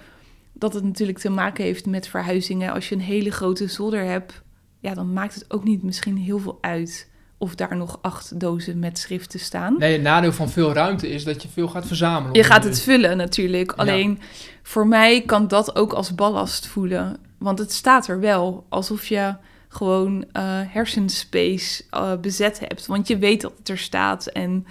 dat 0.53 0.73
het 0.73 0.83
natuurlijk 0.83 1.17
te 1.17 1.29
maken 1.29 1.63
heeft 1.63 1.85
met 1.85 2.07
verhuizingen. 2.07 2.73
Als 2.73 2.89
je 2.89 2.95
een 2.95 3.01
hele 3.01 3.31
grote 3.31 3.67
zolder 3.67 4.03
hebt, 4.03 4.41
ja, 4.79 4.93
dan 4.93 5.13
maakt 5.13 5.33
het 5.33 5.53
ook 5.53 5.63
niet 5.63 5.83
misschien 5.83 6.17
heel 6.17 6.39
veel 6.39 6.57
uit 6.61 7.08
of 7.39 7.55
daar 7.55 7.75
nog 7.77 7.99
acht 8.01 8.39
dozen 8.39 8.79
met 8.79 8.97
schriften 8.97 9.39
staan. 9.39 9.75
Nee, 9.77 9.93
het 9.93 10.01
nadeel 10.01 10.33
van 10.33 10.49
veel 10.49 10.73
ruimte 10.73 11.09
is 11.09 11.23
dat 11.23 11.41
je 11.41 11.47
veel 11.47 11.67
gaat 11.67 11.87
verzamelen. 11.87 12.35
Je 12.35 12.43
gaat 12.43 12.63
het 12.63 12.81
vullen 12.81 13.17
natuurlijk. 13.17 13.71
Alleen 13.71 14.19
voor 14.63 14.87
mij 14.87 15.21
kan 15.21 15.47
dat 15.47 15.75
ook 15.75 15.93
als 15.93 16.15
ballast 16.15 16.67
voelen. 16.67 17.17
Want 17.37 17.59
het 17.59 17.71
staat 17.71 18.07
er 18.07 18.19
wel. 18.19 18.65
Alsof 18.69 19.05
je 19.05 19.35
gewoon 19.67 20.25
eh 20.31 20.61
hersenspace 20.67 21.83
eh, 21.89 22.15
bezet 22.21 22.59
hebt. 22.59 22.85
Want 22.85 23.07
je 23.07 23.17
weet 23.17 23.41
dat 23.41 23.53
het 23.57 23.69
er 23.69 23.77
staat. 23.77 24.27
En 24.27 24.65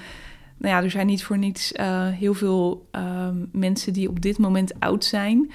nou 0.58 0.74
ja, 0.74 0.82
er 0.82 0.90
zijn 0.90 1.06
niet 1.06 1.24
voor 1.24 1.38
niets 1.38 1.72
eh, 1.72 2.08
heel 2.08 2.34
veel 2.34 2.88
ehm, 2.90 3.36
mensen 3.52 3.92
die 3.92 4.08
op 4.08 4.20
dit 4.20 4.38
moment 4.38 4.80
oud 4.80 5.04
zijn. 5.04 5.50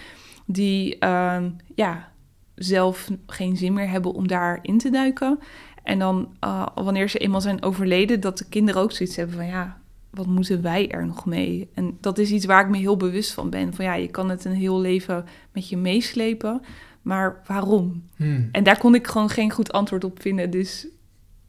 Die 0.46 0.98
ehm, 1.00 1.50
ja, 1.76 2.12
zelf 2.56 3.10
geen 3.28 3.58
zin 3.58 3.74
meer 3.74 3.90
hebben 3.90 4.14
om 4.14 4.28
daarin 4.28 4.78
te 4.78 4.90
duiken. 4.90 5.40
En 5.84 6.00
dan 6.00 6.36
eh, 6.40 6.66
wanneer 6.76 7.10
ze 7.10 7.18
eenmaal 7.18 7.42
zijn 7.42 7.64
overleden, 7.64 8.20
dat 8.20 8.38
de 8.38 8.46
kinderen 8.50 8.82
ook 8.82 8.92
zoiets 8.92 9.16
hebben 9.16 9.36
van 9.36 9.46
ja, 9.46 9.78
wat 10.10 10.26
moeten 10.28 10.62
wij 10.62 10.92
er 10.92 11.06
nog 11.06 11.26
mee? 11.26 11.70
En 11.74 11.98
dat 12.02 12.18
is 12.18 12.32
iets 12.32 12.46
waar 12.46 12.64
ik 12.64 12.70
me 12.70 12.78
heel 12.78 12.98
bewust 12.98 13.34
van 13.34 13.50
ben. 13.50 13.74
Van 13.74 13.86
ja, 13.86 13.94
je 13.94 14.08
kan 14.08 14.30
het 14.30 14.46
een 14.46 14.56
heel 14.56 14.80
leven 14.80 15.26
met 15.52 15.70
je 15.70 15.78
meeslepen, 15.78 16.62
maar 17.02 17.42
waarom? 17.48 18.04
Hmm. 18.16 18.50
En 18.52 18.64
daar 18.64 18.78
kon 18.78 18.96
ik 18.96 19.08
gewoon 19.08 19.30
geen 19.30 19.52
goed 19.52 19.72
antwoord 19.72 20.04
op 20.04 20.22
vinden. 20.22 20.50
Dus 20.50 20.88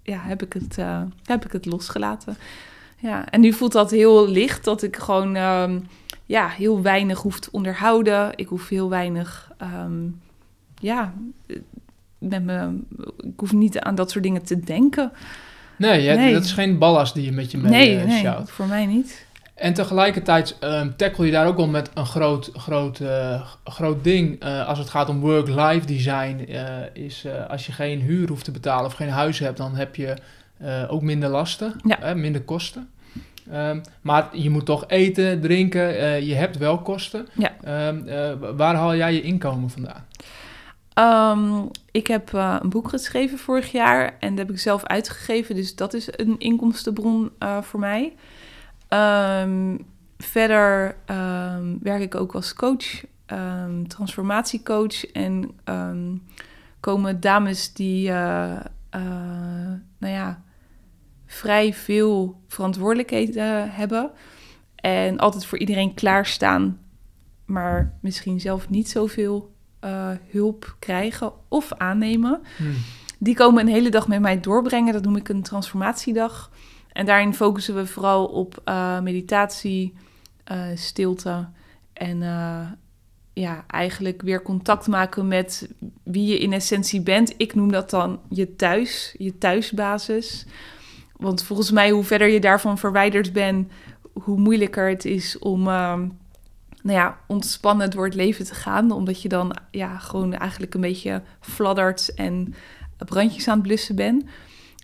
ja, 0.02 0.18
heb 0.20 0.42
ik 0.42 0.52
het, 0.52 0.78
eh, 0.78 1.02
heb 1.22 1.44
ik 1.44 1.52
het 1.52 1.66
losgelaten. 1.66 2.36
Ja, 2.98 3.30
en 3.30 3.40
nu 3.40 3.52
voelt 3.52 3.72
dat 3.72 3.90
heel 3.90 4.28
licht, 4.28 4.64
dat 4.64 4.82
ik 4.82 4.96
gewoon 4.96 5.36
ehm, 5.36 5.80
ja, 6.26 6.48
heel 6.48 6.82
weinig 6.82 7.22
hoef 7.22 7.40
te 7.40 7.48
onderhouden. 7.52 8.32
Ik 8.34 8.46
hoef 8.46 8.68
heel 8.68 8.88
weinig, 8.88 9.52
ehm, 9.58 10.08
ja, 10.80 11.14
met 12.28 12.42
me, 12.44 12.78
ik 13.16 13.32
hoef 13.40 13.52
niet 13.52 13.78
aan 13.78 13.94
dat 13.94 14.10
soort 14.10 14.24
dingen 14.24 14.42
te 14.44 14.60
denken. 14.60 15.12
Nee, 15.78 16.02
je 16.02 16.08
hebt- 16.08 16.20
Nee. 16.20 16.32
dat 16.32 16.44
is 16.44 16.52
geen 16.52 16.78
ballast 16.78 17.14
die 17.14 17.24
je 17.24 17.32
met 17.32 17.50
je 17.50 17.58
mee 17.58 17.70
nee, 17.70 17.98
eh, 17.98 18.04
nee, 18.06 18.32
voor 18.44 18.66
mij 18.66 18.86
niet. 18.86 19.26
En 19.54 19.74
tegelijkertijd 19.74 20.56
ehm 20.60 20.90
tackle 20.96 21.26
je 21.26 21.32
daar 21.32 21.46
ook 21.46 21.56
wel 21.56 21.68
met 21.68 21.90
een 21.94 22.06
groot, 22.06 22.50
groot, 22.52 23.00
eh, 23.00 23.46
groot 23.64 24.04
ding. 24.04 24.40
eh, 24.40 24.68
als 24.68 24.78
het 24.78 24.90
gaat 24.90 25.08
om 25.08 25.20
work-life 25.20 25.86
design, 25.86 26.48
is 26.92 27.24
als 27.48 27.66
je 27.66 27.72
geen 27.72 28.00
huur 28.00 28.28
hoeft 28.28 28.44
te 28.44 28.50
betalen 28.50 28.86
of 28.86 28.92
geen 28.94 29.08
huis 29.08 29.38
hebt, 29.38 29.56
dan 29.56 29.74
heb 29.76 29.96
je 29.96 30.14
ook 30.88 31.02
minder 31.02 31.28
lasten, 31.28 31.72
Ja. 31.84 32.14
minder 32.14 32.40
kosten. 32.42 32.88
Ehm, 33.50 33.80
maar 34.00 34.28
je 34.32 34.50
moet 34.50 34.66
toch 34.66 34.84
eten, 34.86 35.40
drinken, 35.40 36.24
je 36.26 36.34
hebt 36.34 36.58
wel 36.58 36.78
kosten. 36.78 37.26
Ja. 37.32 37.52
Ehm, 37.64 38.08
eh, 38.08 38.32
waar 38.56 38.74
haal 38.74 38.96
jij 38.96 39.12
je 39.14 39.22
inkomen 39.22 39.70
vandaan? 39.70 40.04
Ehm, 40.94 41.66
ik 41.90 42.06
heb 42.06 42.34
eh, 42.34 42.56
een 42.60 42.68
boek 42.68 42.88
geschreven 42.88 43.38
vorig 43.38 43.72
jaar 43.72 44.16
en 44.18 44.28
dat 44.28 44.38
heb 44.38 44.50
ik 44.50 44.58
zelf 44.58 44.84
uitgegeven. 44.84 45.54
Dus 45.54 45.74
dat 45.74 45.94
is 45.94 46.08
een 46.10 46.38
inkomstenbron 46.38 47.30
eh, 47.38 47.62
voor 47.62 47.80
mij. 47.80 48.14
Ehm, 48.88 49.76
verder 50.18 50.96
ehm, 51.04 51.76
werk 51.80 52.02
ik 52.02 52.14
ook 52.14 52.34
als 52.34 52.54
coach, 52.54 53.04
transformatiecoach. 53.86 55.06
En 55.06 55.50
komen 56.80 57.20
dames 57.20 57.72
die, 57.72 58.10
eh, 58.10 58.60
nou 59.98 60.12
ja, 60.12 60.42
vrij 61.26 61.74
veel 61.74 62.40
verantwoordelijkheden 62.48 63.70
hebben. 63.70 64.10
En 64.74 65.18
altijd 65.18 65.46
voor 65.46 65.58
iedereen 65.58 65.94
klaarstaan, 65.94 66.80
maar 67.44 67.98
misschien 68.00 68.40
zelf 68.40 68.68
niet 68.68 68.88
zoveel 68.88 69.53
eh, 69.84 70.10
hulp 70.30 70.76
krijgen 70.78 71.32
of 71.48 71.72
aannemen. 71.72 72.40
Hmm. 72.56 72.74
Die 73.18 73.34
komen 73.34 73.66
een 73.66 73.72
hele 73.72 73.88
dag 73.88 74.08
met 74.08 74.20
mij 74.20 74.40
doorbrengen. 74.40 74.92
Dat 74.92 75.04
noem 75.04 75.16
ik 75.16 75.28
een 75.28 75.42
transformatiedag. 75.42 76.50
En 76.92 77.06
daarin 77.06 77.34
focussen 77.34 77.74
we 77.74 77.86
vooral 77.86 78.26
op 78.26 78.60
eh, 78.64 79.00
meditatie, 79.00 79.94
eh, 80.44 80.62
stilte 80.74 81.48
en 81.92 82.18
ja, 83.32 83.64
eigenlijk 83.66 84.22
weer 84.22 84.42
contact 84.42 84.86
maken 84.86 85.28
met 85.28 85.68
wie 86.02 86.26
je 86.26 86.38
in 86.38 86.52
essentie 86.52 87.00
bent. 87.00 87.34
Ik 87.36 87.54
noem 87.54 87.72
dat 87.72 87.90
dan 87.90 88.20
je 88.28 88.56
thuis, 88.56 89.14
je 89.18 89.38
thuisbasis. 89.38 90.46
Want 91.16 91.42
volgens 91.42 91.70
mij, 91.70 91.90
hoe 91.90 92.04
verder 92.04 92.28
je 92.28 92.40
daarvan 92.40 92.78
verwijderd 92.78 93.32
bent, 93.32 93.72
hoe 94.12 94.38
moeilijker 94.38 94.88
het 94.88 95.04
is 95.04 95.38
om 95.38 95.68
ehm, 95.68 96.08
nou 96.84 96.98
ja, 96.98 97.18
ontspannen 97.26 97.90
door 97.90 98.04
het 98.04 98.14
leven 98.14 98.44
te 98.44 98.54
gaan. 98.54 98.90
Omdat 98.90 99.22
je 99.22 99.28
dan 99.28 99.56
ja, 99.70 99.98
gewoon 99.98 100.34
eigenlijk 100.34 100.74
een 100.74 100.80
beetje 100.80 101.22
fladdert 101.40 102.14
en 102.14 102.54
brandjes 102.98 103.48
aan 103.48 103.58
het 103.58 103.66
blussen 103.66 103.96
bent. 103.96 104.24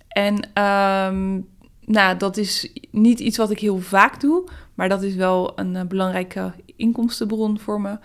En 0.09 0.49
ehm, 0.53 1.41
nou, 1.85 2.17
dat 2.17 2.37
is 2.37 2.73
niet 2.91 3.21
iets 3.21 3.37
wat 3.37 3.51
ik 3.51 3.59
heel 3.59 3.79
vaak 3.79 4.21
doe, 4.21 4.49
maar 4.75 4.89
dat 4.89 5.03
is 5.03 5.15
wel 5.15 5.53
een 5.59 5.77
eh, 5.77 5.85
belangrijke 5.87 6.53
inkomstenbron 6.77 7.59
voor 7.59 7.81
me. 7.81 7.99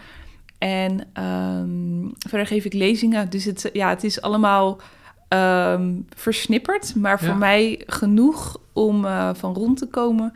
En 0.58 1.08
ehm, 1.14 2.10
verder 2.30 2.48
geef 2.48 2.66
ik 2.66 2.74
lezingen, 2.74 3.30
dus 3.30 3.46
het, 3.46 3.70
ja, 3.74 3.90
het 3.90 4.04
is 4.04 4.22
allemaal 4.22 4.80
ehm, 5.28 5.94
versnipperd, 6.16 6.96
maar 6.96 7.20
voor 7.20 7.28
Ja. 7.28 7.36
mij 7.36 7.82
genoeg 7.86 8.58
om 8.74 9.06
eh, 9.06 9.30
van 9.34 9.54
rond 9.54 9.78
te 9.78 9.88
komen. 9.88 10.34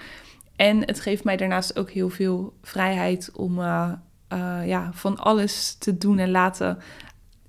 En 0.60 0.86
het 0.86 1.00
geeft 1.00 1.24
mij 1.24 1.38
daarnaast 1.38 1.80
ook 1.80 1.90
heel 1.90 2.10
veel 2.10 2.54
vrijheid 2.62 3.32
om 3.34 3.60
eh, 3.60 3.92
eh, 4.28 4.68
ja, 4.68 4.90
van 4.94 5.18
alles 5.18 5.74
te 5.74 5.98
doen 5.98 6.20
en 6.20 6.32
laten 6.32 6.78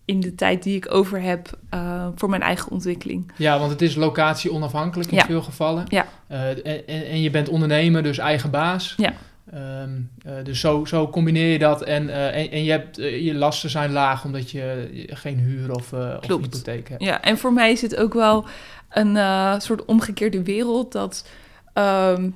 in 0.04 0.20
de 0.20 0.34
tijd 0.34 0.62
die 0.62 0.76
ik 0.76 0.94
over 0.94 1.20
heb 1.20 1.58
eh, 1.70 2.06
voor 2.14 2.30
mijn 2.30 2.42
eigen 2.42 2.70
ontwikkeling. 2.70 3.32
Ja, 3.36 3.58
want 3.58 3.70
het 3.70 3.82
is 3.82 3.94
locatie 3.94 4.52
onafhankelijk 4.52 5.10
in 5.10 5.16
Ja. 5.16 5.24
veel 5.24 5.42
gevallen. 5.42 5.84
Ja. 5.88 6.06
En, 6.28 6.86
en, 6.86 7.20
je 7.20 7.30
bent 7.30 7.48
ondernemer, 7.48 8.02
dus 8.02 8.18
eigen 8.18 8.50
baas. 8.50 8.94
Ja. 8.96 9.12
Ehm, 9.52 9.90
eh, 10.22 10.44
dus 10.44 10.60
zo, 10.60 10.84
zo 10.84 11.08
combineer 11.08 11.52
je 11.52 11.58
dat. 11.58 11.82
En, 11.82 12.08
en, 12.08 12.50
en 12.50 12.64
je, 12.64 12.70
hebt, 12.70 12.96
je 12.96 13.34
lasten 13.34 13.70
zijn 13.70 13.92
laag 13.92 14.24
omdat 14.24 14.50
je 14.50 14.88
geen 15.06 15.38
huur 15.38 15.74
of, 15.74 15.92
of 15.92 16.26
hypotheek 16.26 16.88
hebt. 16.88 17.02
Ja, 17.02 17.22
en 17.22 17.38
voor 17.38 17.52
mij 17.52 17.72
is 17.72 17.82
het 17.82 17.96
ook 17.96 18.14
wel 18.14 18.46
een 18.88 19.60
soort 19.60 19.84
omgekeerde 19.84 20.42
wereld 20.42 20.92
dat 20.92 21.28
ehm, 21.72 22.30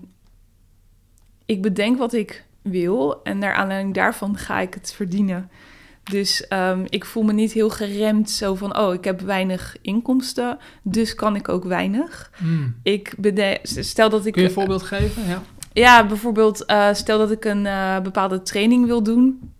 ik 1.47 1.63
bedenk 1.63 1.99
wat 1.99 2.13
ik 2.13 2.45
wil 2.63 3.23
en 3.23 3.39
naar 3.39 3.55
aanleiding 3.55 3.95
daarvan 3.95 4.37
ga 4.37 4.61
ik 4.61 4.75
het 4.75 4.93
verdienen. 4.93 5.51
Dus 6.11 6.47
ehm, 6.47 6.85
ik 6.89 7.05
voel 7.05 7.23
me 7.23 7.33
niet 7.33 7.53
heel 7.53 7.71
geremd 7.71 8.31
zo 8.31 8.55
van, 8.55 8.79
oh, 8.79 8.95
ik 8.95 9.05
heb 9.05 9.21
weinig 9.21 9.77
inkomsten, 9.81 10.59
dus 10.83 11.15
kan 11.15 11.37
ik 11.37 11.49
ook 11.49 11.65
weinig. 11.65 12.31
Hmm. 12.37 12.75
Ik 12.83 13.15
bedenk, 13.19 13.59
stel 13.63 14.11
dat 14.11 14.27
ik... 14.27 14.33
Kun 14.33 14.43
je 14.43 14.49
een 14.49 14.55
voorbeeld 14.55 14.83
geven? 14.83 15.27
Ja. 15.27 15.43
Ja, 15.73 16.07
bijvoorbeeld, 16.07 16.65
eh, 16.65 16.93
stel 16.93 17.19
dat 17.19 17.31
ik 17.31 17.45
een 17.45 17.67
eh, 17.67 18.01
bepaalde 18.01 18.43
training 18.43 18.87
wil 18.87 19.03
doen. 19.03 19.53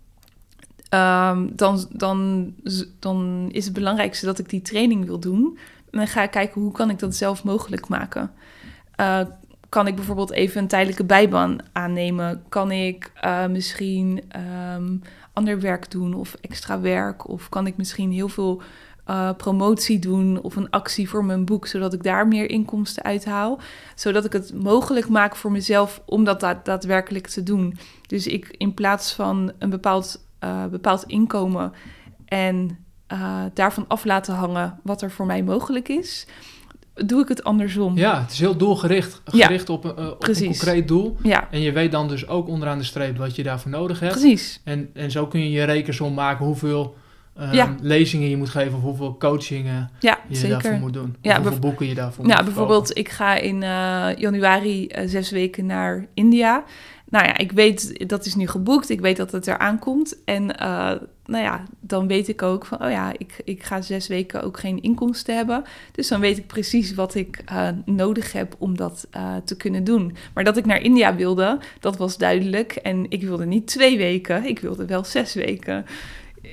Ehm, 0.89 1.47
dan, 1.53 1.87
dan, 1.91 2.53
dan 2.99 3.49
is 3.53 3.65
het 3.65 3.75
belangrijkste 3.75 4.27
dat 4.27 4.39
ik 4.39 4.49
die 4.49 4.63
training 4.63 5.05
wil 5.05 5.19
doen. 5.19 5.59
En 5.91 5.99
dan 5.99 6.07
ga 6.07 6.23
ik 6.23 6.31
kijken 6.31 6.61
hoe 6.61 6.73
kan 6.73 6.91
ik 6.91 6.99
dat 6.99 7.15
zelf 7.15 7.45
mogelijk 7.45 7.89
maken. 7.89 8.31
Kan 9.75 9.87
ik 9.87 9.95
bijvoorbeeld 9.95 10.31
even 10.31 10.61
een 10.61 10.69
tijdelijke 10.69 11.05
bijbaan 11.05 11.59
aannemen? 11.73 12.43
Kan 12.49 12.71
ik 12.71 13.11
eh, 13.15 13.47
misschien 13.47 14.23
ehm, 14.29 14.97
ander 15.33 15.61
werk 15.61 15.91
doen 15.91 16.15
of 16.15 16.37
extra 16.41 16.81
werk? 16.81 17.29
Of 17.29 17.49
kan 17.49 17.67
ik 17.67 17.77
misschien 17.77 18.13
heel 18.13 18.29
veel 18.29 18.63
eh, 19.05 19.31
promotie 19.37 19.99
doen 19.99 20.41
of 20.43 20.57
een 20.57 20.71
actie 20.71 21.09
voor 21.09 21.25
mijn 21.25 21.45
boek, 21.45 21.67
zodat 21.67 21.93
ik 21.93 22.03
daar 22.03 22.29
meer 22.29 22.51
inkomsten 22.51 23.03
uithaal? 23.03 23.61
Zodat 23.95 24.25
ik 24.25 24.33
het 24.33 24.63
mogelijk 24.63 25.09
maak 25.09 25.37
voor 25.37 25.53
mezelf 25.53 26.03
om 26.07 26.25
dat 26.25 26.41
daad- 26.41 26.65
daadwerkelijk 26.65 27.27
te 27.27 27.43
doen. 27.43 27.77
Dus 28.07 28.27
ik 28.27 28.55
in 28.59 28.75
plaats 28.75 29.15
van 29.15 29.53
een 29.59 29.71
bepaald, 29.71 30.27
eh, 30.39 30.67
bepaald 30.67 31.05
inkomen 31.05 31.73
en 32.27 32.79
daarvan 33.55 33.85
af 33.89 34.05
laten 34.05 34.35
hangen 34.35 34.81
wat 34.83 35.03
er 35.03 35.11
voor 35.11 35.27
mij 35.27 35.43
mogelijk 35.43 35.89
is, 35.89 36.27
doe 36.95 37.23
ik 37.23 37.29
het 37.29 37.45
andersom. 37.45 37.97
Ja, 37.97 38.21
het 38.21 38.33
is 38.33 38.39
heel 38.39 38.57
doelgericht, 38.57 39.23
Ja. 39.33 39.47
gericht 39.47 39.69
op, 39.69 39.85
een, 39.85 39.97
eh, 39.97 40.07
op 40.07 40.29
een 40.29 40.45
concreet 40.45 40.89
doel. 40.89 41.17
Ja, 41.23 41.49
En 41.51 41.61
je 41.61 41.73
weet 41.73 41.93
dan 41.93 42.09
dus 42.09 42.29
ook 42.29 42.49
onderaan 42.49 42.79
de 42.79 42.85
streep 42.85 43.17
wat 43.17 43.37
je 43.37 43.43
daarvoor 43.43 43.71
nodig 43.71 44.01
hebt. 44.01 44.13
precies. 44.13 44.61
En, 44.65 44.91
en 44.95 45.11
zo 45.11 45.27
kun 45.27 45.41
je 45.41 45.51
je 45.51 45.65
rekensom 45.65 46.15
maken 46.15 46.45
hoeveel 46.47 46.95
eh, 47.35 47.53
Ja. 47.53 47.75
lezingen 47.81 48.29
je 48.29 48.37
moet 48.37 48.49
geven 48.49 48.75
of 48.75 48.83
hoeveel 48.83 49.17
coachingen 49.17 49.91
je 50.01 50.49
daarvoor 50.49 50.73
moet 50.73 50.93
doen. 50.93 51.17
Of 51.23 51.35
hoeveel 51.37 51.59
boeken 51.59 51.87
je 51.87 51.95
daarvoor 51.95 52.25
moet 52.25 52.33
Ja, 52.33 52.43
bijvoorbeeld, 52.45 52.99
ik 52.99 53.09
ga 53.09 53.35
in 53.37 53.63
eh, 53.63 54.07
januari 54.17 54.87
eh, 54.87 55.09
zes 55.09 55.31
weken 55.31 55.67
naar 55.67 56.07
India. 56.15 56.65
Nou 57.15 57.27
ja, 57.27 57.37
ik 57.37 57.53
weet, 57.53 58.09
dat 58.09 58.27
is 58.27 58.35
nu 58.35 58.47
geboekt. 58.47 58.91
Ik 58.91 59.01
weet 59.01 59.17
dat 59.17 59.33
het 59.33 59.47
eraan 59.47 59.79
komt. 59.79 60.25
En 60.25 60.57
eh, 60.59 60.93
nou 61.25 61.45
ja, 61.45 61.63
dan 61.81 62.07
weet 62.07 62.29
ik 62.29 62.43
ook 62.43 62.67
van, 62.67 62.85
oh 62.85 62.91
ja, 62.91 63.13
ik, 63.19 63.41
ik 63.45 63.63
ga 63.63 63.81
zes 63.81 64.07
weken 64.07 64.43
ook 64.43 64.59
geen 64.59 64.83
inkomsten 64.83 65.37
hebben. 65.37 65.65
Dus 65.93 66.09
dan 66.09 66.21
weet 66.21 66.39
ik 66.39 66.47
precies 66.47 66.95
wat 66.95 67.15
ik 67.15 67.43
eh, 67.47 67.69
nodig 67.85 68.33
heb 68.33 68.55
om 68.59 68.77
dat 68.77 69.07
eh, 69.11 69.37
te 69.45 69.57
kunnen 69.57 69.85
doen. 69.85 70.17
Maar 70.35 70.45
dat 70.45 70.57
ik 70.57 70.67
naar 70.67 70.83
India 70.83 71.15
wilde, 71.15 71.59
dat 71.81 71.97
was 71.97 72.17
duidelijk. 72.17 72.73
En 72.73 73.07
ik 73.09 73.23
wilde 73.23 73.47
niet 73.47 73.67
twee 73.67 73.97
weken, 73.97 74.45
ik 74.45 74.59
wilde 74.59 74.87
wel 74.87 75.05
zes 75.05 75.35
weken. 75.35 75.87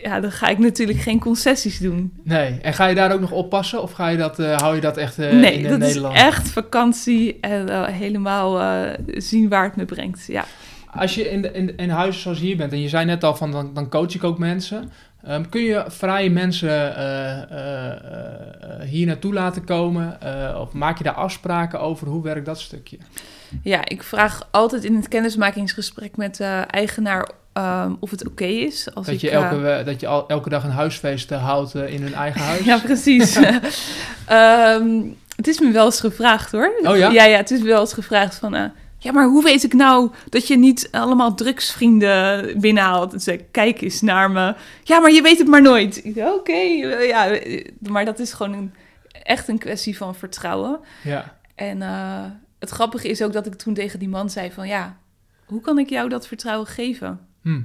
Ja, 0.03 0.19
dan 0.19 0.31
ga 0.31 0.47
ik 0.47 0.57
natuurlijk 0.57 0.99
geen 0.99 1.19
concessies 1.19 1.79
doen. 1.79 2.13
Nee, 2.23 2.59
en 2.61 2.73
ga 2.73 2.85
je 2.85 2.95
daar 2.95 3.11
ook 3.13 3.19
nog 3.19 3.31
oppassen? 3.31 3.81
Of 3.81 3.91
ga 3.91 4.07
je 4.07 4.17
dat, 4.17 4.39
eh, 4.39 4.57
hou 4.57 4.75
je 4.75 4.81
dat 4.81 4.97
echt 4.97 5.17
nee, 5.17 5.53
in 5.53 5.63
eh, 5.63 5.69
dat 5.69 5.79
Nederland? 5.79 6.15
is 6.15 6.21
echt 6.21 6.49
vakantie 6.49 7.37
en 7.39 7.85
helemaal 7.93 8.61
zien 9.05 9.49
waar 9.49 9.63
het 9.63 9.75
me 9.75 9.85
brengt. 9.85 10.25
Ja, 10.27 10.45
Als 10.93 11.15
je 11.15 11.29
in, 11.29 11.53
in, 11.53 11.77
in 11.77 11.89
huizen 11.89 12.21
zoals 12.21 12.39
hier 12.39 12.57
bent, 12.57 12.71
en 12.71 12.81
je 12.81 12.89
zei 12.89 13.05
net 13.05 13.23
al 13.23 13.35
van 13.35 13.51
dan, 13.51 13.73
dan 13.73 13.89
coach 13.89 14.13
ik 14.15 14.23
ook 14.23 14.37
mensen. 14.37 14.91
ehm, 15.23 15.43
kun 15.49 15.61
je 15.61 15.83
vrije 15.87 16.29
mensen 16.29 16.93
hier 18.87 19.05
naartoe 19.05 19.33
laten 19.33 19.63
komen? 19.63 20.17
Of 20.59 20.73
maak 20.73 20.97
je 20.97 21.03
daar 21.03 21.13
afspraken 21.13 21.79
over? 21.79 22.07
Hoe 22.07 22.23
werkt 22.23 22.45
dat 22.45 22.59
stukje? 22.59 22.97
ja 23.63 23.85
ik 23.87 24.03
vraag 24.03 24.47
altijd 24.51 24.83
in 24.83 24.95
het 24.95 25.07
kennismakingsgesprek 25.07 26.17
met 26.17 26.35
de 26.35 26.63
eigenaar 26.67 27.29
ehm, 27.53 27.93
of 27.99 28.11
het 28.11 28.27
oké 28.27 28.45
is. 28.45 28.93
Als 28.93 29.05
Dat 29.05 29.15
ik, 29.15 29.21
je, 29.21 29.29
eh, 29.29 29.35
elke, 29.43 29.55
we- 29.55 29.81
dat 29.85 29.99
je 29.99 30.07
al, 30.07 30.27
elke 30.27 30.49
dag 30.49 30.63
een 30.63 30.69
huisfeest 30.71 31.31
eh, 31.31 31.43
houdt 31.43 31.75
eh, 31.75 31.93
in 31.93 32.01
hun 32.01 32.13
eigen 32.13 32.41
huis? 32.51 32.63
Ja, 32.65 32.77
precies. 32.77 33.35
Ehm, 34.25 35.01
het 35.35 35.47
is 35.47 35.59
me 35.59 35.71
wel 35.71 35.85
eens 35.85 35.99
gevraagd 35.99 36.51
hoor. 36.51 36.71
Oh 36.83 36.97
ja? 36.97 37.09
Ja, 37.09 37.23
ja 37.23 37.37
het 37.37 37.51
is 37.51 37.61
wel 37.61 37.79
eens 37.79 37.93
gevraagd 37.93 38.35
van... 38.35 38.55
eh, 38.55 38.65
ja, 38.97 39.11
maar 39.11 39.25
hoe 39.27 39.43
weet 39.43 39.63
ik 39.63 39.73
nou 39.73 40.11
dat 40.29 40.47
je 40.47 40.57
niet 40.57 40.87
allemaal 40.91 41.33
drugsvrienden 41.35 42.59
binnenhaalt? 42.59 43.25
En 43.27 43.33
ik, 43.33 43.45
kijk 43.51 43.81
eens 43.81 44.01
naar 44.01 44.31
me. 44.31 44.55
Ja, 44.83 44.99
maar 44.99 45.11
je 45.11 45.21
weet 45.21 45.37
het 45.37 45.47
maar 45.47 45.61
nooit. 45.61 46.01
Oké, 46.15 46.51
eh, 46.51 47.07
ja, 47.07 47.27
eh, 47.29 47.65
maar 47.79 48.05
dat 48.05 48.19
is 48.19 48.33
gewoon 48.33 48.53
een, 48.53 48.73
echt 49.23 49.47
een 49.47 49.57
kwestie 49.57 49.97
van 49.97 50.15
vertrouwen. 50.15 50.79
Ja. 51.03 51.37
En 51.55 51.81
eh, 51.81 52.23
het 52.59 52.69
grappige 52.69 53.07
is 53.07 53.21
ook 53.21 53.33
dat 53.33 53.45
ik 53.45 53.53
toen 53.53 53.73
tegen 53.73 53.99
die 53.99 54.09
man 54.09 54.29
zei 54.29 54.51
van... 54.51 54.67
ja, 54.67 54.97
hoe 55.45 55.61
kan 55.61 55.77
ik 55.79 55.89
jou 55.89 56.09
dat 56.09 56.27
vertrouwen 56.27 56.67
geven? 56.67 57.19
Hm. 57.41 57.61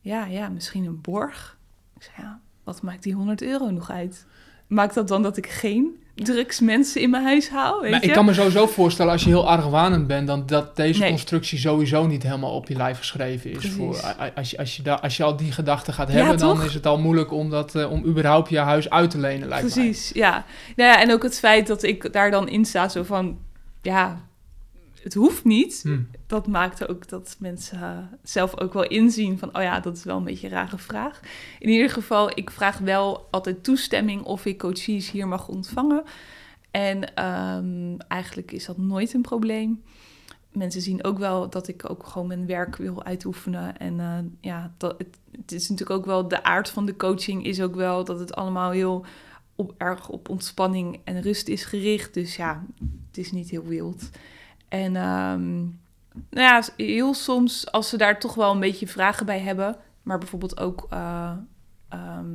Ja, 0.00 0.24
ja, 0.24 0.48
misschien 0.48 0.84
een 0.84 1.00
borg. 1.00 1.58
Ik 1.96 2.02
zei, 2.02 2.14
ja, 2.26 2.40
wat 2.64 2.82
maakt 2.82 3.02
die 3.02 3.14
100 3.14 3.42
euro 3.42 3.70
nog 3.70 3.90
uit? 3.90 4.26
Maakt 4.66 4.94
dat 4.94 5.08
dan 5.08 5.22
dat 5.22 5.36
ik 5.36 5.46
geen 5.46 6.02
drugsmensen 6.14 7.00
in 7.00 7.10
mijn 7.10 7.24
huis 7.24 7.48
haal? 7.48 7.80
Weet 7.80 7.90
Maar 7.90 8.00
je? 8.00 8.06
ik 8.06 8.12
kan 8.12 8.24
me 8.24 8.32
sowieso 8.34 8.66
voorstellen, 8.66 9.12
als 9.12 9.22
je 9.22 9.28
heel 9.28 9.48
argwanend 9.48 10.06
bent, 10.06 10.26
dan 10.26 10.46
dat 10.46 10.76
deze 10.76 11.00
Nee. 11.00 11.08
constructie 11.10 11.58
sowieso 11.58 12.06
niet 12.06 12.22
helemaal 12.22 12.54
op 12.54 12.68
je 12.68 12.76
lijf 12.76 12.98
geschreven 12.98 13.50
is. 13.50 13.56
Precies. 13.56 13.76
Voor, 13.76 14.00
als, 14.34 14.50
je, 14.50 14.58
als, 14.58 14.76
je 14.76 14.82
da, 14.82 14.94
als 14.94 15.16
je 15.16 15.22
al 15.22 15.36
die 15.36 15.52
gedachten 15.52 15.92
gaat 15.94 16.08
Ja, 16.08 16.14
hebben, 16.14 16.38
dan 16.38 16.62
is 16.62 16.74
het 16.74 16.86
al 16.86 16.98
moeilijk 16.98 17.32
om, 17.32 17.50
dat, 17.50 17.74
eh, 17.74 17.90
om 17.90 18.04
überhaupt 18.04 18.48
je 18.50 18.58
huis 18.58 18.90
uit 18.90 19.10
te 19.10 19.18
lenen, 19.18 19.48
lijkt 19.48 19.74
mij. 19.74 19.84
Precies, 19.84 20.10
ja. 20.14 20.44
Nou 20.76 20.90
ja. 20.90 21.00
En 21.00 21.12
ook 21.12 21.22
het 21.22 21.38
feit 21.38 21.66
dat 21.66 21.82
ik 21.82 22.12
daar 22.12 22.30
dan 22.30 22.48
in 22.48 22.64
sta, 22.64 22.88
zo 22.88 23.02
van, 23.02 23.38
ja, 23.82 24.24
het 25.04 25.14
hoeft 25.14 25.44
niet. 25.44 25.80
Hm. 25.82 25.98
Dat 26.26 26.46
maakt 26.46 26.88
ook 26.88 27.08
dat 27.08 27.36
mensen 27.38 28.08
zelf 28.22 28.60
ook 28.60 28.72
wel 28.72 28.86
inzien 28.86 29.38
van, 29.38 29.56
oh 29.56 29.62
ja, 29.62 29.80
dat 29.80 29.96
is 29.96 30.04
wel 30.04 30.16
een 30.16 30.24
beetje 30.24 30.46
een 30.46 30.52
rare 30.52 30.78
vraag. 30.78 31.20
In 31.58 31.68
ieder 31.68 31.90
geval, 31.90 32.38
ik 32.38 32.50
vraag 32.50 32.78
wel 32.78 33.28
altijd 33.30 33.64
toestemming 33.64 34.22
of 34.22 34.44
ik 34.44 34.58
coaches 34.58 35.10
hier 35.10 35.28
mag 35.28 35.48
ontvangen. 35.48 36.02
En 36.70 37.14
ehm, 37.14 37.96
eigenlijk 38.08 38.52
is 38.52 38.64
dat 38.64 38.78
nooit 38.78 39.14
een 39.14 39.22
probleem. 39.22 39.82
Mensen 40.52 40.80
zien 40.80 41.04
ook 41.04 41.18
wel 41.18 41.50
dat 41.50 41.68
ik 41.68 41.90
ook 41.90 42.06
gewoon 42.06 42.26
mijn 42.26 42.46
werk 42.46 42.76
wil 42.76 43.04
uitoefenen. 43.04 43.76
En 43.76 44.00
eh, 44.00 44.18
ja, 44.40 44.74
dat, 44.76 44.94
het, 44.98 45.18
het 45.30 45.52
is 45.52 45.68
natuurlijk 45.68 45.98
ook 45.98 46.06
wel 46.06 46.28
de 46.28 46.42
aard 46.42 46.68
van 46.68 46.86
de 46.86 46.96
coaching 46.96 47.44
is 47.44 47.60
ook 47.60 47.74
wel 47.74 48.04
dat 48.04 48.18
het 48.18 48.34
allemaal 48.34 48.70
heel 48.70 49.04
op, 49.56 49.74
erg 49.78 50.08
op 50.08 50.28
ontspanning 50.28 51.00
en 51.04 51.22
rust 51.22 51.48
is 51.48 51.64
gericht. 51.64 52.14
Dus 52.14 52.36
ja, 52.36 52.64
het 53.06 53.18
is 53.18 53.32
niet 53.32 53.50
heel 53.50 53.64
wild. 53.64 54.10
En 54.68 54.96
ehm, 54.96 55.54
nou 56.30 56.46
ja, 56.46 56.62
heel 56.76 57.14
soms 57.14 57.72
als 57.72 57.88
ze 57.88 57.96
daar 57.96 58.20
toch 58.20 58.34
wel 58.34 58.52
een 58.52 58.60
beetje 58.60 58.86
vragen 58.86 59.26
bij 59.26 59.40
hebben, 59.40 59.76
maar 60.02 60.18
bijvoorbeeld 60.18 60.60
ook 60.60 60.86
eh, 60.90 61.32
ehm, 61.88 62.30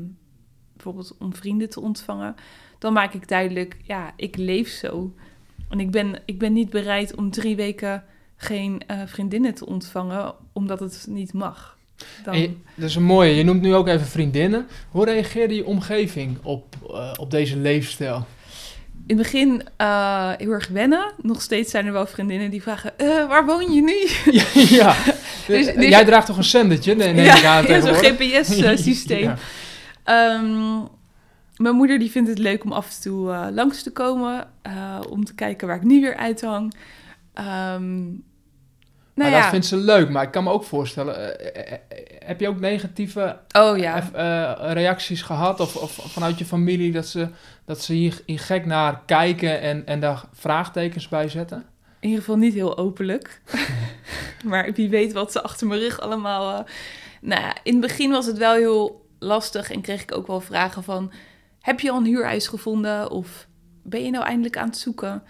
bijvoorbeeld 0.73 1.15
om 1.19 1.35
vrienden 1.35 1.69
te 1.69 1.79
ontvangen, 1.79 2.35
dan 2.79 2.93
maak 2.93 3.13
ik 3.13 3.27
duidelijk, 3.27 3.77
ja, 3.83 4.13
ik 4.15 4.37
leef 4.37 4.69
zo. 4.69 5.13
En 5.69 5.79
ik 5.79 5.91
ben, 5.91 6.21
ik 6.25 6.39
ben 6.39 6.53
niet 6.53 6.69
bereid 6.69 7.15
om 7.15 7.31
drie 7.31 7.55
weken 7.55 8.03
geen 8.35 8.81
eh, 8.87 9.01
vriendinnen 9.05 9.53
te 9.53 9.65
ontvangen, 9.65 10.33
omdat 10.53 10.79
het 10.79 11.05
niet 11.09 11.33
mag. 11.33 11.77
Dan, 12.23 12.55
dat 12.75 12.89
is 12.89 12.95
een 12.95 13.03
mooie. 13.03 13.35
Je 13.35 13.43
noemt 13.43 13.61
nu 13.61 13.75
ook 13.75 13.87
even 13.87 14.05
vriendinnen. 14.05 14.67
Hoe 14.89 15.05
reageerde 15.05 15.55
je 15.55 15.65
omgeving 15.65 16.37
op, 16.43 16.75
eh, 16.89 17.11
op 17.19 17.31
deze 17.31 17.57
leefstijl? 17.57 18.25
In 19.09 19.17
het 19.17 19.31
begin 19.31 19.61
eh, 19.77 20.31
heel 20.37 20.51
erg 20.51 20.67
wennen. 20.67 21.11
Nog 21.21 21.41
steeds 21.41 21.71
zijn 21.71 21.85
er 21.85 21.91
wel 21.91 22.05
vriendinnen 22.07 22.49
die 22.51 22.61
vragen: 22.61 22.99
"Eh, 22.99 23.27
waar 23.27 23.45
woon 23.45 23.73
je 23.73 23.81
nu? 23.81 24.07
ja, 24.39 24.45
ja. 24.53 24.95
Dus- 25.47 25.73
dus- 25.73 25.87
jij 25.89 26.05
draagt 26.05 26.25
toch 26.27 26.37
een 26.37 26.43
zendertje, 26.43 26.95
neem 26.95 27.17
ik 27.17 27.43
aan 27.45 27.65
ja, 27.67 27.81
zo'n? 27.81 27.93
GPS-systeem. 27.93 29.23
Ja. 29.23 29.37
Ehm, 30.03 30.77
mijn 31.55 31.75
moeder 31.75 31.99
die 31.99 32.11
vindt 32.11 32.29
het 32.29 32.37
leuk 32.37 32.63
om 32.63 32.71
af 32.71 32.85
en 32.95 33.01
toe 33.01 33.31
eh, 33.31 33.47
langs 33.51 33.83
te 33.83 33.91
komen. 33.91 34.47
eh, 34.61 34.99
om 35.09 35.25
te 35.25 35.35
kijken 35.35 35.67
waar 35.67 35.75
ik 35.75 35.83
nu 35.83 36.01
weer 36.01 36.15
uithang. 36.15 36.73
Ehm 37.33 38.01
nou 39.19 39.31
ja. 39.31 39.41
dat 39.41 39.49
vindt 39.49 39.65
ze 39.65 39.77
leuk, 39.77 40.09
maar 40.09 40.23
ik 40.23 40.31
kan 40.31 40.43
me 40.43 40.51
ook 40.51 40.63
voorstellen... 40.63 41.39
eh, 41.39 41.55
eh, 41.55 41.73
eh, 41.73 41.99
heb 42.25 42.39
je 42.39 42.47
ook 42.47 42.59
negatieve 42.59 43.39
Oh 43.51 43.77
ja. 43.77 44.09
reacties 44.73 45.21
gehad? 45.21 45.59
Of, 45.59 45.75
of 45.75 45.91
vanuit 45.91 46.37
je 46.37 46.45
familie 46.45 46.91
dat 46.91 47.07
ze, 47.07 47.27
dat 47.65 47.81
ze 47.81 47.93
hier, 47.93 48.21
hier 48.25 48.39
gek 48.39 48.65
naar 48.65 49.01
kijken 49.05 49.61
en, 49.61 49.85
en 49.85 49.99
daar 49.99 50.23
vraagtekens 50.33 51.07
bij 51.07 51.29
zetten? 51.29 51.65
In 51.99 52.09
ieder 52.09 52.23
geval 52.23 52.37
niet 52.37 52.53
heel 52.53 52.77
openlijk. 52.77 53.41
maar 54.49 54.71
wie 54.73 54.89
weet 54.89 55.13
wat 55.13 55.31
ze 55.31 55.43
achter 55.43 55.67
mijn 55.67 55.79
rug 55.79 55.99
allemaal... 55.99 56.65
Nou 57.21 57.41
ja, 57.41 57.55
in 57.63 57.71
het 57.71 57.81
begin 57.81 58.11
was 58.11 58.25
het 58.25 58.37
wel 58.37 58.53
heel 58.53 59.05
lastig 59.19 59.71
en 59.71 59.81
kreeg 59.81 60.01
ik 60.01 60.15
ook 60.15 60.27
wel 60.27 60.41
vragen 60.41 60.83
van... 60.83 61.11
Heb 61.59 61.79
je 61.79 61.91
al 61.91 61.97
een 61.97 62.05
huurhuis 62.05 62.47
gevonden? 62.47 63.11
Of 63.11 63.47
ben 63.83 64.03
je 64.03 64.11
nou 64.11 64.25
eindelijk 64.25 64.57
aan 64.57 64.67
het 64.67 64.77
zoeken? 64.77 65.23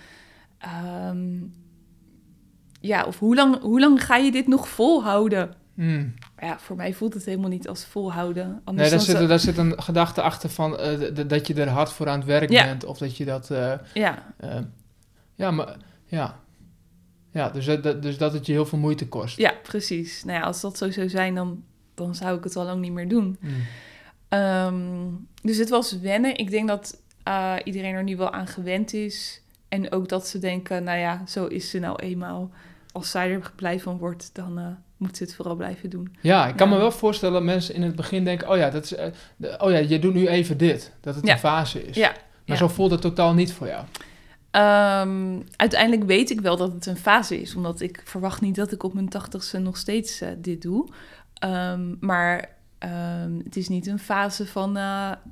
Ehm, 0.58 1.38
ja, 2.79 3.03
of 3.05 3.19
hoe 3.19 3.35
lang, 3.35 3.61
hoe 3.61 3.79
lang 3.79 4.05
ga 4.05 4.15
je 4.15 4.31
dit 4.31 4.47
nog 4.47 4.67
volhouden? 4.69 5.53
Hmm. 5.73 6.13
Ja, 6.39 6.59
voor 6.59 6.75
mij 6.75 6.93
voelt 6.93 7.13
het 7.13 7.25
helemaal 7.25 7.49
niet 7.49 7.67
als 7.67 7.85
volhouden. 7.85 8.61
Anders 8.63 8.89
Nee, 8.89 8.97
daar 8.97 9.07
zit, 9.19 9.27
daar 9.29 9.39
zit 9.39 9.57
een 9.57 9.81
gedachte 9.81 10.21
achter 10.21 10.49
van 10.49 10.77
eh, 10.77 11.27
dat 11.27 11.47
je 11.47 11.53
er 11.53 11.67
hard 11.69 11.91
voor 11.91 12.09
aan 12.09 12.17
het 12.19 12.27
werk 12.27 12.49
Ja. 12.49 12.65
bent. 12.65 12.85
Of 12.85 12.97
dat 12.97 13.17
je 13.17 13.25
dat... 13.25 13.51
eh, 13.51 13.73
Ja, 13.93 14.33
eh, 14.37 14.57
ja, 15.35 15.51
maar... 15.51 15.75
Ja. 16.05 16.39
Ja, 17.31 17.49
dus, 17.49 17.65
dat- 17.65 18.01
dus 18.01 18.17
dat 18.17 18.33
het 18.33 18.45
je 18.45 18.51
heel 18.51 18.65
veel 18.65 18.79
moeite 18.79 19.07
kost. 19.07 19.37
ja, 19.37 19.53
precies. 19.63 20.23
Nou 20.23 20.39
ja, 20.39 20.45
als 20.45 20.61
dat 20.61 20.77
zo 20.77 20.91
zou 20.91 21.09
zijn, 21.09 21.35
dan, 21.35 21.63
dan 21.95 22.15
zou 22.15 22.37
ik 22.37 22.43
het 22.43 22.55
al 22.55 22.65
lang 22.65 22.81
niet 22.81 22.91
meer 22.91 23.07
doen. 23.07 23.37
Hmm. 23.39 23.51
Ehm, 24.29 25.07
dus 25.41 25.57
het 25.57 25.69
was 25.69 25.99
wennen. 25.99 26.37
Ik 26.37 26.49
denk 26.51 26.67
dat 26.67 27.01
iedereen 27.63 27.93
er 27.95 28.03
nu 28.03 28.17
wel 28.17 28.31
aan 28.31 28.47
gewend 28.47 28.93
is. 28.93 29.41
En 29.67 29.91
ook 29.91 30.09
dat 30.09 30.27
ze 30.27 30.39
denken, 30.39 30.83
nou 30.83 30.97
ja, 30.99 31.23
zo 31.27 31.45
is 31.45 31.69
ze 31.69 31.79
nou 31.79 31.95
eenmaal. 32.03 32.51
Als 32.91 33.12
zij 33.12 33.32
er 33.32 33.52
blij 33.56 33.80
van 33.80 33.97
wordt, 33.97 34.30
dan 34.34 34.58
eh, 34.60 34.65
moet 34.97 35.17
ze 35.17 35.23
het 35.23 35.36
vooral 35.36 35.56
blijven 35.56 35.89
doen. 35.89 36.15
Ja, 36.21 36.47
ik 36.47 36.56
kan 36.56 36.67
Ja. 36.69 36.73
me 36.73 36.80
wel 36.80 36.91
voorstellen 36.91 37.34
dat 37.34 37.43
mensen 37.43 37.75
in 37.75 37.82
het 37.82 37.95
begin 37.95 38.23
denken... 38.23 38.49
Oh 38.49 38.58
ja, 38.58 38.69
dat 38.69 38.84
is, 38.84 38.95
eh, 38.95 39.06
de- 39.36 39.56
oh 39.60 39.71
ja 39.71 39.78
je 39.78 39.99
doet 39.99 40.13
nu 40.13 40.28
even 40.28 40.58
dit. 40.58 40.91
Dat 41.02 41.15
het 41.15 41.25
Ja. 41.25 41.34
een 41.34 41.39
fase 41.39 41.84
is. 41.86 41.95
Ja, 41.95 42.13
Maar 42.45 42.58
zo 42.58 42.67
voelt 42.67 42.91
het 42.91 43.02
totaal 43.02 43.34
niet 43.34 43.54
voor 43.54 43.67
jou. 43.67 43.86
Ehm, 44.52 45.39
uiteindelijk 45.56 46.04
weet 46.04 46.30
ik 46.30 46.41
wel 46.41 46.58
dat 46.58 46.73
het 46.73 46.86
een 46.86 46.97
fase 46.97 47.41
is. 47.41 47.56
Omdat 47.56 47.82
ik 47.82 48.02
verwacht 48.06 48.41
niet 48.41 48.56
dat 48.56 48.71
ik 48.71 48.84
op 48.84 48.93
mijn 48.93 49.10
tachtigste 49.10 49.58
nog 49.58 49.78
steeds 49.78 50.21
eh, 50.21 50.30
dit 50.38 50.62
doe. 50.62 50.88
Ehm, 51.34 51.95
maar 51.99 52.49
ehm, 52.78 53.38
het 53.43 53.56
is 53.56 53.67
niet 53.69 53.88
een 53.88 53.99
fase 53.99 54.47
van 54.47 54.75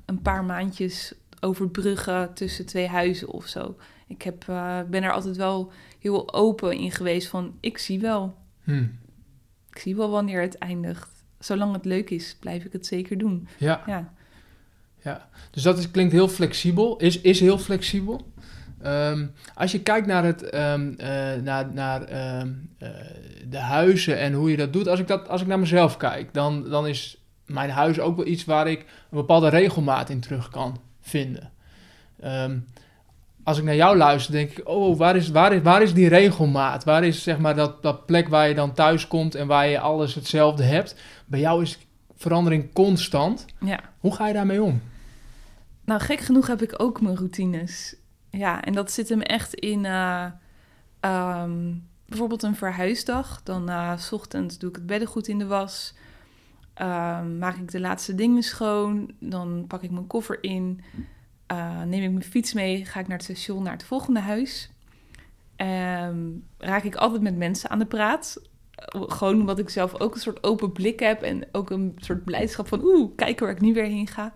een 0.05 0.21
paar 0.21 0.43
maandjes 0.43 1.13
overbruggen 1.39 2.33
tussen 2.33 2.65
twee 2.65 2.87
huizen 2.87 3.29
of 3.29 3.45
zo. 3.45 3.75
Ik 4.07 4.21
heb, 4.21 4.45
ben 4.89 5.03
er 5.03 5.11
altijd 5.11 5.37
wel 5.37 5.71
heel 6.11 6.33
open 6.33 6.77
in 6.77 6.91
geweest 6.91 7.27
van 7.27 7.57
ik 7.59 7.77
zie 7.77 7.99
wel. 7.99 8.35
Hmm. 8.63 8.99
Ik 9.69 9.77
zie 9.79 9.95
wel 9.95 10.09
wanneer 10.09 10.41
het 10.41 10.57
eindigt. 10.57 11.09
Zolang 11.39 11.73
het 11.73 11.85
leuk 11.85 12.09
is, 12.09 12.35
blijf 12.39 12.63
ik 12.63 12.71
het 12.71 12.85
zeker 12.85 13.17
doen. 13.17 13.47
Ja, 13.57 13.83
Ja, 13.85 14.13
ja. 15.03 15.29
Dus 15.51 15.63
dat 15.63 15.77
is, 15.77 15.91
klinkt 15.91 16.11
heel 16.13 16.27
flexibel. 16.27 16.97
Is, 16.97 17.21
is 17.21 17.39
heel 17.39 17.57
flexibel. 17.57 18.31
Ehm, 18.81 19.27
als 19.55 19.71
je 19.71 19.81
kijkt 19.81 20.07
naar, 20.07 20.23
het, 20.23 20.43
ehm, 20.43 20.93
eh, 20.97 21.41
naar, 21.41 21.73
naar 21.73 22.03
ehm, 22.03 22.53
eh, 22.77 22.89
de 23.49 23.57
huizen 23.57 24.19
en 24.19 24.33
hoe 24.33 24.51
je 24.51 24.57
dat 24.57 24.73
doet, 24.73 24.87
als 24.87 24.99
ik, 24.99 25.07
dat, 25.07 25.29
als 25.29 25.41
ik 25.41 25.47
naar 25.47 25.59
mezelf 25.59 25.97
kijk, 25.97 26.33
dan, 26.33 26.69
dan 26.69 26.87
is 26.87 27.21
mijn 27.45 27.69
huis 27.69 27.99
ook 27.99 28.15
wel 28.15 28.27
iets 28.27 28.45
waar 28.45 28.67
ik 28.67 28.79
een 28.79 29.17
bepaalde 29.17 29.49
regelmaat 29.49 30.09
in 30.09 30.19
terug 30.19 30.49
kan 30.49 30.81
vinden. 31.01 31.51
Als 33.47 33.57
ik 33.57 33.63
naar 33.63 33.75
jou 33.75 33.97
luister, 33.97 34.31
denk 34.31 34.51
ik, 34.51 34.67
oh, 34.67 34.97
waar 34.97 35.15
is, 35.15 35.29
waar 35.29 35.53
is, 35.53 35.61
waar 35.61 35.81
is 35.81 35.93
die 35.93 36.07
regelmaat? 36.07 36.83
Waar 36.83 37.03
is 37.03 37.23
zeg 37.23 37.37
maar 37.37 37.55
dat, 37.55 37.81
dat 37.81 38.05
plek 38.05 38.27
waar 38.27 38.47
je 38.47 38.55
dan 38.55 38.73
thuis 38.73 39.07
komt 39.07 39.35
en 39.35 39.47
waar 39.47 39.67
je 39.67 39.79
alles 39.79 40.15
hetzelfde 40.15 40.63
hebt? 40.63 40.95
Bij 41.25 41.39
jou 41.39 41.61
is 41.61 41.79
verandering 42.15 42.73
constant. 42.73 43.45
Ja. 43.59 43.79
Hoe 43.99 44.15
ga 44.15 44.27
je 44.27 44.33
daarmee 44.33 44.61
om? 44.61 44.81
Nou, 45.85 46.01
gek 46.01 46.19
genoeg 46.19 46.47
heb 46.47 46.61
ik 46.61 46.73
ook 46.81 47.01
mijn 47.01 47.15
routines. 47.15 47.95
Ja, 48.29 48.63
en 48.63 48.73
dat 48.73 48.91
zit 48.91 49.09
hem 49.09 49.21
echt 49.21 49.53
in 49.53 49.85
eh, 49.85 50.25
ehm, 50.99 51.73
bijvoorbeeld 52.05 52.43
een 52.43 52.55
verhuisdag. 52.55 53.41
Dan 53.43 53.69
eh, 53.69 53.97
s 53.97 54.11
ochtends 54.11 54.57
doe 54.57 54.69
ik 54.69 54.75
het 54.75 54.85
beddengoed 54.85 55.27
in 55.27 55.37
de 55.39 55.45
was. 55.45 55.93
Ehm, 56.73 57.37
maak 57.37 57.55
ik 57.55 57.71
de 57.71 57.79
laatste 57.79 58.15
dingen 58.15 58.43
schoon. 58.43 59.11
Dan 59.19 59.65
pak 59.67 59.83
ik 59.83 59.91
mijn 59.91 60.07
koffer 60.07 60.43
in. 60.43 60.81
Eh, 61.47 61.81
neem 61.81 62.03
ik 62.03 62.11
mijn 62.11 62.23
fiets 62.23 62.53
mee. 62.53 62.85
Ga 62.85 62.99
ik 62.99 63.07
naar 63.07 63.17
het 63.17 63.25
station, 63.25 63.63
naar 63.63 63.73
het 63.73 63.83
volgende 63.83 64.19
huis. 64.19 64.69
Ehm, 65.55 66.17
raak 66.57 66.83
ik 66.83 66.95
altijd 66.95 67.21
met 67.21 67.37
mensen 67.37 67.69
aan 67.69 67.79
de 67.79 67.85
praat. 67.85 68.41
Gewoon 68.91 69.39
omdat 69.39 69.59
ik 69.59 69.69
zelf 69.69 69.99
ook 69.99 70.13
een 70.13 70.21
soort 70.21 70.43
open 70.43 70.71
blik 70.71 70.99
heb. 70.99 71.21
En 71.21 71.47
ook 71.51 71.69
een 71.69 71.93
soort 71.97 72.23
blijdschap 72.23 72.67
van... 72.67 72.83
Oeh, 72.83 73.15
kijken 73.15 73.45
waar 73.45 73.55
ik 73.55 73.61
nu 73.61 73.73
weer 73.73 73.83
heen 73.83 74.07
ga. 74.07 74.33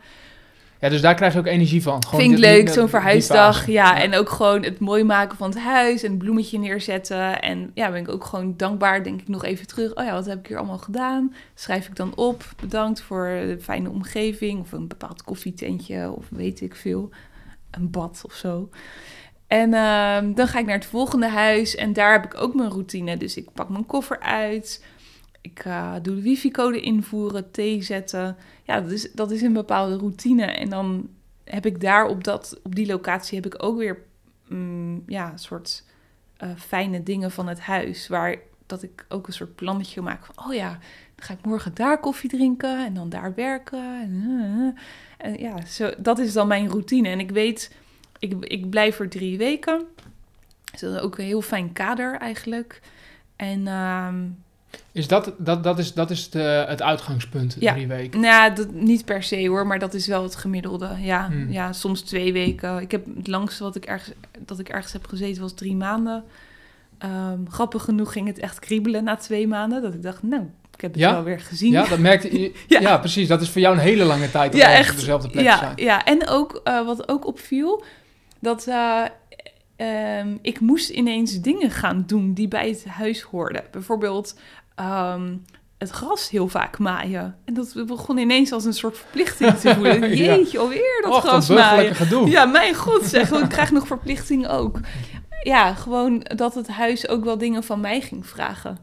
Ja, 0.81 0.89
dus 0.89 1.01
daar 1.01 1.15
krijg 1.15 1.33
je 1.33 1.39
ook 1.39 1.45
energie 1.45 1.81
van. 1.81 2.03
Gewoon 2.05 2.21
Vind 2.21 2.33
ik 2.33 2.39
leuk, 2.39 2.69
zo'n 2.69 2.89
verhuisdag. 2.89 3.67
Ja, 3.67 4.01
en 4.01 4.15
ook 4.15 4.29
gewoon 4.29 4.63
het 4.63 4.79
mooi 4.79 5.03
maken 5.03 5.37
van 5.37 5.49
het 5.49 5.59
huis 5.59 6.03
en 6.03 6.09
het 6.09 6.19
bloemetje 6.19 6.59
neerzetten. 6.59 7.41
En 7.41 7.71
ja, 7.73 7.91
ben 7.91 7.99
ik 7.99 8.09
ook 8.09 8.25
gewoon 8.25 8.53
dankbaar. 8.57 9.03
Denk 9.03 9.21
ik 9.21 9.27
nog 9.27 9.43
even 9.43 9.67
terug. 9.67 9.95
Oh 9.95 10.03
ja, 10.03 10.13
wat 10.13 10.25
heb 10.25 10.39
ik 10.39 10.47
hier 10.47 10.57
allemaal 10.57 10.77
gedaan? 10.77 11.33
Schrijf 11.55 11.87
ik 11.87 11.95
dan 11.95 12.15
op. 12.15 12.43
Bedankt 12.61 13.01
voor 13.01 13.25
de 13.25 13.57
fijne 13.61 13.89
omgeving. 13.89 14.59
Of 14.59 14.71
een 14.71 14.87
bepaald 14.87 15.23
koffietentje. 15.23 16.11
Of 16.11 16.25
weet 16.29 16.61
ik 16.61 16.75
veel. 16.75 17.09
Een 17.71 17.91
bad 17.91 18.21
of 18.25 18.33
zo. 18.33 18.69
En 19.47 19.73
ehm, 19.73 20.33
dan 20.33 20.47
ga 20.47 20.59
ik 20.59 20.65
naar 20.65 20.75
het 20.75 20.85
volgende 20.85 21.27
huis. 21.27 21.75
En 21.75 21.93
daar 21.93 22.11
heb 22.11 22.25
ik 22.25 22.41
ook 22.41 22.55
mijn 22.55 22.69
routine. 22.69 23.17
Dus 23.17 23.37
ik 23.37 23.53
pak 23.53 23.69
mijn 23.69 23.85
koffer 23.85 24.19
uit. 24.19 24.83
Ik 25.41 25.59
eh, 25.59 25.93
doe 26.01 26.15
de 26.15 26.21
wifi-code 26.21 26.81
invoeren, 26.81 27.51
thee 27.51 27.81
zetten. 27.81 28.37
Ja, 28.63 28.81
dat 28.81 28.91
is, 28.91 29.11
dat 29.11 29.31
is 29.31 29.41
een 29.41 29.53
bepaalde 29.53 29.97
routine. 29.97 30.45
En 30.45 30.69
dan 30.69 31.09
heb 31.43 31.65
ik 31.65 31.81
daar 31.81 32.05
op, 32.05 32.23
dat, 32.23 32.59
op 32.63 32.75
die 32.75 32.85
locatie 32.85 33.41
heb 33.41 33.53
ik 33.53 33.63
ook 33.63 33.77
weer 33.77 34.03
mm, 34.47 35.03
ja, 35.07 35.31
een 35.31 35.39
soort 35.39 35.83
eh, 36.37 36.49
fijne 36.57 37.03
dingen 37.03 37.31
van 37.31 37.47
het 37.47 37.59
huis. 37.59 38.07
Waar 38.07 38.35
dat 38.65 38.83
ik 38.83 39.05
ook 39.09 39.27
een 39.27 39.33
soort 39.33 39.55
plannetje 39.55 40.01
maak 40.01 40.25
van, 40.25 40.45
oh 40.45 40.53
ja, 40.53 40.69
dan 41.15 41.25
ga 41.25 41.33
ik 41.33 41.45
morgen 41.45 41.73
daar 41.73 41.99
koffie 41.99 42.29
drinken 42.29 42.85
en 42.85 42.93
dan 42.93 43.09
daar 43.09 43.33
werken. 43.35 43.99
En, 45.17 45.39
ja, 45.39 45.65
zo, 45.65 45.91
dat 45.97 46.19
is 46.19 46.33
dan 46.33 46.47
mijn 46.47 46.69
routine. 46.69 47.09
En 47.09 47.19
ik 47.19 47.31
weet, 47.31 47.75
ik, 48.19 48.45
ik 48.45 48.69
blijf 48.69 48.99
er 48.99 49.09
drie 49.09 49.37
weken. 49.37 49.85
Dus 50.71 50.79
dat 50.79 50.93
is 50.93 50.99
ook 50.99 51.17
een 51.17 51.25
heel 51.25 51.41
fijn 51.41 51.73
kader 51.73 52.15
eigenlijk. 52.15 52.81
En 53.35 53.67
ehm, 53.67 54.27
Is 54.91 55.07
dat, 55.07 55.31
dat, 55.37 55.63
dat 55.63 55.79
is, 55.79 55.93
dat 55.93 56.09
is 56.11 56.29
de, 56.29 56.65
het 56.67 56.81
uitgangspunt, 56.81 57.55
Ja. 57.59 57.73
drie 57.73 57.87
weken? 57.87 58.19
Nou, 58.19 58.53
dat, 58.55 58.71
niet 58.73 59.05
per 59.05 59.23
se 59.23 59.47
hoor, 59.47 59.67
maar 59.67 59.79
dat 59.79 59.93
is 59.93 60.07
wel 60.07 60.23
het 60.23 60.35
gemiddelde. 60.35 60.89
Ja, 60.99 61.25
Hmm. 61.27 61.51
ja 61.51 61.73
soms 61.73 62.01
twee 62.01 62.33
weken. 62.33 62.79
Ik 62.81 62.91
heb 62.91 63.05
het 63.17 63.27
langste 63.27 63.63
wat 63.63 63.75
ik 63.75 63.85
ergens, 63.85 64.15
dat 64.39 64.59
ik 64.59 64.69
ergens 64.69 64.93
heb 64.93 65.07
gezeten 65.07 65.41
was 65.41 65.53
drie 65.53 65.75
maanden. 65.75 66.23
Ehm, 66.97 67.39
grappig 67.49 67.83
genoeg 67.83 68.11
ging 68.11 68.27
het 68.27 68.39
echt 68.39 68.59
kriebelen 68.59 69.03
na 69.03 69.15
twee 69.15 69.47
maanden. 69.47 69.81
Dat 69.81 69.93
ik 69.93 70.01
dacht, 70.03 70.23
nou, 70.23 70.41
ik 70.75 70.81
heb 70.81 70.91
het 70.91 70.99
Ja? 70.99 71.13
wel 71.13 71.23
weer 71.23 71.39
gezien. 71.39 71.71
Ja, 71.71 71.85
dat 71.87 71.99
merkte 71.99 72.39
je. 72.39 72.51
Ja. 72.67 72.79
ja. 72.79 72.97
precies. 72.97 73.27
Dat 73.27 73.41
is 73.41 73.49
voor 73.49 73.61
jou 73.61 73.75
een 73.75 73.81
hele 73.81 74.03
lange 74.03 74.31
tijd 74.31 74.53
om 74.53 74.59
Ja, 74.59 74.71
echt. 74.73 74.91
op 74.91 74.95
dezelfde 74.95 75.29
plek 75.29 75.43
te 75.43 75.49
ja, 75.51 75.57
zijn. 75.57 75.73
ja, 75.75 76.03
en 76.05 76.27
ook 76.27 76.61
eh, 76.63 76.85
wat 76.85 77.07
ook 77.09 77.25
opviel, 77.27 77.83
dat 78.39 78.67
eh, 78.67 79.03
ehm, 79.75 80.37
ik 80.41 80.59
moest 80.59 80.89
ineens 80.89 81.41
dingen 81.41 81.71
gaan 81.71 82.03
doen 82.07 82.33
die 82.33 82.47
bij 82.47 82.69
het 82.69 82.85
huis 82.85 83.21
hoorden. 83.21 83.63
Bijvoorbeeld 83.71 84.35
ehm, 84.75 85.35
het 85.77 85.89
gras 85.89 86.29
heel 86.29 86.47
vaak 86.47 86.77
maaien. 86.79 87.35
En 87.45 87.53
dat 87.53 87.83
begon 87.87 88.17
ineens 88.17 88.51
als 88.51 88.65
een 88.65 88.73
soort 88.73 88.97
verplichting 88.97 89.53
te 89.53 89.73
voelen. 89.73 89.99
Ja. 90.17 90.35
Jeetje, 90.35 90.59
alweer 90.59 90.99
dat 91.01 91.11
Och, 91.11 91.19
gras 91.19 91.49
maaien. 91.49 91.95
gedoe. 91.95 92.29
Ja, 92.29 92.45
mijn 92.45 92.75
god 92.75 93.03
zeg, 93.03 93.31
ik 93.31 93.49
krijg 93.55 93.71
nog 93.71 93.87
verplichting 93.87 94.47
ook. 94.47 94.79
Ja, 95.43 95.73
gewoon 95.73 96.19
dat 96.35 96.55
het 96.55 96.67
huis 96.67 97.07
ook 97.07 97.23
wel 97.23 97.37
dingen 97.37 97.63
van 97.63 97.79
mij 97.79 98.01
ging 98.01 98.25
vragen. 98.27 98.77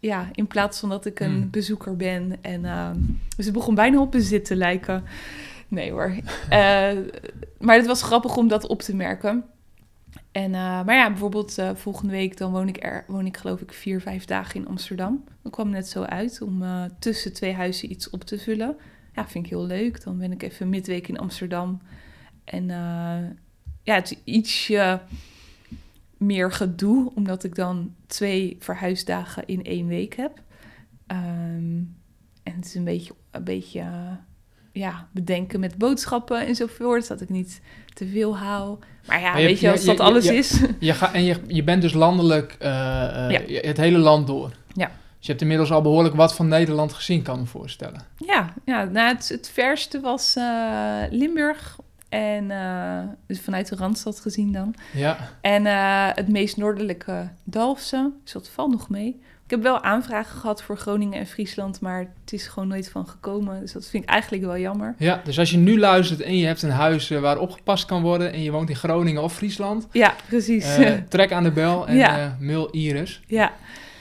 Ja, 0.00 0.28
in 0.32 0.46
plaats 0.46 0.80
van 0.80 0.88
dat 0.88 1.04
ik 1.06 1.20
een 1.20 1.30
Hmm. 1.32 1.50
bezoeker 1.50 1.96
ben. 1.96 2.36
En, 2.40 2.64
ehm, 2.64 2.96
dus 3.36 3.44
het 3.44 3.54
begon 3.54 3.74
bijna 3.74 4.00
op 4.00 4.10
bezit 4.10 4.44
te 4.44 4.56
lijken. 4.56 5.04
Nee 5.68 5.90
hoor. 5.90 6.12
Eh, 6.48 6.90
maar 7.58 7.76
het 7.76 7.86
was 7.86 8.02
grappig 8.02 8.36
om 8.36 8.48
dat 8.48 8.66
op 8.66 8.82
te 8.82 8.94
merken. 8.96 9.44
En, 10.38 10.54
eh, 10.54 10.84
maar 10.84 10.94
ja, 10.94 11.08
bijvoorbeeld 11.08 11.58
eh, 11.58 11.74
volgende 11.74 12.12
week 12.12 12.36
dan 12.36 12.52
woon 12.52 12.68
ik, 12.68 12.84
er, 12.84 13.04
woon 13.06 13.26
ik 13.26 13.36
geloof 13.36 13.60
ik 13.60 13.72
vier, 13.72 14.00
vijf 14.00 14.24
dagen 14.24 14.60
in 14.60 14.68
Amsterdam. 14.68 15.24
Dat 15.42 15.52
kwam 15.52 15.70
net 15.70 15.88
zo 15.88 16.02
uit 16.02 16.42
om 16.42 16.62
eh, 16.62 16.84
tussen 16.98 17.32
twee 17.32 17.52
huizen 17.52 17.90
iets 17.90 18.10
op 18.10 18.24
te 18.24 18.38
vullen. 18.38 18.76
Ja, 19.14 19.28
vind 19.28 19.44
ik 19.44 19.50
heel 19.50 19.66
leuk. 19.66 20.04
Dan 20.04 20.18
ben 20.18 20.32
ik 20.32 20.42
even 20.42 20.68
midweek 20.68 21.08
in 21.08 21.18
Amsterdam. 21.18 21.80
En 22.44 22.66
ja, 23.82 23.94
het 23.94 24.10
is 24.10 24.18
ietsje 24.24 25.00
meer 26.16 26.52
gedoe, 26.52 27.12
omdat 27.14 27.44
ik 27.44 27.54
dan 27.54 27.94
twee 28.06 28.56
verhuisdagen 28.58 29.46
in 29.46 29.64
één 29.64 29.86
week 29.86 30.14
heb. 30.14 30.42
Ehm, 31.06 31.82
en 32.42 32.54
het 32.54 32.64
is 32.64 32.74
een 32.74 32.84
beetje, 32.84 33.14
een 33.30 33.44
beetje 33.44 33.82
ja, 34.78 35.06
bedenken 35.12 35.60
met 35.60 35.78
boodschappen 35.78 36.46
enzovoort, 36.46 37.08
dat 37.08 37.20
ik 37.20 37.28
niet 37.28 37.60
te 37.94 38.06
veel 38.08 38.36
haal. 38.36 38.78
Maar 39.06 39.20
ja, 39.20 39.30
Maar 39.32 39.40
je- 39.40 39.46
weet 39.46 39.60
je, 39.60 39.70
als 39.70 39.84
dat 39.84 39.96
je- 39.96 40.02
alles 40.02 40.24
je- 40.24 40.34
is. 40.34 40.60
Je, 40.78 40.92
ga, 40.94 41.12
en 41.12 41.24
je, 41.24 41.36
je 41.46 41.64
bent 41.64 41.82
dus 41.82 41.92
landelijk 41.92 42.56
eh, 42.58 43.30
eh, 43.30 43.48
Ja. 43.48 43.68
het 43.68 43.76
hele 43.76 43.98
land 43.98 44.26
door. 44.26 44.50
Ja. 44.72 44.86
Dus 44.86 45.26
je 45.26 45.28
hebt 45.28 45.40
inmiddels 45.40 45.70
al 45.70 45.82
behoorlijk 45.82 46.14
wat 46.14 46.34
van 46.34 46.48
Nederland 46.48 46.92
gezien, 46.92 47.22
kan 47.22 47.38
me 47.38 47.46
voorstellen. 47.46 48.00
Ja, 48.16 48.52
ja 48.64 48.84
nou, 48.84 49.08
het, 49.14 49.28
het 49.28 49.50
verste 49.54 50.00
was 50.00 50.36
eh, 50.36 51.02
Limburg. 51.10 51.76
En 52.08 52.48
dus 53.26 53.40
vanuit 53.40 53.68
de 53.68 53.76
Randstad 53.76 54.20
gezien 54.20 54.52
dan. 54.52 54.74
Ja. 54.92 55.16
En 55.40 55.64
het 56.16 56.28
meest 56.28 56.56
noordelijke 56.56 57.28
Dalfsen. 57.44 58.14
Dus 58.24 58.32
dat 58.32 58.48
valt 58.48 58.70
nog 58.70 58.88
mee. 58.88 59.20
Ik 59.48 59.54
heb 59.54 59.62
wel 59.62 59.82
aanvragen 59.82 60.40
gehad 60.40 60.62
voor 60.62 60.76
Groningen 60.76 61.18
en 61.18 61.26
Friesland, 61.26 61.80
maar 61.80 61.98
het 61.98 62.32
is 62.32 62.46
gewoon 62.46 62.68
nooit 62.68 62.88
van 62.90 63.08
gekomen. 63.08 63.60
Dus 63.60 63.72
dat 63.72 63.86
vind 63.88 64.02
ik 64.02 64.08
eigenlijk 64.08 64.44
wel 64.44 64.58
jammer. 64.58 64.94
ja, 64.98 65.20
dus 65.24 65.38
als 65.38 65.50
je 65.50 65.56
nu 65.56 65.78
luistert 65.78 66.20
en 66.20 66.36
je 66.36 66.46
hebt 66.46 66.62
een 66.62 66.70
huis 66.70 67.10
eh, 67.10 67.20
waar 67.20 67.38
opgepast 67.38 67.84
kan 67.84 68.02
worden 68.02 68.32
en 68.32 68.42
je 68.42 68.50
woont 68.50 68.68
in 68.70 68.76
Groningen 68.76 69.22
of 69.22 69.34
Friesland, 69.34 69.86
Ja, 69.92 70.14
precies. 70.28 70.76
eh, 70.76 70.94
trek 71.08 71.32
aan 71.32 71.42
de 71.42 71.50
bel 71.50 71.86
en 71.88 71.96
Ja. 71.96 72.18
eh, 72.18 72.30
mail 72.40 72.70
Iris. 72.70 73.22
ja, 73.26 73.52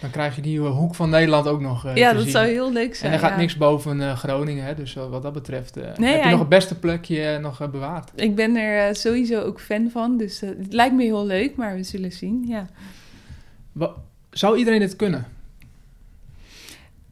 Dan 0.01 0.09
krijg 0.09 0.35
je 0.35 0.41
die 0.41 0.59
hoek 0.59 0.95
van 0.95 1.09
Nederland 1.09 1.47
ook 1.47 1.61
nog 1.61 1.85
eh, 1.85 1.95
ja 1.95 2.13
dat 2.13 2.21
zien. 2.21 2.31
zou 2.31 2.45
heel 2.47 2.71
leuk 2.71 2.95
zijn. 2.95 3.11
En 3.11 3.17
er 3.17 3.23
gaat 3.23 3.33
ja. 3.33 3.37
niks 3.41 3.57
boven 3.57 4.17
Groningen, 4.17 4.65
hè? 4.65 4.75
dus 4.75 4.93
wat 4.93 5.21
dat 5.23 5.33
betreft 5.33 5.75
Nee, 5.97 6.13
heb 6.13 6.23
je 6.23 6.29
nog 6.29 6.39
het 6.39 6.49
beste 6.49 6.75
plekje 6.79 7.39
nog 7.39 7.69
bewaard. 7.71 8.11
Ik 8.15 8.35
ben 8.35 8.55
er 8.55 8.95
sowieso 8.95 9.41
ook 9.41 9.61
fan 9.61 9.89
van, 9.91 10.17
dus 10.17 10.39
het 10.39 10.73
lijkt 10.73 10.95
me 10.95 11.03
heel 11.03 11.25
leuk, 11.25 11.55
maar 11.55 11.75
we 11.75 11.83
zullen 11.83 12.11
zien. 12.11 12.45
Ja. 12.47 12.67
Wa- 13.71 13.93
Zou 14.29 14.57
iedereen 14.57 14.79
dit 14.79 14.95
kunnen? 14.95 15.25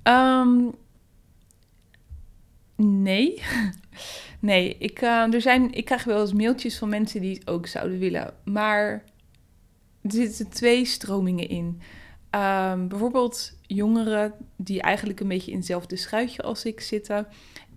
Ehm, 0.05 0.69
nee. 2.75 3.41
nee, 4.39 4.77
ik, 4.77 5.01
eh, 5.01 5.33
er 5.33 5.41
zijn, 5.41 5.73
ik 5.73 5.85
krijg 5.85 6.03
wel 6.03 6.21
eens 6.21 6.33
mailtjes 6.33 6.77
van 6.77 6.89
mensen 6.89 7.21
die 7.21 7.33
het 7.33 7.47
ook 7.47 7.67
zouden 7.67 7.99
willen. 7.99 8.33
Maar 8.43 9.03
er 10.01 10.11
zitten 10.11 10.49
twee 10.49 10.85
stromingen 10.85 11.49
in. 11.49 11.81
Ehm, 12.29 12.87
bijvoorbeeld 12.87 13.57
jongeren 13.61 14.33
die 14.55 14.81
eigenlijk 14.81 15.19
een 15.19 15.27
beetje 15.27 15.51
in 15.51 15.57
hetzelfde 15.57 15.95
schuitje 15.95 16.41
als 16.41 16.65
ik 16.65 16.81
zitten. 16.81 17.27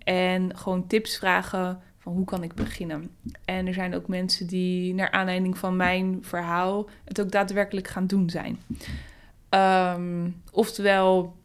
En 0.04 0.56
gewoon 0.56 0.86
tips 0.86 1.16
vragen 1.18 1.80
van 1.98 2.12
hoe 2.12 2.24
kan 2.24 2.42
ik 2.42 2.54
beginnen. 2.54 3.10
En 3.44 3.66
er 3.66 3.74
zijn 3.74 3.94
ook 3.94 4.08
mensen 4.08 4.46
die 4.46 4.94
naar 4.94 5.10
aanleiding 5.10 5.58
van 5.58 5.76
mijn 5.76 6.18
verhaal 6.20 6.88
het 7.04 7.20
ook 7.20 7.30
daadwerkelijk 7.30 7.88
gaan 7.88 8.06
doen 8.06 8.30
zijn. 8.30 8.58
Ehm, 9.48 10.30
oftewel 10.52 11.36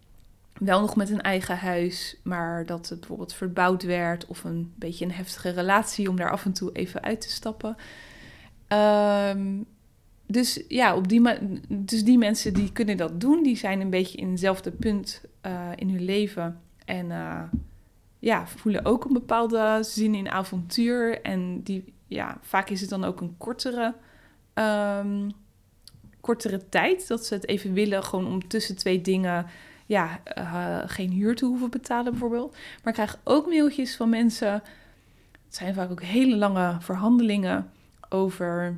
wel 0.66 0.82
nog 0.82 0.96
met 0.96 1.10
een 1.10 1.22
eigen 1.22 1.58
huis, 1.58 2.18
maar 2.24 2.66
dat 2.66 2.90
het 2.90 3.00
bijvoorbeeld 3.00 3.34
verbouwd 3.34 3.84
werd 3.84 4.26
of 4.26 4.44
een 4.44 4.74
beetje 4.76 5.06
een 5.06 5.12
heftige 5.12 5.50
relatie 5.50 6.10
om 6.10 6.16
daar 6.16 6.32
af 6.32 6.46
en 6.46 6.54
toe 6.54 6.72
even 6.72 7.04
uit 7.04 7.22
te 7.22 7.30
stappen. 7.30 7.76
Ehm, 8.68 9.62
dus 10.28 10.64
ja, 10.68 10.96
op 10.96 11.08
die 11.08 11.22
dus 11.68 12.04
die 12.04 12.18
mensen 12.18 12.54
die 12.54 12.72
kunnen 12.72 12.98
dat 12.98 13.22
doen, 13.22 13.44
die 13.44 13.58
zijn 13.58 13.82
een 13.82 13.90
beetje 13.90 14.18
in 14.18 14.30
hetzelfde 14.30 14.72
punt 14.72 15.22
eh, 15.42 15.70
in 15.76 15.90
hun 15.90 16.06
leven 16.06 16.60
en 16.86 17.12
eh, 17.12 17.42
ja, 18.20 18.48
voelen 18.48 18.86
ook 18.86 19.06
een 19.06 19.14
bepaalde 19.14 19.80
zin 19.82 20.16
in 20.16 20.30
avontuur 20.30 21.22
en 21.22 21.62
die 21.64 21.94
ja, 22.08 22.38
vaak 22.42 22.70
is 22.70 22.82
het 22.82 22.90
dan 22.90 23.04
ook 23.04 23.22
een 23.22 23.36
kortere 23.38 23.94
ehm, 24.54 25.30
kortere 26.24 26.70
tijd. 26.70 27.08
Dat 27.08 27.26
ze 27.26 27.34
het 27.34 27.48
even 27.48 27.74
willen, 27.74 28.04
gewoon 28.04 28.28
om 28.28 28.48
tussen 28.48 28.76
twee 28.78 29.02
dingen 29.02 29.46
ja, 29.86 30.20
eh, 30.24 30.80
geen 30.86 31.12
huur 31.12 31.36
te 31.36 31.46
hoeven 31.46 31.70
betalen 31.70 32.12
bijvoorbeeld. 32.12 32.52
Maar 32.52 32.88
ik 32.88 32.94
krijg 32.94 33.20
ook 33.24 33.48
mailtjes 33.48 33.96
van 33.96 34.10
mensen. 34.10 34.52
Het 35.46 35.56
zijn 35.56 35.74
vaak 35.74 35.92
ook 35.92 36.04
hele 36.04 36.36
lange 36.36 36.78
verhandelingen 36.80 37.72
over 38.10 38.78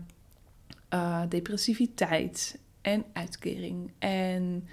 uh, 0.94 1.22
depressiviteit 1.30 2.60
en 2.82 3.04
uitkering. 3.14 3.92
En 4.00 4.68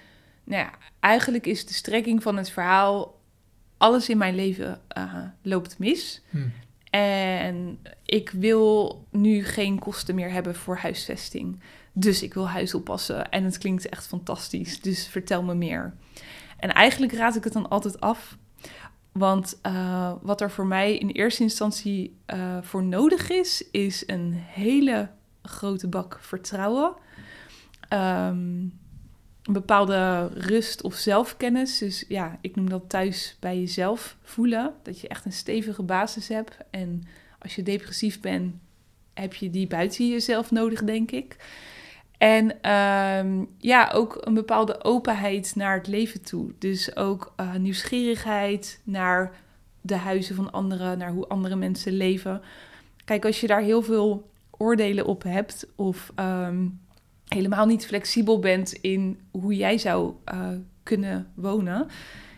nou 0.45 0.62
ja, 0.62 0.70
eigenlijk 1.01 1.47
is 1.47 1.66
de 1.66 1.74
strekking 1.74 2.22
van 2.22 2.37
het 2.37 2.51
verhaal... 2.51 3.20
alles 3.76 4.09
in 4.09 4.18
mijn 4.18 4.35
leven 4.35 4.80
uh, 4.99 5.14
loopt 5.43 5.78
mis. 5.78 6.22
Hm. 6.30 6.39
En 6.91 7.78
ik 8.05 8.30
wil 8.30 9.05
nu 9.11 9.45
geen 9.45 9.78
kosten 9.78 10.14
meer 10.14 10.30
hebben 10.30 10.55
voor 10.55 10.76
huisvesting. 10.76 11.61
Dus 11.93 12.22
ik 12.22 12.34
wil 12.34 12.49
huis 12.49 12.74
oppassen. 12.74 13.30
En 13.30 13.45
het 13.45 13.59
klinkt 13.59 13.88
echt 13.88 14.07
fantastisch. 14.07 14.80
Dus 14.80 15.07
vertel 15.07 15.43
me 15.43 15.55
meer. 15.55 15.95
En 16.57 16.72
eigenlijk 16.72 17.12
raad 17.12 17.36
ik 17.36 17.45
het 17.45 17.53
dan 17.53 17.68
altijd 17.68 18.01
af. 18.01 18.36
Want 19.12 19.59
uh, 19.66 20.12
wat 20.22 20.40
er 20.40 20.51
voor 20.51 20.66
mij 20.66 20.99
in 20.99 21.09
eerste 21.09 21.43
instantie 21.43 22.16
uh, 22.34 22.59
voor 22.62 22.82
nodig 22.82 23.30
is, 23.30 23.64
is 23.70 24.03
een 24.07 24.32
hele 24.34 25.09
grote 25.43 25.88
bak 25.88 26.18
vertrouwen. 26.20 26.95
Een 27.88 28.80
bepaalde 29.43 30.26
rust 30.34 30.82
of 30.82 30.95
zelfkennis. 30.95 31.78
Dus 31.78 32.05
ja, 32.09 32.38
ik 32.40 32.57
noem 32.57 32.68
dat 32.68 32.88
thuis 32.88 33.36
bij 33.40 33.59
jezelf 33.59 34.16
voelen. 34.22 34.74
Dat 34.82 35.01
je 35.01 35.09
echt 35.09 35.24
een 35.24 35.32
stevige 35.32 35.82
basis 35.82 36.28
hebt. 36.28 36.57
En 36.70 37.03
als 37.38 37.55
je 37.55 37.62
depressief 37.62 38.20
bent, 38.20 38.55
heb 39.14 39.34
je 39.34 39.51
die 39.51 39.66
buiten 39.66 40.09
jezelf 40.09 40.51
nodig, 40.51 40.84
denk 40.84 41.11
ik. 41.11 41.36
En 42.22 42.70
um, 42.70 43.48
ja, 43.58 43.90
ook 43.94 44.18
een 44.20 44.34
bepaalde 44.34 44.84
openheid 44.84 45.52
naar 45.56 45.76
het 45.76 45.86
leven 45.86 46.22
toe. 46.22 46.52
Dus 46.58 46.96
ook 46.96 47.32
uh, 47.40 47.54
nieuwsgierigheid 47.54 48.80
naar 48.84 49.32
de 49.80 49.96
huizen 49.96 50.34
van 50.34 50.52
anderen, 50.52 50.98
naar 50.98 51.10
hoe 51.10 51.26
andere 51.26 51.56
mensen 51.56 51.92
leven. 51.92 52.42
Kijk, 53.04 53.24
als 53.24 53.40
je 53.40 53.46
daar 53.46 53.60
heel 53.60 53.82
veel 53.82 54.30
oordelen 54.50 55.06
op 55.06 55.22
hebt 55.22 55.66
of 55.76 56.12
um, 56.16 56.80
helemaal 57.28 57.66
niet 57.66 57.86
flexibel 57.86 58.38
bent 58.38 58.72
in 58.72 59.20
hoe 59.30 59.56
jij 59.56 59.78
zou 59.78 60.14
uh, 60.34 60.48
kunnen 60.82 61.26
wonen, 61.34 61.86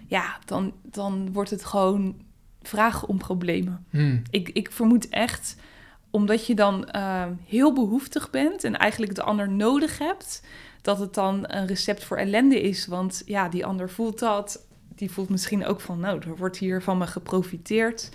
ja, 0.07 0.39
dan, 0.45 0.73
dan 0.83 1.33
wordt 1.33 1.51
het 1.51 1.65
gewoon 1.65 2.17
vragen 2.63 3.09
om 3.09 3.19
problemen. 3.19 3.87
Hmm. 3.91 4.23
Ik, 4.31 4.49
ik 4.49 4.73
vermoed 4.73 5.09
echt, 5.09 5.57
omdat 6.15 6.47
je 6.47 6.55
dan 6.55 6.89
uh, 6.97 7.23
heel 7.47 7.73
behoeftig 7.73 8.31
bent 8.31 8.65
en 8.65 8.77
eigenlijk 8.77 9.15
de 9.15 9.23
ander 9.23 9.51
nodig 9.51 9.99
hebt, 9.99 10.43
dat 10.83 10.99
het 10.99 11.15
dan 11.15 11.45
een 11.47 11.67
recept 11.67 12.05
voor 12.05 12.17
ellende 12.17 12.61
is. 12.61 12.87
Want 12.87 13.23
ja, 13.27 13.49
die 13.49 13.67
ander 13.67 13.91
voelt 13.91 14.19
dat. 14.19 14.67
Die 14.95 15.11
voelt 15.11 15.29
misschien 15.29 15.67
ook 15.67 15.81
van, 15.81 16.01
nou, 16.01 16.21
er 16.21 16.37
wordt 16.37 16.57
hier 16.57 16.83
van 16.83 16.99
me 16.99 17.07
geprofiteerd. 17.07 18.11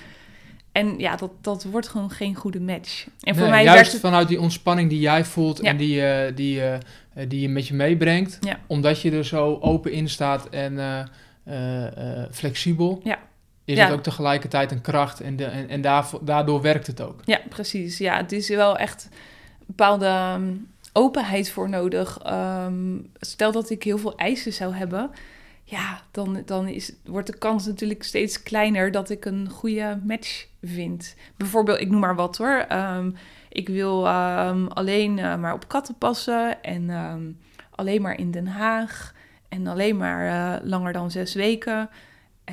En 0.71 0.99
ja, 0.99 1.15
dat, 1.15 1.31
dat 1.41 1.63
wordt 1.63 1.87
gewoon 1.87 2.09
geen 2.09 2.35
goede 2.35 2.59
match. 2.59 3.07
En 3.21 3.33
voor 3.33 3.43
Nee, 3.43 3.51
mij 3.51 3.63
juist 3.63 3.91
het... 3.91 4.01
vanuit 4.01 4.27
die 4.27 4.39
ontspanning 4.39 4.89
die 4.89 4.99
jij 4.99 5.25
voelt 5.25 5.57
Ja. 5.57 5.63
en 5.63 5.77
die, 5.77 6.05
eh, 6.05 6.35
die, 6.35 6.61
eh, 6.61 6.73
eh, 6.73 6.79
die 7.27 7.41
je 7.41 7.49
met 7.49 7.67
je 7.67 7.73
meebrengt. 7.73 8.37
Ja. 8.41 8.59
Omdat 8.67 9.01
je 9.01 9.11
er 9.11 9.25
zo 9.25 9.57
open 9.61 9.91
in 9.91 10.09
staat 10.09 10.49
en 10.49 11.07
flexibel. 12.31 13.01
Ja. 13.03 13.19
Is 13.69 13.77
Ja. 13.77 13.85
het 13.85 13.93
ook 13.93 14.03
tegelijkertijd 14.03 14.71
een 14.71 14.81
kracht 14.81 15.21
en, 15.21 15.35
de, 15.35 15.45
en, 15.45 15.69
en 15.69 15.81
daarvoor, 15.81 16.25
daardoor 16.25 16.61
werkt 16.61 16.87
het 16.87 17.01
ook. 17.01 17.19
Ja, 17.25 17.41
precies. 17.49 17.97
Ja, 17.97 18.17
het 18.17 18.31
is 18.31 18.49
wel 18.49 18.77
echt 18.77 19.07
een 19.11 19.65
bepaalde 19.65 20.05
ehm, 20.05 20.53
openheid 20.93 21.49
voor 21.51 21.69
nodig. 21.69 22.17
Ehm, 22.23 22.97
stel 23.19 23.51
dat 23.51 23.69
ik 23.69 23.83
heel 23.83 23.97
veel 23.97 24.15
eisen 24.17 24.53
zou 24.53 24.75
hebben, 24.75 25.11
ja, 25.63 26.01
dan, 26.11 26.41
dan 26.45 26.67
is, 26.67 26.93
wordt 27.05 27.27
de 27.27 27.37
kans 27.37 27.65
natuurlijk 27.65 28.03
steeds 28.03 28.43
kleiner 28.43 28.91
dat 28.91 29.09
ik 29.09 29.25
een 29.25 29.49
goede 29.49 29.99
match 30.03 30.47
vind. 30.63 31.15
Bijvoorbeeld, 31.37 31.79
ik 31.79 31.89
noem 31.89 31.99
maar 31.99 32.15
wat 32.15 32.37
hoor. 32.37 32.65
Ehm, 32.67 33.11
ik 33.49 33.67
wil 33.69 34.09
alleen 34.69 35.19
eh, 35.19 35.35
maar 35.35 35.53
op 35.53 35.67
katten 35.67 35.95
passen 35.97 36.63
en 36.63 36.89
alleen 37.75 38.01
maar 38.01 38.17
in 38.17 38.31
Den 38.31 38.47
Haag 38.47 39.13
en 39.49 39.67
alleen 39.67 39.97
maar 39.97 40.27
eh, 40.27 40.67
langer 40.67 40.93
dan 40.93 41.11
zes 41.11 41.33
weken. 41.33 41.89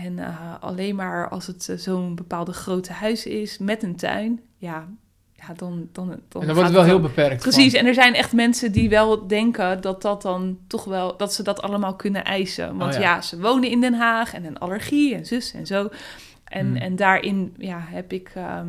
En 0.05 0.19
eh, 0.19 0.55
alleen 0.61 0.95
maar 0.95 1.29
als 1.29 1.47
het 1.47 1.69
eh, 1.69 1.77
zo'n 1.77 2.15
bepaalde 2.15 2.53
grote 2.53 2.93
huis 2.93 3.27
is 3.27 3.59
met 3.59 3.83
een 3.83 3.97
tuin, 3.97 4.41
ja, 4.57 4.89
ja 5.33 5.55
dan, 5.55 5.89
dan, 5.93 6.09
dan, 6.29 6.41
en 6.41 6.47
dan 6.47 6.55
wordt 6.55 6.69
het 6.69 6.79
wel 6.79 6.85
heel 6.85 7.01
beperkt. 7.01 7.43
Precies, 7.43 7.71
van. 7.71 7.81
en 7.81 7.87
er 7.87 7.95
zijn 7.95 8.15
echt 8.15 8.33
mensen 8.33 8.73
die 8.73 8.89
wel 8.89 9.27
denken 9.27 9.81
dat 9.81 10.03
dat 10.03 10.23
dan 10.23 10.59
toch 10.67 10.85
wel, 10.85 11.17
dat 11.17 11.35
ze 11.35 11.43
dat 11.43 11.63
allemaal 11.63 11.95
kunnen 11.95 12.25
eisen. 12.25 12.77
Want 12.77 12.95
Oh 12.95 13.01
ja. 13.01 13.15
ja. 13.15 13.21
ze 13.21 13.41
wonen 13.41 13.71
in 13.71 13.81
Den 13.81 13.95
Haag 13.95 14.35
en 14.35 14.45
een 14.45 14.59
allergie 14.59 15.15
en 15.15 15.27
zus 15.27 15.53
en 15.53 15.67
zo. 15.67 15.89
En, 16.45 16.67
Hmm. 16.67 16.77
en 16.77 16.97
daarin 16.97 17.55
ja, 17.59 17.81
heb 17.81 18.13
ik 18.13 18.33
ehm, 18.35 18.69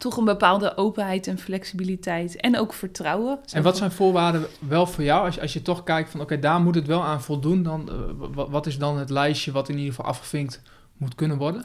toch 0.00 0.16
een 0.16 0.24
bepaalde 0.24 0.76
openheid 0.76 1.26
en 1.26 1.38
flexibiliteit 1.38 2.36
en 2.36 2.58
ook 2.58 2.72
vertrouwen. 2.72 3.38
En 3.52 3.62
wat 3.62 3.76
zijn 3.76 3.90
voorwaarden 3.90 4.46
wel 4.68 4.86
voor 4.86 5.04
jou? 5.04 5.24
Als 5.24 5.34
je, 5.34 5.40
als 5.40 5.52
je 5.52 5.62
toch 5.62 5.82
kijkt 5.82 6.10
van 6.10 6.20
oké, 6.20 6.38
daar 6.38 6.60
moet 6.60 6.74
het 6.74 6.86
wel 6.86 7.02
aan 7.02 7.22
voldoen. 7.22 7.62
Dan, 7.62 7.88
eh, 7.88 7.94
wa- 8.34 8.48
wat 8.50 8.66
is 8.66 8.78
dan 8.78 8.98
het 8.98 9.10
lijstje 9.10 9.52
wat 9.52 9.68
in 9.68 9.76
ieder 9.78 9.94
geval 9.94 10.10
afgevinkt 10.10 10.62
moet 10.96 11.14
kunnen 11.14 11.36
worden? 11.38 11.62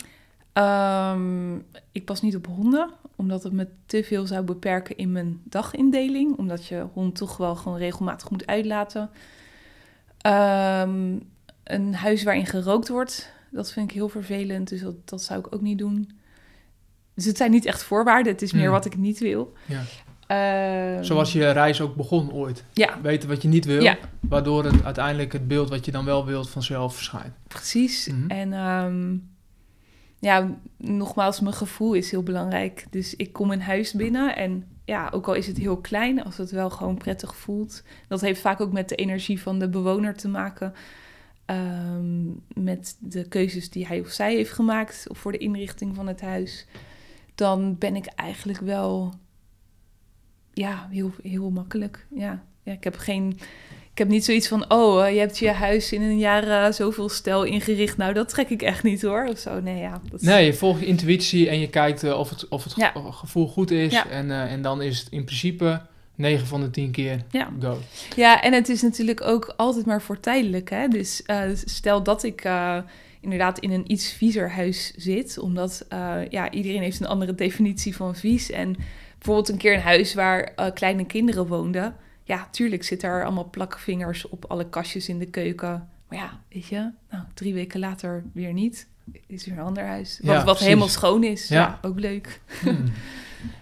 Ehm, 0.54 1.56
ik 1.92 2.06
pas 2.06 2.22
niet 2.22 2.36
op 2.36 2.48
honden, 2.48 2.90
omdat 3.16 3.44
het 3.44 3.54
me 3.54 3.68
te 3.86 4.04
veel 4.04 4.26
zou 4.28 4.44
beperken 4.44 4.98
in 4.98 5.12
mijn 5.12 5.42
dagindeling. 5.44 6.38
Omdat 6.38 6.66
je 6.66 6.86
hond 6.94 7.16
toch 7.16 7.38
wel 7.38 7.56
gewoon 7.56 7.78
regelmatig 7.78 8.30
moet 8.30 8.48
uitlaten. 8.48 9.10
Ehm, 10.22 11.16
een 11.64 11.96
huis 11.96 12.24
waarin 12.24 12.46
gerookt 12.46 12.88
wordt, 12.88 13.32
dat 13.52 13.72
vind 13.72 13.90
ik 13.90 13.96
heel 13.96 14.10
vervelend. 14.10 14.70
Dus 14.70 14.82
dat, 14.82 14.96
dat 15.10 15.22
zou 15.22 15.40
ik 15.40 15.54
ook 15.56 15.62
niet 15.62 15.78
doen. 15.78 16.10
Dus 17.16 17.26
het 17.26 17.38
zijn 17.38 17.52
niet 17.52 17.66
echt 17.66 17.84
voorwaarden, 17.84 18.32
het 18.32 18.42
is 18.42 18.52
meer 18.54 18.62
Hmm. 18.64 18.72
wat 18.72 18.86
ik 18.86 18.98
niet 18.98 19.20
wil. 19.20 19.54
Ja. 19.66 19.82
Ehm, 20.28 21.04
Zoals 21.04 21.34
je 21.34 21.50
reis 21.50 21.82
ook 21.82 21.96
begon 21.96 22.32
ooit. 22.32 22.64
Ja, 22.74 23.02
Weten 23.02 23.30
wat 23.30 23.42
je 23.42 23.48
niet 23.48 23.66
wil, 23.66 23.82
Ja. 23.82 23.98
waardoor 24.20 24.64
het 24.66 24.84
uiteindelijk 24.84 25.34
het 25.34 25.48
beeld 25.48 25.70
wat 25.70 25.86
je 25.86 25.92
dan 25.92 26.06
wel 26.06 26.26
wilt 26.26 26.50
vanzelf 26.50 26.96
verschijnt. 26.96 27.34
precies. 27.48 28.08
Mhm. 28.08 28.30
En 28.32 28.54
ehm, 28.54 29.16
ja, 30.20 30.50
nogmaals, 30.78 31.40
mijn 31.40 31.56
gevoel 31.56 31.94
is 31.94 32.12
heel 32.12 32.24
belangrijk. 32.24 32.86
Dus 32.90 33.16
ik 33.16 33.34
kom 33.34 33.52
een 33.52 33.62
huis 33.62 33.94
binnen 33.94 34.36
en 34.36 34.68
ja, 34.86 35.10
ook 35.12 35.28
al 35.28 35.34
is 35.34 35.48
het 35.48 35.58
heel 35.58 35.78
klein, 35.78 36.24
als 36.24 36.38
het 36.38 36.52
wel 36.52 36.70
gewoon 36.70 36.98
prettig 36.98 37.36
voelt. 37.36 37.84
Dat 38.08 38.22
heeft 38.22 38.42
vaak 38.42 38.62
ook 38.62 38.72
met 38.72 38.90
de 38.90 38.96
energie 38.96 39.42
van 39.42 39.60
de 39.60 39.70
bewoner 39.70 40.16
te 40.16 40.28
maken. 40.28 40.74
Ehm, 41.46 42.26
met 42.54 42.96
de 43.00 43.28
keuzes 43.28 43.70
die 43.70 43.88
hij 43.88 44.00
of 44.00 44.08
zij 44.10 44.34
heeft 44.36 44.52
gemaakt 44.52 45.06
voor 45.10 45.32
de 45.32 45.38
inrichting 45.38 45.96
van 45.96 46.08
het 46.08 46.22
huis. 46.22 46.68
Dan 47.36 47.78
ben 47.78 47.96
ik 47.96 48.06
eigenlijk 48.06 48.60
wel 48.60 49.14
ja, 50.54 50.88
heel, 50.92 51.12
heel 51.24 51.50
makkelijk. 51.50 52.06
Ja. 52.16 52.44
ja, 52.64 52.72
ik 52.72 52.84
heb 52.84 52.98
geen. 52.98 53.40
Ik 53.92 54.02
heb 54.02 54.08
niet 54.10 54.26
zoiets 54.26 54.48
van, 54.48 54.72
oh, 54.72 55.06
eh, 55.06 55.14
je 55.14 55.20
hebt 55.20 55.38
je 55.38 55.52
huis 55.52 55.92
in 55.92 56.02
een 56.02 56.18
jaar 56.18 56.66
eh, 56.66 56.72
zoveel 56.72 57.10
stijl 57.10 57.44
ingericht. 57.44 57.98
Nou, 57.98 58.14
dat 58.14 58.30
trek 58.30 58.50
ik 58.50 58.62
echt 58.62 58.84
niet 58.84 59.02
hoor. 59.02 59.28
Of 59.32 59.38
zo. 59.40 59.60
Nee, 59.62 59.78
ja. 59.80 60.02
Dat 60.10 60.22
is- 60.22 60.28
Nee, 60.28 60.46
je 60.46 60.54
volgt 60.54 60.80
je 60.80 60.86
intuïtie 60.86 61.50
en 61.50 61.60
je 61.60 61.70
kijkt 61.70 62.04
eh, 62.04 62.20
of 62.20 62.30
het, 62.30 62.48
of 62.48 62.64
het 62.64 62.74
Ja. 62.76 62.94
gevoel 63.12 63.48
goed 63.48 63.72
is. 63.72 63.92
Ja. 63.92 64.08
En, 64.10 64.32
en 64.32 64.62
dan 64.62 64.82
is 64.82 65.00
het 65.00 65.08
in 65.12 65.24
principe 65.26 65.82
9 66.16 66.48
van 66.48 66.62
de 66.62 66.70
10 66.70 66.92
keer 66.92 67.22
Ja. 67.30 67.50
go. 67.62 67.78
Ja, 68.16 68.42
en 68.42 68.54
het 68.54 68.70
is 68.70 68.82
natuurlijk 68.82 69.22
ook 69.22 69.54
altijd 69.58 69.86
maar 69.86 70.02
voor 70.02 70.20
tijdelijk. 70.20 70.70
Hè? 70.70 70.88
Dus 70.88 71.24
stel 71.66 72.04
dat 72.04 72.24
ik 72.24 72.46
inderdaad 73.26 73.60
in 73.60 73.72
een 73.72 73.92
iets 73.92 74.14
viezer 74.14 74.52
huis 74.52 74.94
zit, 74.96 75.38
omdat 75.38 75.86
eh, 75.90 76.18
ja, 76.30 76.52
iedereen 76.52 76.82
heeft 76.82 77.00
een 77.00 77.08
andere 77.08 77.36
definitie 77.36 77.96
van 77.96 78.16
vies. 78.16 78.52
En 78.52 78.76
bijvoorbeeld 79.18 79.50
een 79.50 79.58
keer 79.58 79.74
een 79.74 79.82
huis 79.82 80.14
waar 80.14 80.42
eh, 80.56 80.74
kleine 80.74 81.06
kinderen 81.06 81.48
woonden. 81.48 81.96
Ja, 82.24 82.48
tuurlijk 82.52 82.84
zit 82.84 83.04
er 83.04 83.24
allemaal 83.24 83.50
plakvingers 83.50 84.30
op 84.30 84.46
alle 84.48 84.70
kastjes 84.70 85.10
in 85.10 85.20
de 85.20 85.26
keuken. 85.26 85.90
Maar 86.10 86.20
ja, 86.20 86.40
weet 86.50 86.66
je, 86.66 86.90
nou, 87.10 87.24
drie 87.34 87.54
weken 87.54 87.80
later 87.80 88.24
weer 88.34 88.54
niet. 88.54 88.88
Is 89.28 89.46
er 89.46 89.52
een 89.52 89.60
ander 89.60 89.86
huis. 89.86 90.20
Wat, 90.24 90.36
Ja, 90.36 90.44
wat 90.44 90.60
helemaal 90.60 90.88
schoon 90.88 91.24
is. 91.24 91.48
Ja, 91.48 91.56
Ja. 91.62 91.80
ook 91.82 92.00
leuk. 92.00 92.42
Hmm. 92.62 92.84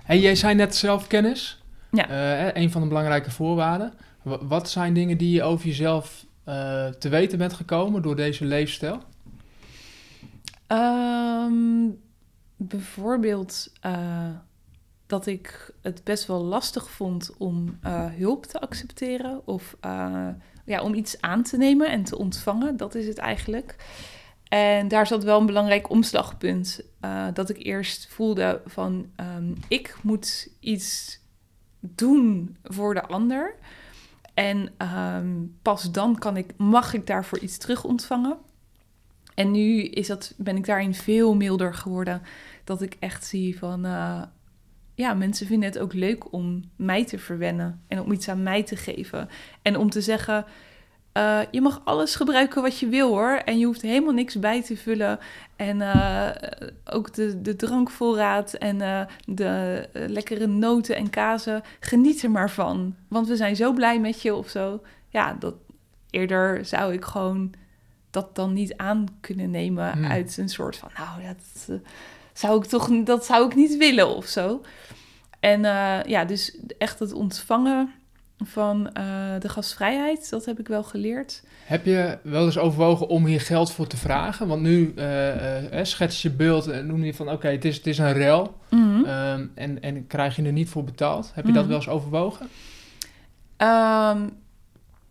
En 0.05 0.19
jij 0.19 0.35
zei 0.35 0.55
net 0.55 0.75
zelfkennis. 0.75 1.61
Ja. 1.91 2.07
Hè, 2.07 2.55
een 2.57 2.71
van 2.71 2.81
de 2.81 2.87
belangrijke 2.87 3.31
voorwaarden. 3.31 3.93
Wa- 4.21 4.45
Wat 4.45 4.69
zijn 4.69 4.93
dingen 4.93 5.17
die 5.17 5.31
je 5.31 5.43
over 5.43 5.65
jezelf 5.67 6.25
te 6.99 7.09
weten 7.09 7.37
bent 7.37 7.53
gekomen 7.53 8.01
door 8.01 8.15
deze 8.15 8.45
leefstijl? 8.45 9.01
Ehm, 10.73 11.89
bijvoorbeeld 12.55 13.71
eh, 13.81 14.29
dat 15.05 15.25
ik 15.25 15.73
het 15.81 16.03
best 16.03 16.25
wel 16.25 16.43
lastig 16.43 16.89
vond 16.89 17.33
om 17.37 17.77
eh, 17.81 18.05
hulp 18.05 18.45
te 18.45 18.59
accepteren 18.59 19.47
of 19.47 19.75
eh, 19.79 20.27
ja, 20.65 20.81
om 20.81 20.93
iets 20.93 21.21
aan 21.21 21.43
te 21.43 21.57
nemen 21.57 21.89
en 21.89 22.03
te 22.03 22.17
ontvangen. 22.17 22.77
Dat 22.77 22.95
is 22.95 23.07
het 23.07 23.17
eigenlijk. 23.17 23.75
En 24.47 24.87
daar 24.87 25.07
zat 25.07 25.23
wel 25.23 25.39
een 25.39 25.45
belangrijk 25.45 25.89
omslagpunt. 25.89 26.81
dat 27.33 27.49
ik 27.49 27.65
eerst 27.65 28.07
voelde 28.07 28.61
van 28.65 29.11
ehm, 29.15 29.53
ik 29.67 29.97
moet 30.01 30.49
iets 30.59 31.19
doen 31.79 32.57
voor 32.63 32.93
de 32.93 33.03
ander. 33.03 33.55
En 34.33 34.73
ehm, 34.77 35.31
pas 35.61 35.91
dan 35.91 36.17
kan 36.17 36.37
ik, 36.37 36.53
mag 36.57 36.93
ik 36.93 37.07
daarvoor 37.07 37.39
iets 37.39 37.57
terug 37.57 37.83
ontvangen. 37.83 38.37
En 39.35 39.51
nu 39.51 39.83
is 39.83 40.07
dat, 40.07 40.33
ben 40.37 40.57
ik 40.57 40.65
daarin 40.65 40.93
veel 40.93 41.35
milder 41.35 41.73
geworden. 41.73 42.21
Dat 42.63 42.81
ik 42.81 42.95
echt 42.99 43.25
zie 43.25 43.57
van, 43.57 43.85
eh, 43.85 44.21
ja, 44.95 45.13
mensen 45.13 45.47
vinden 45.47 45.69
het 45.69 45.79
ook 45.79 45.93
leuk 45.93 46.33
om 46.33 46.63
mij 46.75 47.05
te 47.05 47.17
verwennen. 47.17 47.81
En 47.87 47.99
om 47.99 48.11
iets 48.11 48.29
aan 48.29 48.43
mij 48.43 48.63
te 48.63 48.75
geven. 48.75 49.29
En 49.61 49.77
om 49.77 49.89
te 49.89 50.01
zeggen, 50.01 50.45
eh, 51.11 51.39
je 51.51 51.61
mag 51.61 51.81
alles 51.83 52.15
gebruiken 52.15 52.61
wat 52.61 52.79
je 52.79 52.87
wil 52.87 53.09
hoor. 53.09 53.41
En 53.45 53.59
je 53.59 53.65
hoeft 53.65 53.81
helemaal 53.81 54.13
niks 54.13 54.39
bij 54.39 54.63
te 54.63 54.77
vullen. 54.77 55.19
En 55.55 55.77
uh, 55.77 56.29
ook 56.85 57.13
de, 57.13 57.41
de 57.41 57.55
drankvoorraad 57.55 58.53
en 58.53 59.07
de 59.25 59.87
lekkere 59.91 60.47
noten 60.47 60.95
en 60.95 61.09
kazen. 61.09 61.61
Geniet 61.79 62.23
er 62.23 62.31
maar 62.31 62.49
van. 62.49 62.95
Want 63.07 63.27
we 63.27 63.35
zijn 63.35 63.55
zo 63.55 63.73
blij 63.73 63.99
met 63.99 64.21
je 64.21 64.35
of 64.35 64.49
zo. 64.49 64.81
Ja, 65.09 65.35
dat, 65.39 65.55
eerder 66.13 66.65
zou 66.65 66.93
ik 66.93 67.05
gewoon 67.05 67.53
dat 68.13 68.35
dan 68.35 68.53
niet 68.53 68.77
aan 68.77 69.05
kunnen 69.19 69.51
nemen 69.51 69.91
Hmm. 69.91 70.05
uit 70.05 70.37
een 70.37 70.49
soort 70.49 70.75
van... 70.75 70.89
Nou, 70.97 71.35
dat 71.67 71.79
zou 72.33 72.57
ik 72.57 72.65
toch 72.65 73.03
dat 73.03 73.25
zou 73.25 73.45
ik 73.45 73.55
niet 73.55 73.77
willen 73.77 74.15
of 74.15 74.25
zo. 74.25 74.61
En 75.39 75.61
ja, 76.07 76.25
dus 76.25 76.57
echt 76.77 76.99
het 76.99 77.13
ontvangen 77.13 77.93
van 78.45 78.89
uh, 78.97 79.39
de 79.39 79.49
gastvrijheid. 79.49 80.29
Dat 80.29 80.45
heb 80.45 80.59
ik 80.59 80.67
wel 80.67 80.83
geleerd. 80.83 81.43
Heb 81.65 81.85
je 81.85 82.17
wel 82.23 82.45
eens 82.45 82.57
overwogen 82.57 83.07
om 83.07 83.25
hier 83.25 83.41
geld 83.41 83.71
voor 83.71 83.87
te 83.87 83.97
vragen? 83.97 84.47
Want 84.47 84.61
nu 84.61 84.93
uh, 84.95 85.79
schets 85.81 86.21
je 86.21 86.29
beeld 86.31 86.67
en 86.67 86.85
noem 86.87 87.03
je 87.03 87.13
van 87.13 87.25
oké, 87.25 87.35
okay, 87.35 87.51
het, 87.51 87.65
is, 87.65 87.75
het 87.75 87.87
is 87.87 87.97
een 87.97 88.13
rel 88.13 88.61
Mhm. 88.69 88.81
mm 88.81 89.03
-hmm. 89.03 89.39
um, 89.39 89.51
en, 89.55 89.81
en 89.81 90.07
krijg 90.07 90.35
je 90.35 90.43
er 90.43 90.51
niet 90.51 90.69
voor 90.69 90.83
betaald. 90.83 91.31
Heb 91.33 91.35
je 91.35 91.41
mm 91.41 91.45
-hmm. 91.45 91.55
dat 91.55 91.65
wel 91.65 91.75
eens 91.75 91.87
overwogen? 91.87 92.47
Um, 93.57 94.29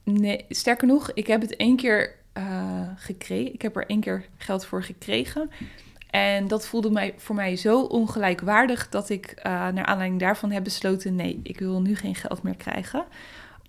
nee, 0.05 0.45
sterker 0.49 0.87
nog, 0.87 1.11
ik 1.15 1.27
heb 1.27 1.41
het 1.41 1.57
één 1.57 1.77
keer 1.77 2.15
uh, 2.39 2.89
gekregen. 2.97 3.55
Ik 3.55 3.63
heb 3.63 3.77
er 3.77 3.87
één 3.87 4.01
keer 4.01 4.29
geld 4.37 4.67
voor 4.67 4.83
gekregen. 4.83 5.51
En 6.11 6.49
dat 6.49 6.67
voelde 6.67 6.91
mij, 6.91 7.15
voor 7.17 7.35
mij 7.35 7.57
zo 7.57 7.81
ongelijkwaardig 7.81 8.89
dat 8.89 9.09
ik 9.09 9.35
uh, 9.37 9.43
naar 9.45 9.85
aanleiding 9.85 10.21
daarvan 10.21 10.51
heb 10.51 10.65
besloten: 10.65 11.15
nee, 11.15 11.41
ik 11.43 11.59
wil 11.59 11.81
nu 11.81 11.97
geen 11.97 12.15
geld 12.15 12.43
meer 12.43 12.57
krijgen. 12.57 13.05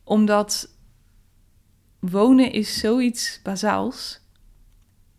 Omdat 0.04 0.70
wonen 2.00 2.52
is 2.52 2.80
zoiets 2.80 3.40
bazaals. 3.44 4.22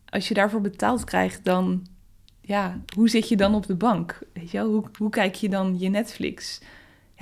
Als 0.09 0.29
je 0.29 0.35
daarvoor 0.35 0.61
betaald 0.61 1.05
krijgt, 1.05 1.45
dan, 1.45 1.87
ja, 2.41 2.81
hoe 2.95 3.09
zit 3.09 3.29
je 3.29 3.37
dan 3.37 3.55
op 3.55 3.67
de 3.67 3.75
bank? 3.75 4.19
Weet 4.33 4.51
je 4.51 4.59
wel? 4.59 4.71
Hoe, 4.71 4.85
hoe 4.99 5.11
kijk 5.11 5.35
je 5.35 5.49
dan 5.49 5.79
je 5.79 5.89
Netflix? 5.89 6.61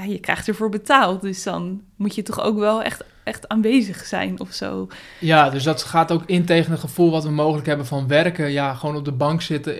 Ja, 0.02 0.08
je 0.08 0.18
krijgt 0.18 0.48
ervoor 0.48 0.68
betaald, 0.68 1.20
dus 1.20 1.42
dan 1.42 1.82
moet 1.96 2.14
je 2.14 2.22
toch 2.22 2.40
ook 2.40 2.58
wel 2.58 2.82
echt, 2.82 3.04
echt 3.24 3.48
aanwezig 3.48 4.04
zijn 4.04 4.40
of 4.40 4.52
zo. 4.52 4.88
Ja, 5.20 5.50
dus 5.50 5.62
dat 5.62 5.82
gaat 5.82 6.12
ook 6.12 6.22
in 6.26 6.44
tegen 6.44 6.70
het 6.70 6.80
gevoel 6.80 7.10
wat 7.10 7.24
we 7.24 7.30
mogelijk 7.30 7.66
hebben 7.66 7.86
van 7.86 8.08
werken. 8.08 8.50
Ja, 8.50 8.74
gewoon 8.74 8.96
op 8.96 9.04
de 9.04 9.12
bank 9.12 9.42
zitten. 9.42 9.76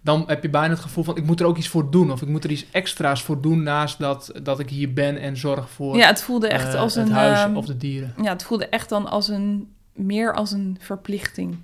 Dan 0.00 0.24
heb 0.26 0.42
je 0.42 0.50
bijna 0.50 0.68
het 0.68 0.82
gevoel 0.82 1.04
van 1.04 1.16
ik 1.16 1.24
moet 1.24 1.40
er 1.40 1.46
ook 1.46 1.56
iets 1.56 1.68
voor 1.68 1.90
doen. 1.90 2.12
Of 2.12 2.22
ik 2.22 2.28
moet 2.28 2.44
er 2.44 2.50
iets 2.50 2.66
extra's 2.70 3.22
voor 3.22 3.40
doen 3.40 3.62
naast 3.62 3.98
dat, 3.98 4.32
dat 4.42 4.58
ik 4.58 4.70
hier 4.70 4.92
ben 4.92 5.16
en 5.20 5.36
zorg 5.36 5.70
voor 5.70 5.96
Ja, 5.96 6.06
het 6.06 6.22
voelde 6.22 6.48
echt 6.48 6.74
uh, 6.74 6.80
als 6.80 6.94
het 6.94 7.06
een... 7.06 7.12
huis 7.12 7.50
uh, 7.50 7.56
of 7.56 7.66
de 7.66 7.76
dieren. 7.76 8.14
Ja, 8.22 8.32
het 8.32 8.42
voelde 8.42 8.68
echt 8.68 8.88
dan 8.88 9.06
als 9.06 9.28
een... 9.28 9.68
meer 9.92 10.34
als 10.34 10.52
een 10.52 10.76
verplichting 10.80 11.56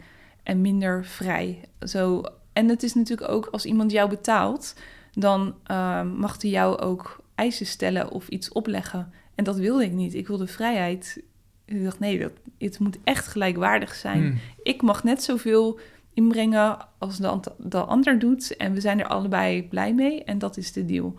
en 0.42 0.60
minder 0.60 1.04
vrij. 1.04 1.60
Zo, 1.80 2.22
en 2.52 2.68
het 2.68 2.82
is 2.82 2.94
natuurlijk 2.94 3.30
ook 3.30 3.48
als 3.50 3.64
iemand 3.64 3.90
jou 3.90 4.08
betaalt... 4.08 4.74
dan 5.12 5.54
uh, 5.70 6.02
mag 6.02 6.42
hij 6.42 6.50
jou 6.50 6.78
ook 6.78 7.18
eisen 7.40 7.66
stellen 7.66 8.10
of 8.10 8.28
iets 8.28 8.52
opleggen. 8.52 9.12
En 9.34 9.44
dat 9.44 9.56
wilde 9.56 9.84
ik 9.84 9.92
niet. 9.92 10.14
Ik 10.14 10.26
wilde 10.26 10.46
vrijheid. 10.46 11.22
Ik 11.64 11.84
dacht, 11.84 11.98
nee, 11.98 12.18
dat, 12.18 12.32
het 12.58 12.78
moet 12.78 12.98
echt 13.04 13.26
gelijkwaardig 13.26 13.94
zijn. 13.94 14.22
Hmm. 14.22 14.38
Ik 14.62 14.82
mag 14.82 15.04
net 15.04 15.22
zoveel 15.22 15.80
inbrengen 16.14 16.86
als 16.98 17.16
de, 17.16 17.40
de 17.58 17.80
ander 17.80 18.18
doet. 18.18 18.56
En 18.56 18.72
we 18.72 18.80
zijn 18.80 19.00
er 19.00 19.06
allebei 19.06 19.68
blij 19.68 19.94
mee. 19.94 20.24
En 20.24 20.38
dat 20.38 20.56
is 20.56 20.72
de 20.72 20.84
deal. 20.84 21.14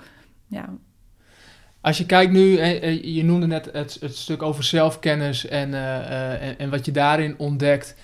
Ja. 0.48 0.70
Als 1.82 1.98
je 1.98 2.06
kijkt 2.06 2.32
nu, 2.32 2.64
je 3.16 3.24
noemde 3.24 3.48
net 3.48 3.70
het, 3.72 3.98
het 4.00 4.16
stuk 4.16 4.42
over 4.42 4.64
zelfkennis 4.64 5.48
en, 5.48 5.70
uh, 5.70 6.48
en, 6.48 6.60
en, 6.60 6.70
wat 6.70 6.86
je 6.86 6.92
daarin 6.92 7.38
ontdekt. 7.38 7.96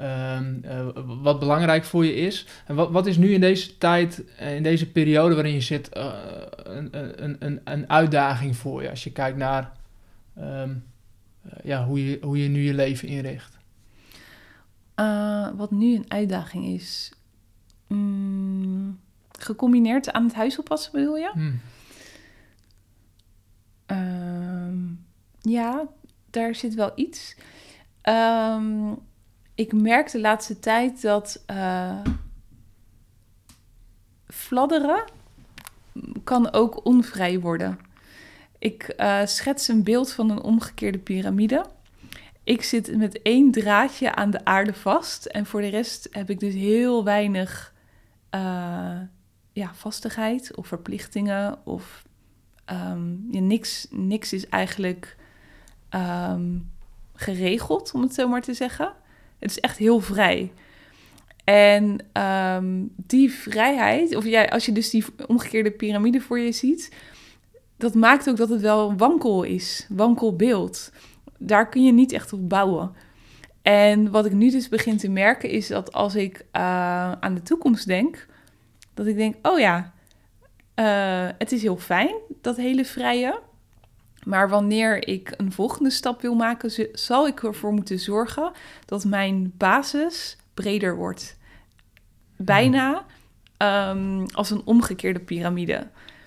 Um, 0.00 0.62
uh, 0.64 0.88
wat 1.22 1.38
belangrijk 1.38 1.84
voor 1.84 2.04
je 2.04 2.14
is. 2.14 2.46
En 2.66 2.74
wat, 2.74 2.90
wat 2.90 3.06
is 3.06 3.16
nu 3.16 3.32
in 3.32 3.40
deze 3.40 3.78
tijd, 3.78 4.24
in 4.38 4.62
deze 4.62 4.90
periode 4.90 5.34
waarin 5.34 5.52
je 5.52 5.60
zit, 5.60 5.96
uh, 5.96 6.14
een, 6.62 6.88
een, 7.24 7.36
een, 7.38 7.60
een 7.64 7.90
uitdaging 7.90 8.56
voor 8.56 8.82
je? 8.82 8.90
Als 8.90 9.04
je 9.04 9.12
kijkt 9.12 9.36
naar 9.36 9.72
um, 10.38 10.84
uh, 11.46 11.52
ja, 11.64 11.84
hoe, 11.84 12.10
je, 12.10 12.18
hoe 12.22 12.42
je 12.42 12.48
nu 12.48 12.60
je 12.60 12.74
leven 12.74 13.08
inricht. 13.08 13.58
Wat 15.56 15.70
nu 15.70 15.94
een 15.94 16.10
uitdaging 16.10 16.66
is. 16.66 17.12
Mm, 17.86 19.00
gecombineerd 19.38 20.12
aan 20.12 20.24
het 20.24 20.34
huis 20.34 20.58
oppassen, 20.58 20.92
bedoel 20.92 21.16
je? 21.16 21.30
Hmm. 21.32 21.60
Um, 23.86 25.06
ja, 25.40 25.86
daar 26.30 26.54
zit 26.54 26.74
wel 26.74 26.92
iets. 26.94 27.36
Um, 28.02 28.98
ik 29.56 29.72
merk 29.72 30.10
de 30.10 30.20
laatste 30.20 30.58
tijd 30.58 31.02
dat 31.02 31.44
uh, 31.50 32.00
fladderen 34.26 35.04
kan 36.24 36.52
ook 36.52 36.84
onvrij 36.84 37.40
worden. 37.40 37.78
Ik 38.58 38.94
uh, 38.96 39.20
schets 39.24 39.68
een 39.68 39.82
beeld 39.82 40.12
van 40.12 40.30
een 40.30 40.42
omgekeerde 40.42 40.98
piramide. 40.98 41.66
Ik 42.44 42.62
zit 42.62 42.96
met 42.96 43.22
één 43.22 43.50
draadje 43.50 44.14
aan 44.14 44.30
de 44.30 44.44
aarde 44.44 44.74
vast 44.74 45.26
en 45.26 45.46
voor 45.46 45.60
de 45.60 45.68
rest 45.68 46.08
heb 46.10 46.30
ik 46.30 46.40
dus 46.40 46.54
heel 46.54 47.04
weinig 47.04 47.74
uh, 48.34 49.00
ja, 49.52 49.74
vastigheid 49.74 50.56
of 50.56 50.66
verplichtingen 50.66 51.66
of 51.66 52.04
ja, 53.30 53.40
niks, 53.40 53.86
niks 53.90 54.32
is 54.32 54.48
eigenlijk 54.48 55.16
um, 55.90 56.70
geregeld, 57.14 57.92
om 57.94 58.02
het 58.02 58.14
zo 58.14 58.28
maar 58.28 58.42
te 58.42 58.54
zeggen. 58.54 58.92
Het 59.38 59.50
is 59.50 59.60
echt 59.60 59.76
heel 59.76 60.00
vrij. 60.00 60.52
En 61.44 61.98
um, 62.22 62.92
die 62.96 63.32
vrijheid, 63.32 64.16
of 64.16 64.24
ja, 64.24 64.44
als 64.44 64.66
je 64.66 64.72
dus 64.72 64.90
die 64.90 65.04
omgekeerde 65.26 65.70
piramide 65.70 66.20
voor 66.20 66.38
je 66.38 66.52
ziet, 66.52 66.92
dat 67.76 67.94
maakt 67.94 68.28
ook 68.28 68.36
dat 68.36 68.48
het 68.48 68.60
wel 68.60 68.96
wankel 68.96 69.42
is, 69.42 69.86
wankel 69.88 70.36
beeld. 70.36 70.92
Daar 71.38 71.68
kun 71.68 71.84
je 71.84 71.92
niet 71.92 72.12
echt 72.12 72.32
op 72.32 72.48
bouwen. 72.48 72.94
En 73.62 74.10
wat 74.10 74.26
ik 74.26 74.32
nu 74.32 74.50
dus 74.50 74.68
begin 74.68 74.96
te 74.96 75.08
merken 75.08 75.50
is 75.50 75.66
dat 75.66 75.92
als 75.92 76.14
ik 76.14 76.38
uh, 76.38 77.12
aan 77.12 77.34
de 77.34 77.42
toekomst 77.42 77.86
denk, 77.86 78.26
dat 78.94 79.06
ik 79.06 79.16
denk, 79.16 79.34
oh 79.42 79.58
ja, 79.58 79.92
uh, 80.76 81.28
het 81.38 81.52
is 81.52 81.62
heel 81.62 81.76
fijn, 81.76 82.14
dat 82.40 82.56
hele 82.56 82.84
vrije. 82.84 83.40
Maar 84.26 84.48
wanneer 84.48 85.08
ik 85.08 85.34
een 85.36 85.52
volgende 85.52 85.90
stap 85.90 86.20
wil 86.20 86.34
maken, 86.34 86.88
zal 86.92 87.26
ik 87.26 87.42
ervoor 87.42 87.72
moeten 87.72 87.98
zorgen 87.98 88.52
dat 88.84 89.04
mijn 89.04 89.52
basis 89.56 90.36
breder 90.54 90.96
wordt. 90.96 91.36
Bijna 92.36 93.04
um, 93.92 94.26
als 94.32 94.50
een 94.50 94.62
omgekeerde 94.64 95.20
piramide. 95.20 95.86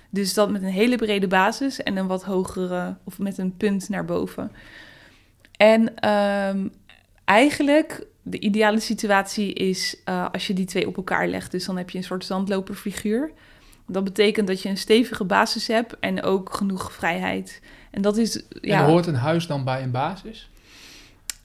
Dus 0.09 0.33
dat 0.33 0.51
met 0.51 0.61
een 0.61 0.67
hele 0.67 0.95
brede 0.95 1.27
basis 1.27 1.83
en 1.83 1.97
een 1.97 2.07
wat 2.07 2.23
hogere, 2.23 2.97
of 3.03 3.19
met 3.19 3.37
een 3.37 3.57
punt 3.57 3.89
naar 3.89 4.05
boven. 4.05 4.51
En 5.51 6.09
um, 6.09 6.71
eigenlijk, 7.25 8.05
de 8.21 8.39
ideale 8.39 8.79
situatie 8.79 9.53
is 9.53 10.01
uh, 10.05 10.27
als 10.31 10.47
je 10.47 10.53
die 10.53 10.65
twee 10.65 10.87
op 10.87 10.97
elkaar 10.97 11.27
legt. 11.27 11.51
Dus 11.51 11.65
dan 11.65 11.77
heb 11.77 11.89
je 11.89 11.97
een 11.97 12.03
soort 12.03 12.25
zandloperfiguur. 12.25 13.31
Dat 13.87 14.03
betekent 14.03 14.47
dat 14.47 14.61
je 14.61 14.69
een 14.69 14.77
stevige 14.77 15.23
basis 15.23 15.67
hebt 15.67 15.99
en 15.99 16.23
ook 16.23 16.53
genoeg 16.53 16.93
vrijheid. 16.93 17.61
En 17.89 18.01
dat 18.01 18.17
is. 18.17 18.43
Ja, 18.61 18.79
en 18.79 18.85
hoort 18.85 19.07
een 19.07 19.15
huis 19.15 19.47
dan 19.47 19.63
bij 19.63 19.83
een 19.83 19.91
basis? 19.91 20.49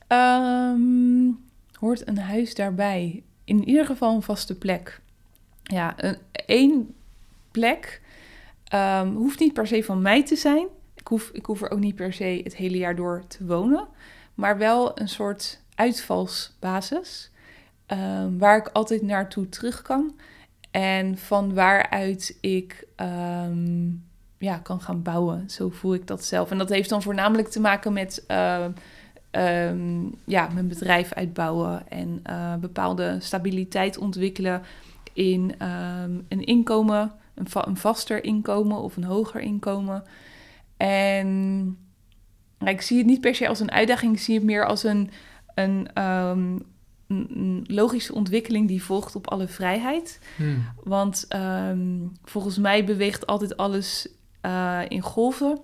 Um, 0.09 1.45
hoort 1.73 2.09
een 2.09 2.19
huis 2.19 2.55
daarbij? 2.55 3.23
In 3.45 3.69
ieder 3.69 3.87
geval 3.87 4.15
een 4.15 4.23
vaste 4.23 4.55
plek. 4.55 5.01
Ja, 5.63 5.95
een, 5.97 6.17
één 6.47 6.95
plek 7.51 8.01
um, 8.75 9.15
hoeft 9.15 9.39
niet 9.39 9.53
per 9.53 9.67
se 9.67 9.85
van 9.85 10.03
mij 10.03 10.25
te 10.25 10.37
zijn. 10.37 10.67
Ik 10.95 11.07
hoef, 11.07 11.31
ik 11.33 11.47
hoef 11.47 11.63
er 11.63 11.71
ook 11.71 11.79
niet 11.79 11.95
per 11.95 12.13
se 12.13 12.41
het 12.45 12.57
hele 12.57 12.77
jaar 12.77 12.97
door 12.97 13.25
te 13.27 13.45
wonen. 13.45 13.89
Maar 14.35 14.59
wel 14.59 15.01
een 15.01 15.09
soort 15.09 15.61
uitvalsbasis. 15.75 17.31
Um, 17.87 18.39
waar 18.39 18.57
ik 18.57 18.69
altijd 18.69 19.03
naartoe 19.03 19.49
terug 19.49 19.83
kan. 19.83 20.19
En 20.71 21.19
van 21.19 21.55
waaruit 21.55 22.39
ik 22.41 22.87
um, 22.97 24.05
ja, 24.45 24.59
kan 24.59 24.81
gaan 24.81 25.03
bouwen. 25.03 25.51
Zo 25.51 25.69
voel 25.69 25.95
ik 25.95 26.07
dat 26.07 26.25
zelf. 26.25 26.51
En 26.51 26.59
dat 26.59 26.69
heeft 26.69 26.89
dan 26.89 27.03
voornamelijk 27.03 27.49
te 27.49 27.61
maken 27.61 27.93
met 27.93 28.25
uh, 28.29 28.65
um, 29.31 30.15
ja, 30.25 30.49
mijn 30.49 30.69
bedrijf 30.69 31.13
uitbouwen 31.13 31.91
en 31.91 32.23
uh, 32.31 32.55
bepaalde 32.57 33.17
stabiliteit 33.21 33.99
ontwikkelen 33.99 34.63
in 35.13 35.55
um, 35.63 36.25
een 36.29 36.45
inkomen, 36.45 37.13
een, 37.35 37.49
va 37.49 37.67
een, 37.67 37.77
vaster 37.77 38.25
inkomen 38.25 38.77
of 38.77 38.97
een 38.97 39.05
hoger 39.05 39.41
inkomen. 39.41 40.03
En 40.77 41.79
ik 42.59 42.81
zie 42.81 42.99
het 42.99 43.07
niet 43.07 43.21
per 43.21 43.35
se 43.35 43.49
als 43.49 43.61
een 43.61 43.71
uitdaging, 43.71 44.13
ik 44.13 44.21
zie 44.21 44.35
het 44.35 44.45
meer 44.45 44.67
als 44.67 44.83
een, 44.85 45.11
een, 45.55 45.89
ehm, 45.95 46.59
een- 47.09 47.65
logische 47.67 48.15
ontwikkeling 48.15 48.69
die 48.69 48.83
volgt 48.83 49.17
op 49.17 49.31
alle 49.31 49.49
vrijheid. 49.49 50.21
Hmm. 50.37 50.65
Want 50.85 51.25
ehm, 51.29 51.99
volgens 52.25 52.59
mij 52.59 52.85
beweegt 52.85 53.27
altijd 53.27 53.57
alles 53.57 54.09
eh, 54.45 54.81
in 54.89 55.01
golven. 55.01 55.59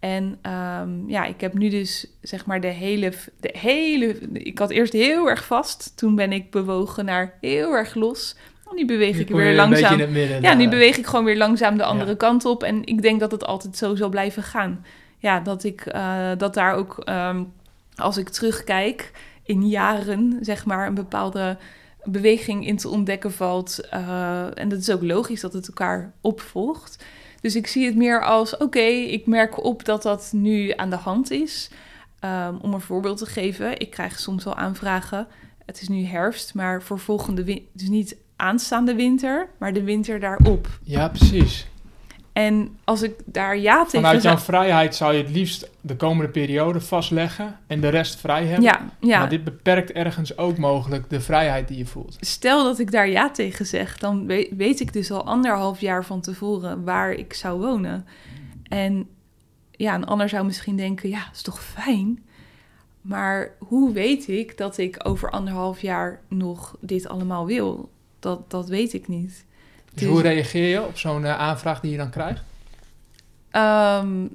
En 0.00 0.38
ehm, 0.42 1.08
ja, 1.08 1.24
ik 1.24 1.40
heb 1.40 1.54
nu 1.54 1.68
dus 1.68 2.06
zeg 2.20 2.46
maar 2.46 2.60
de 2.60 2.66
hele, 2.66 3.12
de 3.40 3.54
hele... 3.58 4.18
Ik 4.32 4.58
had 4.58 4.70
eerst 4.70 4.92
heel 4.92 5.28
erg 5.28 5.44
vast. 5.44 5.96
Toen 5.96 6.14
ben 6.14 6.32
ik 6.32 6.50
bewogen 6.50 7.04
naar 7.04 7.38
heel 7.40 7.72
erg 7.72 7.94
los. 7.94 8.36
En 8.70 8.76
nu 8.76 8.86
beweeg 8.86 9.14
Nu 9.14 9.20
ik 9.20 9.28
weer 9.28 9.54
langzaam... 9.54 9.70
beetje 9.80 9.94
in 9.94 10.00
het 10.00 10.10
midden. 10.10 10.42
Ja, 10.42 10.54
nu 10.54 10.68
beweeg 10.68 10.96
ik 10.96 11.06
gewoon 11.06 11.24
weer 11.24 11.36
langzaam 11.36 11.76
de 11.76 11.84
andere 11.84 12.10
Ja. 12.10 12.16
kant 12.16 12.44
op. 12.44 12.62
En 12.62 12.84
ik 12.84 13.02
denk 13.02 13.20
dat 13.20 13.30
het 13.30 13.44
altijd 13.44 13.76
zo 13.76 13.94
zal 13.94 14.08
blijven 14.08 14.42
gaan. 14.42 14.84
Ja, 15.18 15.40
dat 15.40 15.64
ik 15.64 15.80
eh, 15.80 16.30
dat 16.38 16.54
daar 16.54 16.74
ook, 16.74 16.98
ehm, 16.98 17.44
als 17.96 18.16
ik 18.16 18.28
terugkijk 18.28 19.12
in 19.42 19.68
jaren, 19.68 20.38
zeg 20.40 20.64
maar, 20.64 20.86
een 20.86 20.94
bepaalde 20.94 21.56
beweging 22.04 22.66
in 22.66 22.76
te 22.76 22.88
ontdekken 22.88 23.32
valt. 23.32 23.80
Eh, 23.90 24.58
en 24.58 24.68
dat 24.68 24.78
is 24.78 24.90
ook 24.90 25.02
logisch 25.02 25.40
dat 25.40 25.52
het 25.52 25.66
elkaar 25.66 26.12
opvolgt. 26.20 27.04
Dus 27.44 27.56
ik 27.56 27.66
zie 27.66 27.86
het 27.86 27.96
meer 27.96 28.24
als, 28.24 28.56
oké, 28.56 28.86
ik 28.88 29.26
merk 29.26 29.64
op 29.64 29.84
dat 29.84 30.02
dat 30.02 30.30
nu 30.32 30.72
aan 30.76 30.90
de 30.90 30.96
hand 30.96 31.30
is. 31.30 31.70
Ehm, 32.20 32.54
om 32.60 32.74
een 32.74 32.80
voorbeeld 32.80 33.18
te 33.18 33.26
geven, 33.26 33.80
ik 33.80 33.90
krijg 33.90 34.18
soms 34.18 34.44
wel 34.44 34.54
aanvragen. 34.54 35.26
Het 35.66 35.80
is 35.80 35.88
nu 35.88 36.04
herfst, 36.04 36.54
maar 36.54 36.82
voor 36.82 36.98
volgende 36.98 37.44
winter, 37.44 37.66
dus 37.72 37.88
niet 37.88 38.16
aanstaande 38.36 38.94
winter, 38.94 39.48
maar 39.58 39.72
de 39.72 39.82
winter 39.82 40.20
daarop. 40.20 40.68
Ja, 40.82 41.08
precies. 41.08 41.66
En 42.34 42.76
als 42.84 43.02
ik 43.02 43.14
daar 43.24 43.58
ja 43.58 43.84
tegen 43.84 44.00
Vanuit 44.00 44.22
jouw 44.22 44.36
vrijheid 44.38 44.94
zou 44.94 45.14
je 45.14 45.22
het 45.22 45.30
liefst 45.32 45.70
de 45.80 45.96
komende 45.96 46.30
periode 46.30 46.80
vastleggen 46.80 47.58
en 47.66 47.80
de 47.80 47.88
rest 47.88 48.20
vrij 48.20 48.44
hebben. 48.46 48.62
Ja, 48.64 48.88
ja. 49.00 49.18
Maar 49.18 49.28
dit 49.28 49.44
beperkt 49.44 49.92
ergens 49.92 50.36
ook 50.38 50.58
mogelijk 50.58 51.10
de 51.10 51.20
vrijheid 51.20 51.68
die 51.68 51.76
je 51.78 51.86
voelt. 51.86 52.16
Stel 52.20 52.64
dat 52.64 52.78
ik 52.78 52.90
daar 52.90 53.08
ja 53.08 53.30
tegen 53.30 53.66
zeg, 53.66 53.98
dan 53.98 54.26
we- 54.26 54.48
weet 54.56 54.80
ik 54.80 54.92
dus 54.92 55.10
al 55.10 55.24
anderhalf 55.24 55.80
jaar 55.80 56.04
van 56.04 56.20
tevoren 56.20 56.84
waar 56.84 57.12
ik 57.12 57.32
zou 57.34 57.60
wonen. 57.60 58.06
En 58.62 59.08
ja, 59.70 59.94
een 59.94 60.06
ander 60.06 60.28
zou 60.28 60.44
misschien 60.44 60.76
denken, 60.76 61.08
ja, 61.08 61.28
is 61.32 61.42
toch 61.42 61.62
fijn? 61.64 62.24
Maar 63.00 63.50
hoe 63.58 63.92
weet 63.92 64.28
ik 64.28 64.56
dat 64.58 64.78
ik 64.78 64.96
over 65.02 65.30
anderhalf 65.30 65.80
jaar 65.80 66.20
nog 66.28 66.76
dit 66.80 67.08
allemaal 67.08 67.46
wil? 67.46 67.90
Dat, 68.18 68.50
dat 68.50 68.68
weet 68.68 68.92
ik 68.92 69.08
niet. 69.08 69.44
Dus 69.94 70.08
hoe 70.08 70.22
reageer 70.22 70.68
je 70.68 70.82
op 70.82 70.98
zo'n 70.98 71.24
eh, 71.24 71.38
aanvraag 71.38 71.80
die 71.80 71.90
je 71.90 71.96
dan 71.96 72.10
krijgt? 72.10 72.42
Ehm, 73.50 74.26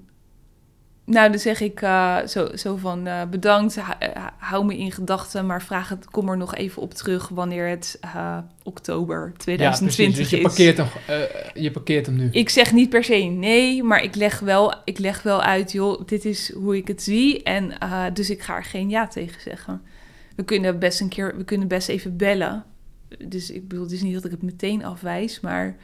nou, 1.10 1.30
dan 1.30 1.40
zeg 1.40 1.62
ik 1.62 1.82
eh, 1.82 2.18
zo, 2.28 2.50
zo 2.56 2.76
van 2.76 3.08
eh, 3.08 3.22
bedankt, 3.30 3.78
hou 4.38 4.66
me 4.66 4.78
in 4.78 4.92
gedachten, 4.92 5.46
maar 5.46 5.62
vraag 5.62 5.90
het, 5.90 6.06
kom 6.06 6.30
er 6.30 6.38
nog 6.38 6.56
even 6.56 6.82
op 6.82 6.94
terug 6.94 7.30
wanneer 7.30 7.68
het 7.68 7.98
eh, 8.02 8.38
oktober 8.64 9.32
Ja, 9.32 9.38
2020 9.38 9.96
precies. 9.96 10.18
Dus 10.18 10.30
je 10.30 10.38
is. 10.38 10.42
parkeert, 10.42 10.78
hem, 10.78 10.88
eh, 11.08 11.64
je 11.64 11.72
parkeert 11.72 12.06
hem 12.06 12.16
nu. 12.16 12.30
Ik 12.32 12.50
zeg 12.50 12.74
niet 12.74 12.90
per 12.90 13.04
se 13.04 13.16
nee, 13.16 13.84
maar 13.84 14.04
ik 14.04 14.16
leg 14.16 14.40
wel, 14.40 14.74
ik 14.84 15.00
leg 15.00 15.22
wel 15.22 15.42
uit, 15.42 15.72
joh, 15.72 16.02
dit 16.06 16.26
is 16.26 16.54
hoe 16.54 16.78
ik 16.78 16.88
het 16.88 17.02
zie. 17.02 17.44
En 17.44 17.74
dus 18.14 18.30
ik 18.30 18.42
ga 18.42 18.56
er 18.56 18.64
geen 18.64 18.90
ja 18.90 19.08
tegen 19.08 19.42
zeggen. 19.42 19.82
We 20.36 20.44
kunnen 20.44 20.80
best 20.80 21.02
een 21.02 21.10
keer, 21.10 21.38
we 21.38 21.44
kunnen 21.44 21.68
best 21.68 21.90
even 21.90 22.18
bellen. 22.18 22.66
Dus 23.18 23.52
ik 23.52 23.68
bedoel, 23.68 23.84
het 23.84 23.94
is 23.94 24.02
niet 24.02 24.14
dat 24.14 24.26
ik 24.26 24.32
het 24.32 24.42
meteen 24.42 24.86
afwijs, 24.86 25.40
maar 25.40 25.78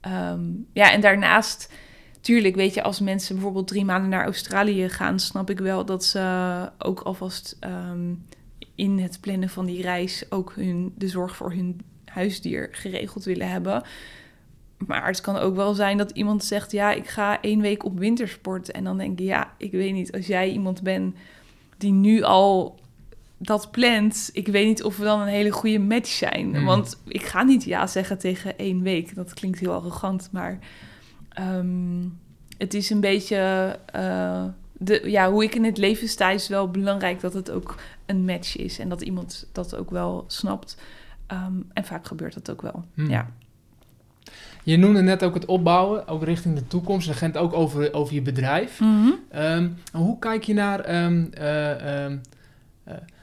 ehm, 0.00 0.44
ja, 0.72 0.92
en 0.92 1.00
daarnaast, 1.00 1.72
tuurlijk, 2.20 2.54
weet 2.54 2.74
je, 2.74 2.82
als 2.82 3.00
mensen 3.00 3.34
bijvoorbeeld 3.34 3.68
drie 3.68 3.84
maanden 3.84 4.10
naar 4.10 4.24
Australië 4.24 4.88
gaan, 4.88 5.20
snap 5.20 5.50
ik 5.50 5.58
wel 5.58 5.84
dat 5.84 6.04
ze 6.04 6.70
ook 6.78 7.00
alvast 7.00 7.56
ehm, 7.60 8.12
in 8.74 8.98
het 8.98 9.20
plannen 9.20 9.48
van 9.48 9.66
die 9.66 9.82
reis 9.82 10.30
ook 10.30 10.52
hun, 10.54 10.92
de 10.96 11.08
zorg 11.08 11.36
voor 11.36 11.52
hun 11.52 11.80
huisdier 12.04 12.68
geregeld 12.72 13.24
willen 13.24 13.50
hebben. 13.50 13.82
Maar 14.86 15.06
het 15.06 15.20
kan 15.20 15.36
ook 15.36 15.54
wel 15.54 15.74
zijn 15.74 15.98
dat 15.98 16.10
iemand 16.10 16.44
zegt: 16.44 16.72
Ja, 16.72 16.92
ik 16.92 17.08
ga 17.08 17.40
één 17.40 17.60
week 17.60 17.84
op 17.84 17.98
wintersport. 17.98 18.70
En 18.70 18.84
dan 18.84 18.98
denk 18.98 19.20
ik: 19.20 19.26
Ja, 19.26 19.52
ik 19.58 19.70
weet 19.70 19.92
niet. 19.92 20.12
Als 20.12 20.26
jij 20.26 20.50
iemand 20.50 20.82
bent 20.82 21.16
die 21.78 21.92
nu 21.92 22.22
al 22.22 22.78
dat 23.38 23.70
plant, 23.70 24.30
ik 24.32 24.46
weet 24.48 24.66
niet 24.66 24.82
of 24.82 24.96
we 24.96 25.04
dan 25.04 25.20
een 25.20 25.26
hele 25.26 25.50
goede 25.50 25.78
match 25.78 26.08
zijn. 26.10 26.54
Hmm. 26.56 26.64
Want 26.64 27.00
ik 27.06 27.22
ga 27.26 27.42
niet 27.42 27.64
ja 27.64 27.86
zeggen 27.86 28.18
tegen 28.18 28.58
één 28.58 28.82
week. 28.82 29.14
Dat 29.14 29.34
klinkt 29.34 29.58
heel 29.58 29.72
arrogant, 29.72 30.28
maar 30.32 30.58
ehm, 31.28 32.02
het 32.58 32.74
is 32.74 32.90
een 32.90 33.00
beetje. 33.00 33.78
eh, 33.92 34.44
de, 34.78 35.02
ja, 35.04 35.30
hoe 35.30 35.44
ik 35.44 35.54
in 35.54 35.64
het 35.64 35.78
leven 35.78 36.08
sta, 36.08 36.30
is 36.30 36.48
wel 36.48 36.70
belangrijk 36.70 37.20
dat 37.20 37.32
het 37.34 37.50
ook 37.50 37.74
een 38.06 38.24
match 38.24 38.56
is. 38.56 38.78
En 38.78 38.88
dat 38.88 39.02
iemand 39.02 39.48
dat 39.52 39.76
ook 39.76 39.90
wel 39.90 40.24
snapt. 40.26 40.76
Ehm, 41.26 41.52
en 41.72 41.84
vaak 41.84 42.06
gebeurt 42.06 42.34
dat 42.34 42.50
ook 42.50 42.62
wel. 42.62 42.84
Hmm. 42.94 43.10
Ja. 43.10 43.30
Je 44.62 44.76
noemde 44.76 45.00
net 45.02 45.22
ook 45.24 45.34
het 45.34 45.44
opbouwen, 45.44 46.08
ook 46.08 46.22
richting 46.24 46.54
de 46.54 46.66
toekomst. 46.66 47.06
Dat 47.06 47.16
gaat 47.16 47.36
ook 47.36 47.52
over, 47.52 47.92
over 47.94 48.14
je 48.14 48.22
bedrijf. 48.22 48.80
Mhm. 48.80 49.10
Ehm, 49.30 49.68
hoe 49.92 50.18
kijk 50.18 50.42
je 50.44 50.54
naar... 50.54 50.80
eh, 50.80 52.06
eh, 52.06 52.12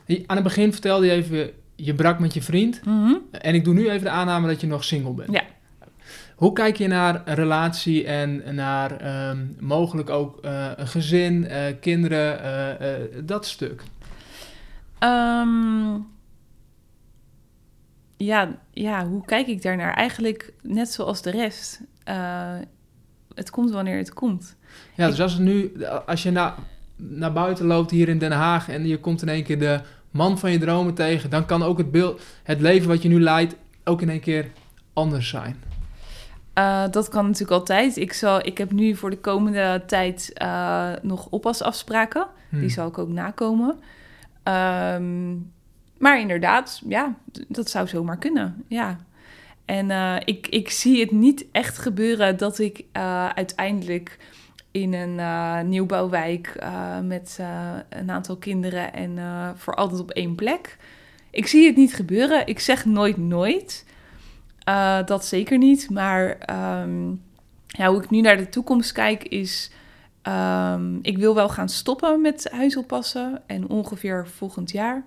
aan 0.07 0.35
het 0.35 0.43
begin 0.43 0.71
vertelde 0.71 1.05
je 1.05 1.11
even, 1.11 1.51
je 1.75 1.93
brak 1.93 2.19
met 2.19 2.33
je 2.33 2.41
vriend. 2.41 2.85
Mhm. 2.85 3.13
En 3.31 3.55
ik 3.55 3.63
doe 3.63 3.73
nu 3.73 3.89
even 3.89 4.03
de 4.03 4.09
aanname 4.09 4.47
dat 4.47 4.61
je 4.61 4.67
nog 4.67 4.83
single 4.83 5.13
bent. 5.13 5.31
Ja. 5.31 5.43
Hoe 6.35 6.53
kijk 6.53 6.77
je 6.77 6.87
naar 6.87 7.21
een 7.25 7.35
relatie 7.35 8.05
en 8.05 8.55
naar 8.55 8.97
ehm, 8.97 9.45
mogelijk 9.59 10.09
ook 10.09 10.39
eh, 10.41 10.71
een 10.75 10.87
gezin, 10.87 11.47
eh, 11.47 11.73
kinderen, 11.79 12.39
eh, 12.79 12.89
dat 13.23 13.45
stuk? 13.45 13.83
Ehm, 14.99 15.93
ja, 18.17 18.59
ja, 18.71 19.07
hoe 19.07 19.25
kijk 19.25 19.47
ik 19.47 19.61
daarnaar? 19.61 19.93
Eigenlijk 19.93 20.53
net 20.61 20.91
zoals 20.91 21.21
de 21.21 21.31
rest. 21.31 21.81
Het 23.35 23.49
komt 23.49 23.71
wanneer 23.71 23.97
het 23.97 24.13
komt. 24.13 24.55
Ja, 24.95 25.07
dus 25.07 25.21
als, 25.21 25.33
het 25.33 25.41
nu, 25.41 25.85
als 26.05 26.23
je 26.23 26.31
na, 26.31 26.55
naar 26.95 27.33
buiten 27.33 27.65
loopt 27.65 27.91
hier 27.91 28.09
in 28.09 28.17
Den 28.17 28.31
Haag 28.31 28.69
en 28.69 28.87
je 28.87 28.99
komt 28.99 29.21
in 29.21 29.29
één 29.29 29.43
keer 29.43 29.59
de 29.59 29.79
man 30.11 30.39
van 30.39 30.51
je 30.51 30.57
dromen 30.57 30.93
tegen, 30.93 31.29
dan 31.29 31.45
kan 31.45 31.63
ook 31.63 31.77
het, 31.77 31.91
beeld, 31.91 32.21
het 32.43 32.61
leven 32.61 32.87
wat 32.87 33.01
je 33.01 33.09
nu 33.09 33.21
leidt 33.21 33.55
ook 33.83 34.01
in 34.01 34.09
één 34.09 34.19
keer 34.19 34.51
anders 34.93 35.29
zijn. 35.29 35.55
Eh, 36.53 36.83
dat 36.91 37.09
kan 37.09 37.25
natuurlijk 37.25 37.51
altijd. 37.51 37.97
Ik, 37.97 38.13
zal, 38.13 38.45
ik 38.45 38.57
heb 38.57 38.71
nu 38.71 38.95
voor 38.95 39.09
de 39.09 39.17
komende 39.17 39.83
tijd 39.87 40.31
eh, 40.33 40.91
nog 41.01 41.27
oppasafspraken. 41.29 42.27
Die 42.49 42.69
zal 42.69 42.87
ik 42.87 42.97
ook 42.97 43.09
nakomen. 43.09 43.79
Ehm, 44.43 45.31
maar 45.97 46.19
inderdaad, 46.19 46.81
ja, 46.87 47.15
dat 47.47 47.69
zou 47.69 47.87
zomaar 47.87 48.17
kunnen. 48.17 48.63
Ja. 48.67 48.97
En 49.65 49.91
eh, 49.91 50.15
ik, 50.25 50.47
ik 50.47 50.69
zie 50.69 50.99
het 50.99 51.11
niet 51.11 51.45
echt 51.51 51.77
gebeuren 51.77 52.37
dat 52.37 52.59
ik 52.59 52.85
uiteindelijk 53.35 54.17
in 54.73 54.93
een 54.93 55.19
eh, 55.19 55.61
nieuwbouwwijk 55.61 56.47
eh, 56.47 56.99
met 56.99 57.37
eh, 57.39 57.71
een 57.89 58.11
aantal 58.11 58.37
kinderen 58.37 58.93
en 58.93 59.17
voor 59.57 59.75
altijd 59.75 60.01
op 60.01 60.11
één 60.11 60.35
plek. 60.35 60.77
Ik 61.29 61.47
zie 61.47 61.65
het 61.65 61.75
niet 61.75 61.95
gebeuren. 61.95 62.47
Ik 62.47 62.59
zeg 62.59 62.85
nooit 62.85 63.17
nooit. 63.17 63.85
Dat 65.05 65.25
zeker 65.25 65.57
niet. 65.57 65.89
Maar 65.89 66.37
ehm, 66.37 67.09
ja, 67.67 67.89
hoe 67.89 68.03
ik 68.03 68.09
nu 68.09 68.21
naar 68.21 68.37
de 68.37 68.49
toekomst 68.49 68.91
kijk 68.91 69.23
is... 69.23 69.71
ehm, 70.21 70.95
ik 71.01 71.17
wil 71.17 71.35
wel 71.35 71.49
gaan 71.49 71.69
stoppen 71.69 72.21
met 72.21 72.47
huisoppassen. 72.51 73.41
En 73.45 73.69
ongeveer 73.69 74.27
volgend 74.27 74.71
jaar. 74.71 75.03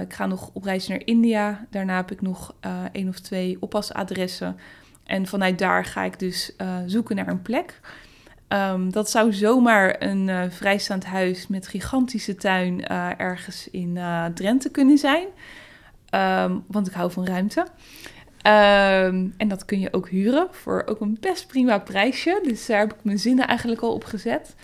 Ik 0.00 0.12
ga 0.12 0.26
nog 0.26 0.50
op 0.52 0.64
reis 0.64 0.88
naar 0.88 1.02
India. 1.04 1.66
Daarna 1.70 1.96
heb 1.96 2.10
ik 2.10 2.20
nog 2.20 2.54
één 2.92 3.08
of 3.08 3.18
twee 3.18 3.56
oppasadressen. 3.60 4.56
En 5.04 5.26
vanuit 5.26 5.58
daar 5.58 5.84
ga 5.84 6.02
ik 6.02 6.18
dus 6.18 6.56
zoeken 6.86 7.16
naar 7.16 7.28
een 7.28 7.42
plek. 7.42 7.80
Ehm, 8.52 8.90
dat 8.90 9.10
zou 9.10 9.32
zomaar 9.32 10.02
een 10.02 10.28
eh, 10.28 10.42
vrijstaand 10.48 11.04
huis 11.04 11.46
met 11.46 11.66
gigantische 11.66 12.34
tuin 12.34 12.86
eh, 12.86 13.20
ergens 13.20 13.70
in 13.70 13.96
eh, 13.96 14.24
Drenthe 14.24 14.70
kunnen 14.70 14.98
zijn. 14.98 15.26
Ehm, 16.08 16.58
want 16.66 16.86
ik 16.86 16.92
hou 16.92 17.10
van 17.10 17.26
ruimte. 17.26 17.66
Ehm, 18.42 19.28
en 19.36 19.48
dat 19.48 19.64
kun 19.64 19.80
je 19.80 19.92
ook 19.92 20.08
huren 20.08 20.48
voor 20.50 20.82
ook 20.86 21.00
een 21.00 21.16
best 21.20 21.46
prima 21.46 21.78
prijsje. 21.78 22.40
Dus 22.42 22.66
daar 22.66 22.78
heb 22.78 22.92
ik 22.92 23.04
mijn 23.04 23.18
zinnen 23.18 23.46
eigenlijk 23.46 23.80
al 23.80 23.92
op 23.92 24.04
gezet. 24.04 24.54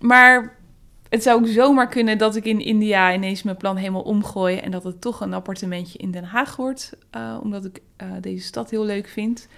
Maar 0.00 0.56
het 1.08 1.22
zou 1.22 1.40
ook 1.40 1.46
zomaar 1.46 1.88
kunnen 1.88 2.18
dat 2.18 2.36
ik 2.36 2.44
in 2.44 2.60
India 2.60 3.12
ineens 3.12 3.42
mijn 3.42 3.56
plan 3.56 3.76
helemaal 3.76 4.02
omgooi. 4.02 4.56
En 4.56 4.70
dat 4.70 4.84
het 4.84 5.00
toch 5.00 5.20
een 5.20 5.34
appartementje 5.34 5.98
in 5.98 6.10
Den 6.10 6.24
Haag 6.24 6.56
wordt. 6.56 6.92
omdat 7.42 7.64
ik 7.64 7.80
deze 8.20 8.46
stad 8.46 8.70
heel 8.70 8.84
leuk 8.84 9.08
vind. 9.08 9.48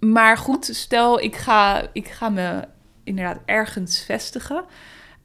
Maar 0.00 0.36
goed, 0.36 0.64
stel 0.64 1.20
ik 1.20 1.36
ga, 1.36 1.88
ik 1.92 2.08
ga 2.08 2.28
me 2.28 2.64
inderdaad 3.04 3.40
ergens 3.44 4.04
vestigen. 4.04 4.64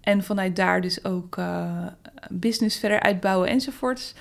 En 0.01 0.23
vanuit 0.23 0.55
daar 0.55 0.82
dus 0.82 1.05
ook 1.05 1.38
eh, 1.38 1.86
business 2.30 2.80
verder 2.80 2.99
uitbouwen 2.99 3.49
enzovoorts. 3.49 4.13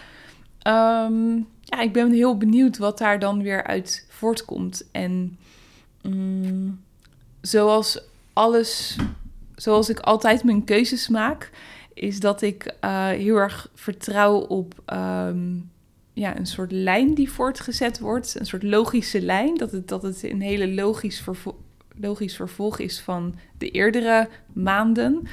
Ehm, 0.58 1.36
ja, 1.60 1.80
ik 1.80 1.92
ben 1.92 2.12
heel 2.12 2.36
benieuwd 2.36 2.78
wat 2.78 2.98
daar 2.98 3.18
dan 3.18 3.42
weer 3.42 3.64
uit 3.64 4.06
voortkomt. 4.10 4.88
En 4.92 5.38
Mm, 6.08 6.80
zoals 7.40 8.00
alles, 8.32 8.96
zoals 9.54 9.88
ik 9.88 9.98
altijd 9.98 10.44
mijn 10.44 10.64
keuzes 10.64 11.08
maak, 11.08 11.50
is 11.94 12.20
dat 12.20 12.42
ik 12.42 12.74
uh, 12.80 13.08
heel 13.08 13.36
erg 13.36 13.70
vertrouw 13.74 14.36
op 14.36 14.74
um, 14.92 15.70
ja, 16.14 16.36
een 16.38 16.46
soort 16.46 16.72
lijn 16.72 17.14
die 17.14 17.30
voortgezet 17.30 17.98
wordt. 17.98 18.36
Een 18.40 18.46
soort 18.46 18.62
logische 18.62 19.20
lijn. 19.22 19.56
Dat 19.56 19.70
het, 19.72 19.88
dat 19.88 20.02
het 20.02 20.22
een 20.22 20.40
hele 20.40 20.74
logisch, 20.74 21.20
vervo 21.20 21.58
logisch 21.96 22.36
vervolg 22.36 22.78
is 22.78 23.00
van 23.00 23.34
de 23.58 23.70
eerdere 23.70 24.28
maanden. 24.52 25.26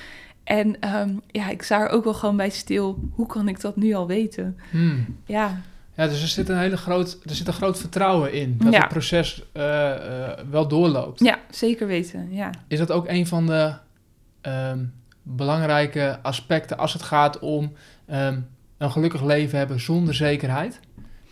En 0.44 0.96
um, 0.96 1.22
ja, 1.28 1.50
ik 1.50 1.62
sta 1.62 1.80
er 1.82 1.90
ook 1.90 2.04
wel 2.04 2.14
gewoon 2.14 2.38
bij 2.38 2.50
stil. 2.50 3.00
Hoe 3.14 3.26
kan 3.28 3.48
ik 3.48 3.62
dat 3.62 3.76
nu 3.76 3.94
al 3.94 4.08
weten? 4.08 4.58
Hmm. 4.72 5.06
Ja. 5.26 5.62
Ja, 5.96 6.08
dus 6.08 6.22
er 6.22 6.28
zit 6.28 6.50
een 6.50 6.58
hele 6.58 6.78
groot, 6.78 7.20
er 7.26 7.36
zit 7.36 7.48
een 7.48 7.54
groot 7.54 7.80
vertrouwen 7.80 8.34
in 8.34 8.58
dat 8.58 8.74
Ja. 8.74 8.80
het 8.80 8.90
proces 8.90 9.44
eh, 9.54 9.92
eh, 10.30 10.38
wel 10.50 10.68
doorloopt. 10.68 11.20
ja, 11.20 11.40
zeker 11.50 11.88
weten. 11.88 12.28
Ja. 12.34 12.50
Is 12.68 12.78
dat 12.80 12.92
ook 12.92 13.08
een 13.08 13.28
van 13.28 13.46
de 13.46 13.74
ehm, 14.42 14.84
belangrijke 15.24 16.20
aspecten 16.22 16.78
als 16.78 16.94
het 16.94 17.02
gaat 17.02 17.40
om 17.40 17.74
ehm, 18.06 18.40
een 18.82 18.92
gelukkig 18.92 19.24
leven 19.24 19.58
hebben 19.58 19.80
zonder 19.80 20.14
zekerheid? 20.14 20.80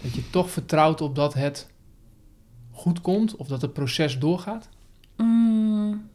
Dat 0.01 0.13
je 0.13 0.29
toch 0.29 0.49
vertrouwt 0.49 1.01
op 1.01 1.15
dat 1.15 1.33
het 1.33 1.69
goed 2.71 3.01
komt 3.01 3.35
of 3.35 3.47
dat 3.47 3.61
het 3.61 3.73
proces 3.73 4.19
doorgaat? 4.19 4.69
Mm, 5.17 6.09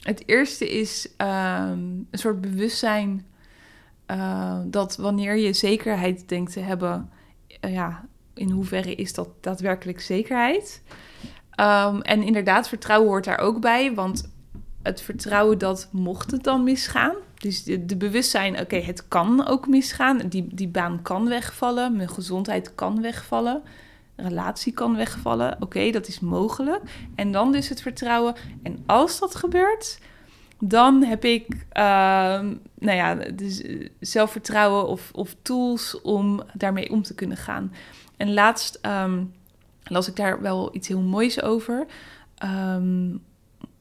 het 0.00 0.28
eerste 0.28 0.70
is 0.70 1.08
ehm, 1.16 1.78
een 2.10 2.18
soort 2.18 2.40
bewustzijn 2.40 3.26
eh, 4.06 4.58
dat 4.64 4.96
wanneer 4.96 5.36
je 5.36 5.52
zekerheid 5.52 6.28
denkt 6.28 6.52
te 6.52 6.60
hebben, 6.60 7.10
eh, 7.60 7.72
ja, 7.72 8.04
in 8.34 8.50
hoeverre 8.50 8.94
is 8.94 9.14
dat 9.14 9.28
daadwerkelijk 9.40 10.00
zekerheid? 10.00 10.82
Ehm, 11.50 12.00
en 12.00 12.22
inderdaad, 12.22 12.68
vertrouwen 12.68 13.08
hoort 13.08 13.24
daar 13.24 13.38
ook 13.38 13.60
bij, 13.60 13.94
want 13.94 14.32
het 14.82 15.00
vertrouwen 15.00 15.58
dat 15.58 15.88
mocht 15.92 16.30
het 16.30 16.44
dan 16.44 16.64
misgaan. 16.64 17.14
Dus 17.42 17.64
de, 17.64 17.96
bewustzijn, 17.96 18.60
oké, 18.60 18.76
het 18.76 19.08
kan 19.08 19.46
ook 19.46 19.66
misgaan. 19.66 20.18
Die, 20.18 20.46
die 20.54 20.68
baan 20.68 21.02
kan 21.02 21.28
wegvallen, 21.28 21.96
mijn 21.96 22.08
gezondheid 22.08 22.74
kan 22.74 23.00
wegvallen, 23.00 23.62
relatie 24.16 24.72
kan 24.72 24.96
wegvallen. 24.96 25.56
Oké, 25.60 25.90
dat 25.90 26.08
is 26.08 26.20
mogelijk. 26.20 26.82
En 27.14 27.32
dan 27.32 27.52
dus 27.52 27.68
het 27.68 27.82
vertrouwen. 27.82 28.34
En 28.62 28.82
als 28.86 29.18
dat 29.18 29.34
gebeurt, 29.34 29.98
dan 30.58 31.02
heb 31.02 31.24
ik 31.24 31.66
ehm, 31.68 32.54
nou 32.78 32.96
ja, 32.96 33.14
dus 33.14 33.62
eh, 33.62 33.88
zelfvertrouwen 34.00 34.88
of, 34.88 35.10
of 35.12 35.36
tools 35.42 36.00
om 36.00 36.42
daarmee 36.54 36.90
om 36.90 37.02
te 37.02 37.14
kunnen 37.14 37.36
gaan. 37.36 37.72
En 38.16 38.32
laatst 38.32 38.78
ehm, 38.82 39.24
las 39.84 40.08
ik 40.08 40.16
daar 40.16 40.40
wel 40.40 40.74
iets 40.74 40.88
heel 40.88 41.00
moois 41.00 41.42
over. 41.42 41.86
Ehm, 42.34 43.10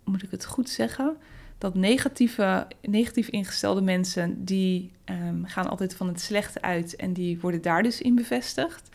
moet 0.03 0.23
ik 0.23 0.31
het 0.31 0.45
goed 0.45 0.69
zeggen? 0.69 1.17
Dat 1.61 1.75
negatieve, 1.75 2.67
negatief 2.81 3.27
ingestelde 3.27 3.81
mensen, 3.81 4.45
die 4.45 4.91
ehm, 5.03 5.43
gaan 5.43 5.69
altijd 5.69 5.95
van 5.95 6.07
het 6.07 6.21
slechte 6.21 6.61
uit 6.61 6.95
en 6.95 7.13
die 7.13 7.39
worden 7.39 7.61
daar 7.61 7.83
dus 7.83 8.01
in 8.01 8.15
bevestigd. 8.15 8.89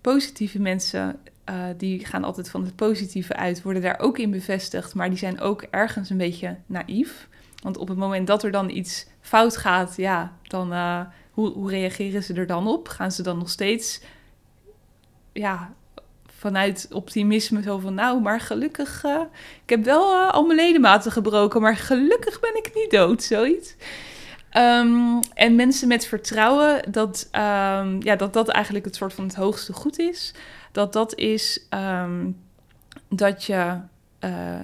Positieve 0.00 0.60
mensen, 0.60 1.18
eh, 1.44 1.64
die 1.76 2.06
gaan 2.06 2.24
altijd 2.24 2.50
van 2.50 2.64
het 2.64 2.76
positieve 2.76 3.36
uit, 3.36 3.62
worden 3.62 3.82
daar 3.82 3.98
ook 3.98 4.18
in 4.18 4.30
bevestigd, 4.30 4.94
maar 4.94 5.08
die 5.08 5.18
zijn 5.18 5.40
ook 5.40 5.62
ergens 5.62 6.10
een 6.10 6.16
beetje 6.16 6.56
naïef. 6.66 7.28
Want 7.62 7.76
op 7.76 7.88
het 7.88 7.98
moment 7.98 8.26
dat 8.26 8.42
er 8.42 8.50
dan 8.50 8.70
iets 8.70 9.06
fout 9.20 9.56
gaat, 9.56 9.96
ja, 9.96 10.36
dan 10.42 10.72
eh, 10.72 11.00
hoe, 11.30 11.52
hoe 11.52 11.70
reageren 11.70 12.22
ze 12.22 12.34
er 12.34 12.46
dan 12.46 12.66
op? 12.66 12.88
Gaan 12.88 13.12
ze 13.12 13.22
dan 13.22 13.38
nog 13.38 13.50
steeds 13.50 14.00
ja, 15.32 15.74
vanuit 16.40 16.88
optimisme 16.92 17.62
zo 17.62 17.78
van... 17.78 17.94
nou, 17.94 18.20
maar 18.20 18.40
gelukkig... 18.40 19.04
eh, 19.04 19.20
ik 19.62 19.70
heb 19.70 19.84
wel 19.84 20.12
eh, 20.12 20.30
al 20.30 20.46
mijn 20.46 20.58
ledematen 20.58 21.12
gebroken... 21.12 21.60
maar 21.60 21.76
gelukkig 21.76 22.40
ben 22.40 22.56
ik 22.56 22.70
niet 22.74 22.90
dood, 22.90 23.22
zoiets. 23.22 23.74
Ehm, 24.50 25.20
en 25.34 25.54
mensen 25.54 25.88
met 25.88 26.06
vertrouwen... 26.06 26.92
Dat, 26.92 27.28
ehm, 27.30 28.00
ja, 28.02 28.16
dat 28.16 28.32
dat 28.32 28.48
eigenlijk 28.48 28.84
het 28.84 28.96
soort 28.96 29.12
van 29.12 29.24
het 29.24 29.34
hoogste 29.34 29.72
goed 29.72 29.98
is. 29.98 30.34
Dat 30.72 30.92
dat 30.92 31.14
is 31.14 31.66
ehm, 31.68 32.30
dat 33.08 33.44
je 33.44 33.78
eh, 34.18 34.60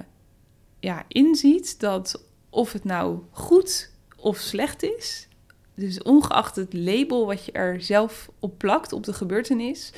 ja, 0.79 1.03
inziet 1.07 1.79
dat 1.79 2.23
of 2.49 2.73
het 2.73 2.83
nou 2.83 3.19
goed 3.31 3.91
of 4.15 4.37
slecht 4.37 4.83
is... 4.83 5.27
dus 5.75 6.01
ongeacht 6.01 6.55
het 6.55 6.73
label 6.73 7.25
wat 7.25 7.45
je 7.45 7.51
er 7.51 7.81
zelf 7.81 8.29
op 8.39 8.57
plakt 8.57 8.93
op 8.93 9.03
de 9.03 9.13
gebeurtenis... 9.13 9.91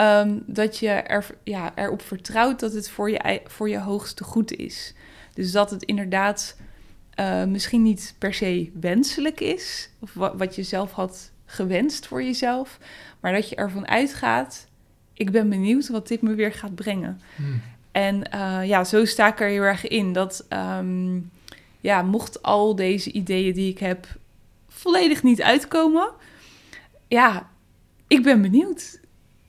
Um, 0.00 0.42
dat 0.46 0.78
je 0.78 0.88
er, 0.88 1.26
ja, 1.44 1.72
erop 1.74 2.02
vertrouwt 2.02 2.60
dat 2.60 2.72
het 2.72 2.90
voor 2.90 3.10
je, 3.10 3.40
voor 3.46 3.68
je 3.68 3.78
hoogste 3.78 4.24
goed 4.24 4.52
is. 4.52 4.94
Dus 5.34 5.52
dat 5.52 5.70
het 5.70 5.82
inderdaad 5.82 6.56
uh, 7.20 7.44
misschien 7.44 7.82
niet 7.82 8.14
per 8.18 8.34
se 8.34 8.70
wenselijk 8.80 9.40
is, 9.40 9.90
of 9.98 10.14
wa 10.14 10.36
wat 10.36 10.54
je 10.54 10.62
zelf 10.62 10.92
had 10.92 11.30
gewenst 11.44 12.06
voor 12.06 12.22
jezelf, 12.22 12.78
maar 13.20 13.32
dat 13.32 13.48
je 13.48 13.56
ervan 13.56 13.88
uitgaat: 13.88 14.66
ik 15.12 15.30
ben 15.30 15.48
benieuwd 15.48 15.88
wat 15.88 16.08
dit 16.08 16.22
me 16.22 16.34
weer 16.34 16.52
gaat 16.52 16.74
brengen. 16.74 17.20
Hmm. 17.36 17.62
En 17.92 18.28
uh, 18.34 18.60
ja, 18.66 18.84
zo 18.84 19.04
sta 19.04 19.26
ik 19.26 19.40
er 19.40 19.48
heel 19.48 19.62
erg 19.62 19.88
in 19.88 20.12
dat, 20.12 20.46
um, 20.78 21.30
ja, 21.80 22.02
mocht 22.02 22.42
al 22.42 22.74
deze 22.74 23.12
ideeën 23.12 23.54
die 23.54 23.70
ik 23.70 23.78
heb 23.78 24.06
volledig 24.68 25.22
niet 25.22 25.42
uitkomen, 25.42 26.10
ja, 27.08 27.50
ik 28.06 28.22
ben 28.22 28.42
benieuwd 28.42 29.00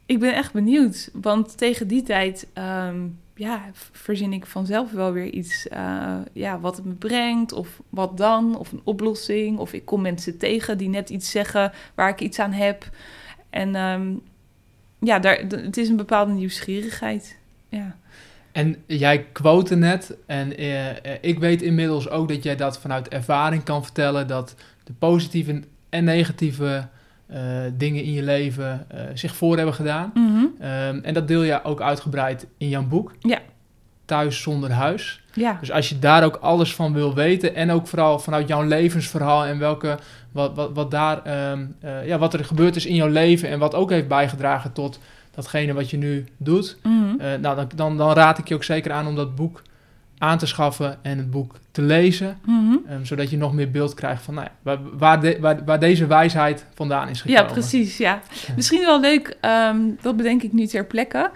ik 0.08 0.20
ben 0.20 0.36
echt 0.36 0.54
benieuwd. 0.54 1.10
Want 1.14 1.58
tegen 1.58 1.88
die 1.88 2.04
tijd 2.04 2.48
um, 2.54 3.20
ja, 3.36 3.62
verzin 3.92 4.34
ik 4.34 4.46
vanzelf 4.46 4.92
wel 4.92 5.12
weer 5.12 5.30
iets 5.30 5.68
uh, 5.74 6.16
ja, 6.34 6.60
wat 6.60 6.76
het 6.76 6.86
me 6.86 6.94
brengt. 6.94 7.52
Of 7.52 7.82
wat 7.90 8.18
dan. 8.18 8.58
Of 8.58 8.72
een 8.72 8.82
oplossing. 8.84 9.58
Of 9.58 9.74
ik 9.74 9.86
kom 9.86 10.02
mensen 10.02 10.38
tegen 10.38 10.78
die 10.78 10.90
net 10.90 11.10
iets 11.10 11.32
zeggen 11.32 11.72
waar 11.96 12.10
ik 12.10 12.22
iets 12.22 12.40
aan 12.40 12.52
heb. 12.52 12.90
En 13.50 13.76
um, 13.76 14.22
ja, 15.00 15.20
daar, 15.20 15.38
het 15.50 15.78
is 15.78 15.90
een 15.90 15.96
bepaalde 15.96 16.32
nieuwsgierigheid. 16.32 17.38
Ja. 17.70 17.96
En 18.52 18.76
jij 18.86 19.26
quote 19.32 19.76
net, 19.76 20.18
en 20.26 20.64
uh, 20.64 20.90
ik 21.22 21.40
weet 21.40 21.62
inmiddels 21.62 22.10
ook 22.10 22.28
dat 22.28 22.44
jij 22.44 22.56
dat 22.56 22.80
vanuit 22.80 23.08
ervaring 23.08 23.64
kan 23.64 23.84
vertellen, 23.84 24.28
dat 24.28 24.56
de 24.84 24.94
positieve 24.94 25.64
en 25.90 26.04
negatieve 26.04 26.88
uh, 27.34 27.40
dingen 27.74 28.04
in 28.04 28.12
je 28.12 28.24
leven 28.24 28.88
uh, 28.94 29.00
zich 29.14 29.36
voor 29.36 29.56
hebben 29.56 29.74
gedaan. 29.74 30.12
Mm 30.14 30.28
-hmm. 30.28 30.68
um, 30.68 31.04
en 31.04 31.14
dat 31.14 31.28
deel 31.28 31.44
je 31.44 31.64
ook 31.64 31.82
uitgebreid 31.82 32.48
in 32.58 32.70
jouw 32.70 32.84
boek. 32.84 33.14
Ja. 33.20 33.40
Thuis 34.06 34.42
zonder 34.42 34.72
huis. 34.72 35.24
Ja. 35.34 35.58
Dus 35.60 35.72
als 35.72 35.90
je 35.90 36.00
daar 36.00 36.24
ook 36.24 36.36
alles 36.36 36.76
van 36.76 36.94
wil 36.94 37.14
weten 37.14 37.56
en 37.56 37.72
ook 37.72 37.88
vooral 37.88 38.20
vanuit 38.20 38.48
jouw 38.48 38.64
levensverhaal 38.64 39.46
en 39.46 39.60
welke, 39.60 39.98
wat, 40.32 40.56
wat, 40.56 40.72
wat 40.74 40.92
daar, 40.92 41.52
um, 41.52 41.76
uh, 41.84 42.08
ja, 42.08 42.18
wat 42.18 42.34
er 42.34 42.46
gebeurd 42.46 42.76
is 42.76 42.86
in 42.86 42.96
jouw 42.96 43.08
leven 43.08 43.50
en 43.50 43.60
wat 43.60 43.76
ook 43.76 43.90
heeft 43.90 44.08
bijgedragen 44.08 44.74
tot 44.74 45.00
datgene 45.32 45.74
wat 45.74 45.90
je 45.90 45.98
nu 45.98 46.26
doet. 46.38 46.78
Mm 46.84 47.04
-hmm. 47.04 47.42
nou, 47.42 47.56
dan, 47.56 47.70
dan, 47.76 47.98
dan 47.98 48.14
raad 48.14 48.38
ik 48.38 48.48
je 48.48 48.56
ook 48.56 48.64
zeker 48.64 48.92
aan 48.92 49.08
om 49.08 49.16
dat 49.16 49.36
boek 49.36 49.62
aan 50.18 50.38
te 50.38 50.46
schaffen 50.46 50.98
en 51.02 51.18
het 51.18 51.32
boek 51.32 51.56
te 51.72 51.82
lezen. 51.82 52.38
Mm 52.46 52.70
-hmm. 52.70 52.94
um, 52.94 53.06
zodat 53.06 53.30
je 53.30 53.38
nog 53.38 53.54
meer 53.54 53.72
beeld 53.72 53.94
krijgt 53.94 54.24
van 54.24 54.34
nou 54.34 54.48
ja, 54.48 54.54
waar, 54.62 54.98
waar, 54.98 55.22
de, 55.22 55.38
waar, 55.40 55.66
waar, 55.66 55.80
deze 55.80 56.08
wijsheid 56.08 56.66
vandaan 56.74 57.10
is 57.10 57.22
gekomen. 57.22 57.44
Ja, 57.44 57.52
precies. 57.52 57.98
Ja. 57.98 58.22
ja. 58.48 58.54
Misschien 58.56 58.82
wel 58.82 59.00
leuk, 59.00 59.38
um, 59.42 59.98
dat 60.02 60.18
bedenk 60.18 60.44
ik 60.44 60.54
nu 60.54 60.66
ter 60.66 60.86
plekke, 60.86 61.32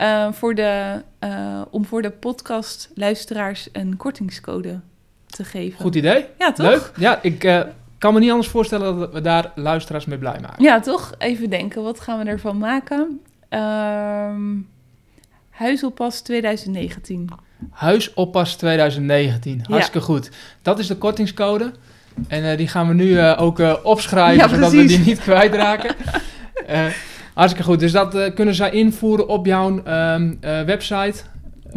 uh, 0.00 0.32
voor 0.32 0.54
de, 0.54 1.02
uh, 1.24 1.62
om 1.70 1.84
voor 1.84 2.02
de 2.02 2.10
podcast 2.10 2.90
luisteraars 2.94 3.68
een 3.72 3.96
kortingscode 3.96 4.80
te 5.26 5.44
geven. 5.44 5.80
Goed 5.80 5.94
idee. 5.94 6.26
Ja, 6.38 6.52
toch? 6.52 6.66
Leuk. 6.66 6.92
Ja, 6.96 7.22
ik 7.22 7.44
uh, 7.44 7.60
kan 7.98 8.14
me 8.14 8.20
niet 8.20 8.30
anders 8.30 8.48
voorstellen 8.48 8.98
dat 8.98 9.12
we 9.12 9.20
daar 9.20 9.52
luisteraars 9.54 10.04
mee 10.04 10.18
blij 10.18 10.38
maken. 10.40 10.64
Ja, 10.64 10.80
toch? 10.80 11.14
Even 11.18 11.50
denken, 11.50 11.82
wat 11.82 12.00
gaan 12.00 12.18
we 12.18 12.24
ervan 12.24 12.58
maken? 12.58 13.20
Um, 13.50 14.68
Huizelpas 15.54 16.20
2019. 16.20 17.28
Huisoppas 17.70 18.56
2019. 18.56 19.62
Hartstikke 19.68 19.98
ja. 19.98 20.04
goed. 20.04 20.30
Dat 20.62 20.78
is 20.78 20.86
de 20.86 20.96
kortingscode. 20.96 21.72
En 22.28 22.44
uh, 22.44 22.56
die 22.56 22.68
gaan 22.68 22.88
we 22.88 22.94
nu 22.94 23.04
uh, 23.04 23.36
ook 23.38 23.58
uh, 23.58 23.74
opschrijven, 23.82 24.48
ja, 24.48 24.54
zodat 24.54 24.72
we 24.72 24.84
die 24.84 24.98
niet 24.98 25.20
kwijtraken. 25.28 25.94
hartstikke 27.34 27.68
goed. 27.68 27.80
Dus 27.80 27.92
dat 27.92 28.34
kunnen 28.34 28.54
zij 28.54 28.70
invoeren 28.70 29.28
op 29.28 29.46
jouw 29.46 29.82
um, 29.86 30.38
website. 30.40 31.22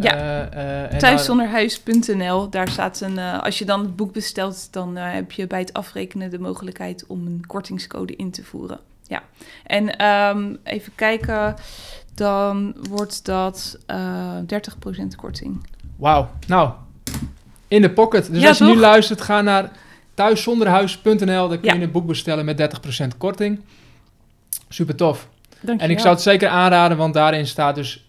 Ja, 0.00 0.48
thuiszonderhuis.nl. 0.98 2.50
Daar 2.50 2.68
staat 2.68 3.00
een. 3.00 3.18
als 3.18 3.58
je 3.58 3.64
dan 3.64 3.80
het 3.80 3.96
boek 3.96 4.12
bestelt, 4.12 4.68
dan 4.70 4.96
heb 4.96 5.32
je 5.32 5.46
bij 5.46 5.60
het 5.60 5.72
afrekenen 5.72 6.30
de 6.30 6.38
mogelijkheid 6.38 7.04
om 7.06 7.26
een 7.26 7.44
kortingscode 7.46 8.16
in 8.16 8.30
te 8.30 8.44
voeren. 8.44 8.80
Ja, 9.02 9.22
en 9.66 10.06
um, 10.06 10.58
even 10.64 10.92
kijken 10.94 11.54
dan 12.18 12.74
wordt 12.90 13.24
dat 13.24 13.78
uh, 13.90 14.34
30% 14.38 14.46
korting. 15.16 15.66
Wauw, 15.96 16.30
nou, 16.46 16.70
in 17.68 17.82
de 17.82 17.90
pocket. 17.90 18.32
Dus 18.32 18.42
ja, 18.42 18.48
als 18.48 18.58
je 18.58 18.64
toch? 18.64 18.74
nu 18.74 18.80
luistert, 18.80 19.20
ga 19.20 19.40
naar 19.40 19.70
thuiszonderhuis.nl. 20.14 21.48
Daar 21.48 21.58
kun 21.58 21.68
Ja. 21.68 21.74
je 21.74 21.82
een 21.82 21.90
boek 21.90 22.06
bestellen 22.06 22.44
met 22.44 22.56
30% 23.04 23.16
korting. 23.18 23.60
Super 24.68 24.94
tof. 24.96 25.28
Dank 25.60 25.80
En 25.80 25.88
ik 25.90 25.94
wel. 25.94 26.02
zou 26.04 26.14
het 26.14 26.22
zeker 26.24 26.48
aanraden, 26.48 26.96
want 26.96 27.14
daarin 27.14 27.46
staat 27.46 27.74
dus 27.74 28.08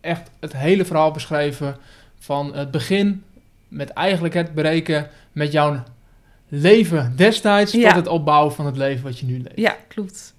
echt 0.00 0.30
het 0.40 0.52
hele 0.56 0.84
verhaal 0.84 1.10
beschreven 1.10 1.76
van 2.18 2.54
het 2.54 2.70
begin 2.70 3.22
met 3.68 3.88
eigenlijk 3.90 4.34
het 4.34 4.54
bereiken 4.54 5.08
met 5.32 5.52
jouw 5.52 5.82
leven 6.48 7.12
destijds 7.16 7.72
Ja. 7.72 7.86
tot 7.88 7.96
het 7.96 8.06
opbouwen 8.06 8.52
van 8.54 8.66
het 8.66 8.76
leven 8.76 9.04
wat 9.04 9.18
je 9.18 9.26
nu 9.26 9.36
leeft. 9.36 9.58
Ja, 9.58 9.76
klopt. 9.88 10.34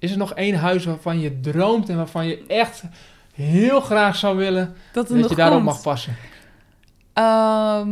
Is 0.00 0.10
er 0.10 0.18
nog 0.18 0.34
één 0.34 0.54
huis 0.54 0.84
waarvan 0.84 1.20
je 1.20 1.40
droomt 1.40 1.88
en 1.88 1.96
waarvan 1.96 2.26
je 2.26 2.44
echt 2.46 2.82
heel 3.34 3.80
graag 3.80 4.16
zou 4.16 4.36
willen 4.36 4.74
Dat 4.92 5.08
je 5.08 5.34
daarop 5.34 5.54
komt. 5.54 5.64
mag 5.64 5.82
passen? 5.82 6.16
Ehm, 7.12 7.90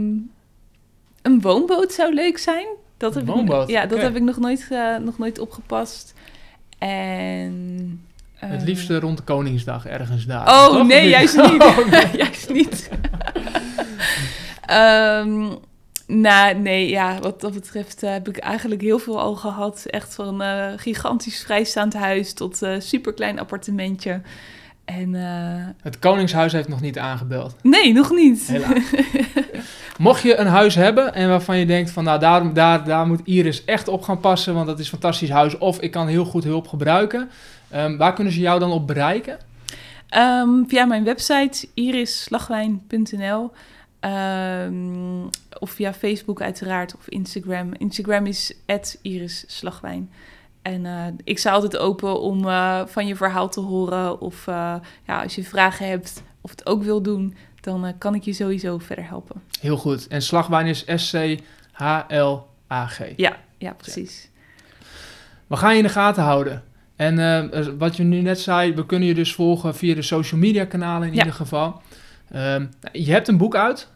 een 1.23 1.41
woonboot 1.41 1.93
zou 1.93 2.15
leuk 2.15 2.39
zijn. 2.39 2.67
Dat 2.97 3.17
Een 3.17 3.27
heb 3.27 3.35
woonboot, 3.35 3.69
Ik, 3.69 3.75
ja, 3.75 3.87
dat 3.87 4.01
heb 4.01 4.17
ik 4.17 4.23
nog 4.23 4.37
nooit, 4.39 4.69
eh, 4.71 4.97
nog 4.97 5.19
nooit 5.19 5.39
opgepast. 5.39 6.15
En... 6.79 8.03
Het 8.35 8.61
eh, 8.61 8.67
liefste 8.67 9.01
rond 9.01 9.17
de 9.17 9.23
Koningsdag 9.23 9.87
ergens 9.87 10.27
daar. 10.27 10.49
Oh, 10.49 10.67
Toch? 10.67 10.87
nee, 10.87 11.09
juist 11.09 11.37
niet. 11.37 11.63
Oh, 11.69 11.91
nee. 11.91 12.17
juist 12.23 12.53
niet. 12.53 12.91
Ehm, 14.67 15.47
nou, 16.09 16.55
nee, 16.55 16.89
ja, 16.89 17.19
wat 17.19 17.41
dat 17.41 17.53
betreft 17.53 18.03
eh, 18.03 18.11
heb 18.11 18.29
ik 18.29 18.37
eigenlijk 18.37 18.81
heel 18.81 18.99
veel 18.99 19.21
al 19.21 19.35
gehad. 19.35 19.85
Echt 19.87 20.15
van 20.15 20.43
eh, 20.43 20.67
gigantisch 20.77 21.43
vrijstaand 21.43 21.95
huis 21.95 22.33
tot 22.33 22.63
eh 22.63 22.75
superklein 22.79 23.39
appartementje. 23.39 24.21
En 24.85 25.15
Het 25.83 25.99
Koningshuis 25.99 26.53
heeft 26.53 26.69
nog 26.69 26.81
niet 26.81 26.99
aangebeld. 26.99 27.57
nee, 27.63 27.93
nog 27.93 28.11
niet. 28.11 28.47
Helaas. 28.47 28.83
Mocht 29.99 30.23
je 30.23 30.37
een 30.37 30.47
huis 30.47 30.75
hebben 30.75 31.15
en 31.15 31.29
waarvan 31.29 31.59
je 31.59 31.67
denkt 31.67 31.91
van 31.91 32.05
nou 32.05 32.21
daar, 32.21 32.53
daar, 32.53 32.85
daar 32.85 33.07
moet 33.07 33.21
Iris 33.25 33.65
echt 33.65 33.89
op 33.89 34.03
gaan 34.03 34.21
passen, 34.21 34.55
want 34.55 34.67
dat 34.67 34.79
is 34.79 34.85
een 34.85 34.91
fantastisch 34.91 35.31
huis. 35.31 35.59
Of 35.59 35.81
ik 35.81 35.91
kan 35.91 36.07
heel 36.07 36.25
goed 36.25 36.45
hulp 36.45 36.69
gebruiken. 36.69 37.31
Ehm, 37.71 37.97
waar 37.97 38.13
kunnen 38.13 38.33
ze 38.33 38.41
jou 38.41 38.61
dan 38.61 38.71
op 38.71 38.87
bereiken? 38.87 39.39
Ehm, 40.09 40.65
via 40.67 40.85
mijn 40.85 41.05
website 41.05 41.69
irisslagwijn.nl 41.75 43.51
Ehm, 44.01 45.25
of 45.59 45.71
via 45.71 45.93
Facebook 45.95 46.41
uiteraard 46.43 46.95
of 46.97 47.09
Instagram. 47.09 47.73
Instagram 47.79 48.27
is 48.27 48.53
@irisslagwijn. 49.03 50.11
En 50.63 50.87
eh, 50.87 51.05
ik 51.25 51.39
sta 51.39 51.51
altijd 51.53 51.77
open 51.79 52.21
om 52.21 52.49
eh, 52.49 52.81
van 52.87 53.07
je 53.07 53.17
verhaal 53.17 53.49
te 53.49 53.61
horen. 53.61 54.21
Of 54.21 54.47
eh, 54.47 54.75
ja, 55.07 55.23
als 55.23 55.35
je 55.35 55.45
vragen 55.45 55.89
hebt 55.89 56.23
of 56.41 56.51
het 56.51 56.67
ook 56.67 56.83
wil 56.83 57.03
doen, 57.03 57.35
dan 57.61 57.95
kan 57.99 58.15
ik 58.15 58.23
je 58.23 58.33
sowieso 58.33 58.79
verder 58.79 59.07
helpen. 59.09 59.43
Heel 59.61 59.77
goed. 59.77 60.07
En 60.07 60.23
slagwijn 60.23 60.67
is 60.67 60.85
S-C-H-L-A-G. 61.89 63.01
Ja, 63.17 63.37
ja 63.59 63.73
precies. 63.73 64.31
We 65.47 65.57
gaan 65.57 65.71
je 65.73 65.77
in 65.79 65.83
de 65.83 65.89
gaten 65.93 66.23
houden. 66.23 66.63
En 66.97 67.79
wat 67.79 67.97
je 67.97 68.03
nu 68.03 68.21
net 68.21 68.41
zei, 68.41 68.75
we 68.75 68.87
kunnen 68.87 69.09
je 69.09 69.15
dus 69.15 69.35
volgen 69.35 69.75
via 69.75 69.95
de 69.95 70.03
social 70.03 70.41
media 70.41 70.65
kanalen 70.65 71.09
in 71.09 71.13
Ja. 71.15 71.19
ieder 71.19 71.35
geval. 71.35 71.83
Ehm, 72.31 72.67
je 72.93 73.13
hebt 73.13 73.29
een 73.29 73.37
boek 73.37 73.55
uit. 73.57 73.89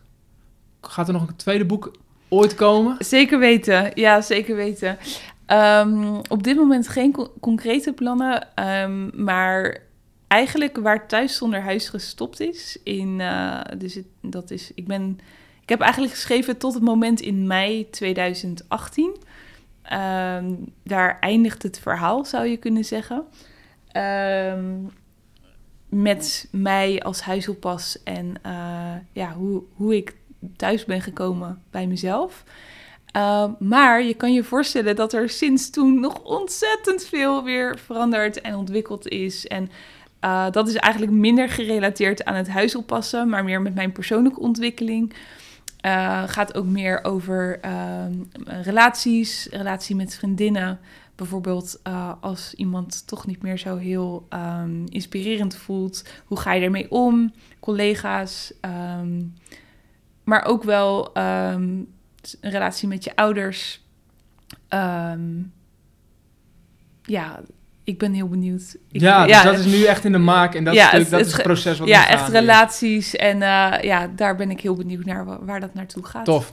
Gaat 0.81 1.07
er 1.07 1.13
nog 1.13 1.29
een 1.29 1.37
tweede 1.37 1.65
boek 1.65 1.93
ooit 2.29 2.55
komen? 2.55 2.97
Zeker 2.99 3.39
weten, 3.39 3.91
ja, 3.95 4.21
zeker 4.21 4.57
weten. 4.57 4.99
Ehm, 5.47 6.15
op 6.29 6.43
dit 6.43 6.57
moment 6.57 6.89
geen 6.89 7.13
co- 7.13 7.33
concrete 7.41 7.93
plannen, 7.93 8.49
ehm, 8.55 9.25
maar 9.25 9.79
eigenlijk 10.29 10.77
waar 10.77 11.07
thuis 11.09 11.37
zonder 11.37 11.61
huis 11.63 11.89
gestopt 11.89 12.41
is, 12.41 12.79
in, 12.85 13.21
eh, 13.21 13.61
dus 13.79 13.99
dat 14.21 14.51
is, 14.51 14.71
ik 14.75 14.87
ben, 14.87 15.19
ik 15.63 15.69
heb 15.69 15.81
eigenlijk 15.81 16.13
geschreven 16.13 16.59
tot 16.59 16.75
het 16.75 16.83
moment 16.83 17.21
in 17.21 17.47
mei 17.47 17.91
2018. 17.91 19.17
Ehm, 19.83 20.55
daar 20.85 21.17
eindigt 21.21 21.63
het 21.63 21.79
verhaal, 21.79 22.25
zou 22.25 22.47
je 22.47 22.57
kunnen 22.57 22.85
zeggen. 22.85 23.25
Met 25.93 26.49
mij 26.51 27.03
als 27.03 27.21
huisoppas 27.21 28.03
en 28.03 28.35
eh, 28.43 28.95
ja, 29.13 29.33
hoe, 29.33 29.63
hoe 29.75 29.97
ik 29.97 30.15
thuis 30.57 30.85
ben 30.85 31.01
gekomen 31.01 31.63
bij 31.71 31.87
mezelf. 31.87 32.45
Uh, 33.17 33.45
maar 33.59 34.03
je 34.03 34.15
kan 34.15 34.33
je 34.33 34.45
voorstellen 34.45 34.97
dat 34.97 35.13
er 35.13 35.29
sinds 35.29 35.71
toen 35.71 36.01
nog 36.01 36.23
ontzettend 36.23 37.05
veel 37.05 37.45
weer 37.45 37.79
veranderd 37.79 38.41
en 38.41 38.55
ontwikkeld 38.55 39.09
is. 39.09 39.47
En 39.47 39.71
uh, 40.25 40.51
dat 40.51 40.69
is 40.69 40.75
eigenlijk 40.75 41.13
minder 41.13 41.49
gerelateerd 41.49 42.25
aan 42.25 42.35
het 42.35 42.49
huisoppassen, 42.49 43.29
maar 43.29 43.45
meer 43.45 43.63
met 43.63 43.75
mijn 43.75 43.93
persoonlijke 43.93 44.41
ontwikkeling. 44.41 45.15
Uh, 45.87 46.23
gaat 46.27 46.55
ook 46.55 46.67
meer 46.67 47.05
over 47.05 47.61
relaties, 48.63 49.49
relatie 49.51 49.97
met 49.97 50.15
vriendinnen. 50.15 50.81
Bijvoorbeeld 51.23 51.81
uh, 51.87 52.13
als 52.21 52.55
iemand 52.55 53.07
toch 53.07 53.27
niet 53.27 53.43
meer 53.43 53.59
zo 53.59 53.77
heel 53.77 54.27
um, 54.31 54.85
inspirerend 54.89 55.57
voelt, 55.57 56.05
hoe 56.25 56.39
ga 56.39 56.53
je 56.53 56.65
ermee 56.65 56.91
om? 56.91 57.33
Collega's, 57.61 58.53
um, 59.01 59.35
maar 60.25 60.45
ook 60.45 60.63
wel 60.63 61.19
um, 61.19 61.89
een 62.41 62.51
relatie 62.51 62.89
met 62.89 63.05
je 63.05 63.17
ouders. 63.17 63.85
Ja, 67.03 67.41
ik 67.85 67.99
ben 67.99 68.13
heel 68.13 68.29
benieuwd. 68.29 68.77
Ik, 68.91 69.01
ja, 69.01 69.27
dus 69.27 69.43
dat 69.43 69.59
is 69.59 69.65
nu 69.65 69.85
echt 69.85 70.05
in 70.05 70.13
de 70.13 70.19
maak 70.19 70.55
en 70.55 70.65
dat, 70.65 70.75
ja, 70.75 70.89
stuk, 70.89 71.01
het, 71.01 71.11
dat 71.11 71.19
het, 71.19 71.29
is 71.29 71.35
het 71.35 71.43
proces 71.43 71.79
wat 71.79 71.89
Ja, 71.89 72.09
echt 72.09 72.29
is. 72.29 72.35
relaties 72.35 73.17
en 73.17 73.37
uh, 73.37 73.75
ja, 73.83 74.11
daar 74.17 74.37
ben 74.37 74.51
ik 74.51 74.61
heel 74.61 74.75
benieuwd 74.75 75.05
naar 75.05 75.45
waar 75.45 75.61
dat 75.61 75.75
naartoe 75.75 76.05
gaat. 76.05 76.25
Tof. 76.25 76.53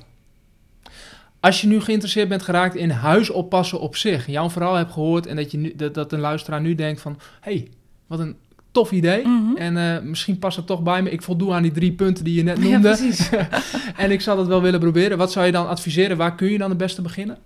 Als 1.39 1.61
je 1.61 1.67
nu 1.67 1.81
geïnteresseerd 1.81 2.29
bent 2.29 2.41
geraakt 2.41 2.75
in 2.75 2.89
huisoppassen 2.89 3.79
op 3.79 3.95
zich, 3.95 4.27
jouw 4.27 4.49
verhaal 4.49 4.75
hebt 4.75 4.91
gehoord 4.91 5.25
en 5.25 5.35
dat, 5.35 5.51
je 5.51 5.57
nu, 5.57 5.75
dat, 5.75 5.93
dat 5.93 6.11
een 6.11 6.19
luisteraar 6.19 6.61
nu 6.61 6.75
denkt 6.75 7.01
van, 7.01 7.19
hey, 7.39 7.67
wat 8.07 8.19
een 8.19 8.35
tof 8.71 8.91
idee. 8.91 9.25
Mm 9.25 9.45
-hmm. 9.45 9.57
En 9.57 9.75
uh, 9.75 10.09
misschien 10.09 10.39
past 10.39 10.57
het 10.57 10.65
toch 10.65 10.83
bij 10.83 11.01
me. 11.01 11.09
Ik 11.09 11.21
voldoe 11.21 11.53
aan 11.53 11.61
die 11.61 11.71
drie 11.71 11.91
punten 11.91 12.23
die 12.23 12.35
je 12.35 12.43
net 12.43 12.59
noemde. 12.63 12.79
precies. 12.79 13.29
en 14.03 14.11
ik 14.11 14.21
zou 14.21 14.37
dat 14.37 14.47
wel 14.47 14.61
willen 14.61 14.79
proberen. 14.79 15.17
Wat 15.17 15.31
zou 15.31 15.45
je 15.45 15.51
dan 15.51 15.67
adviseren? 15.67 16.17
Waar 16.17 16.35
kun 16.35 16.51
je 16.51 16.57
dan 16.57 16.69
het 16.69 16.77
beste 16.77 17.01
beginnen? 17.01 17.37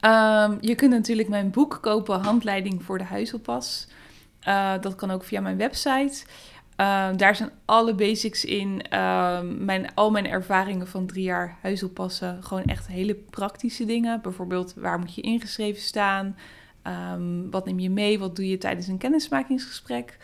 Um, 0.00 0.58
je 0.60 0.74
kunt 0.74 0.90
natuurlijk 0.90 1.28
mijn 1.28 1.50
boek 1.50 1.78
kopen, 1.80 2.20
Handleiding 2.20 2.82
voor 2.82 2.98
de 2.98 3.04
huisoppas. 3.04 3.86
Uh, 4.48 4.72
dat 4.80 4.94
kan 4.94 5.10
ook 5.10 5.24
via 5.24 5.40
mijn 5.40 5.56
website. 5.56 6.24
Uh, 6.76 7.08
daar 7.16 7.36
zijn 7.36 7.50
alle 7.64 7.94
basics 7.94 8.44
in. 8.44 8.84
Uh, 8.92 9.40
mijn, 9.40 9.94
al 9.94 10.10
mijn 10.10 10.26
ervaringen 10.26 10.86
van 10.86 11.06
drie 11.06 11.22
jaar 11.22 11.58
huisoppassen. 11.62 12.42
Gewoon 12.42 12.64
echt 12.64 12.86
hele 12.86 13.14
praktische 13.14 13.84
dingen. 13.84 14.20
Bijvoorbeeld, 14.22 14.74
waar 14.76 14.98
moet 14.98 15.14
je 15.14 15.22
ingeschreven 15.22 15.82
staan? 15.82 16.36
Um, 17.12 17.50
wat 17.50 17.66
neem 17.66 17.78
je 17.78 17.90
mee? 17.90 18.18
Wat 18.18 18.36
doe 18.36 18.48
je 18.48 18.58
tijdens 18.58 18.86
een 18.86 18.98
kennismakingsgesprek? 18.98 20.18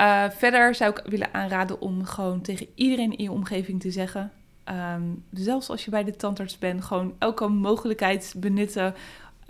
Uh, 0.00 0.30
verder 0.30 0.74
zou 0.74 0.90
ik 0.90 1.02
willen 1.06 1.34
aanraden 1.34 1.80
om 1.80 2.04
gewoon 2.04 2.40
tegen 2.40 2.66
iedereen 2.74 3.16
in 3.16 3.24
je 3.24 3.32
omgeving 3.32 3.80
te 3.80 3.90
zeggen... 3.90 4.32
Zelfs 5.32 5.68
als 5.68 5.84
je 5.84 5.90
bij 5.90 6.04
de 6.04 6.16
tandarts 6.16 6.58
bent, 6.58 6.84
gewoon 6.84 7.14
elke 7.18 7.48
mogelijkheid 7.48 8.34
benutten. 8.36 8.94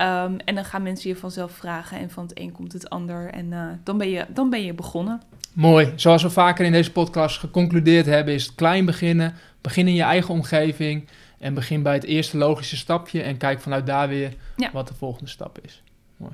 Um, 0.00 0.36
en 0.44 0.54
dan 0.54 0.64
gaan 0.64 0.82
mensen 0.82 1.08
je 1.08 1.16
vanzelf 1.16 1.52
vragen 1.52 1.98
en 1.98 2.10
van 2.10 2.22
het 2.26 2.38
een 2.40 2.52
komt 2.52 2.72
het 2.72 2.90
ander. 2.90 3.30
En 3.30 3.46
uh, 3.46 3.62
dan, 3.84 3.98
ben 3.98 4.10
je, 4.10 4.24
dan 4.28 4.50
ben 4.50 4.62
je 4.64 4.74
begonnen. 4.74 5.22
Mooi. 5.52 5.92
Zoals 5.96 6.22
we 6.22 6.30
vaker 6.30 6.64
in 6.64 6.72
deze 6.72 6.92
podcast 6.92 7.38
geconcludeerd 7.38 8.06
hebben, 8.06 8.34
is 8.34 8.46
het 8.46 8.54
klein 8.54 8.84
beginnen. 8.84 9.34
Begin 9.60 9.88
in 9.88 9.94
je 9.94 10.02
eigen 10.02 10.34
omgeving 10.34 11.08
en 11.38 11.54
begin 11.54 11.82
bij 11.82 11.94
het 11.94 12.04
eerste 12.04 12.36
logische 12.36 12.76
stapje 12.76 13.22
en 13.22 13.36
kijk 13.36 13.60
vanuit 13.60 13.86
daar 13.86 14.08
weer 14.08 14.32
Ja. 14.56 14.70
wat 14.72 14.88
de 14.88 14.94
volgende 14.94 15.30
stap 15.30 15.58
is. 15.62 15.82
Mooi. 16.16 16.32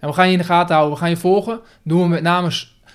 Nou, 0.00 0.12
we 0.12 0.18
gaan 0.18 0.26
je 0.26 0.32
in 0.32 0.38
de 0.38 0.44
gaten 0.44 0.74
houden. 0.74 0.94
We 0.94 1.00
gaan 1.00 1.10
je 1.10 1.16
volgen. 1.16 1.60
Doen 1.82 2.02
we 2.02 2.08
met 2.08 2.22
name 2.22 2.50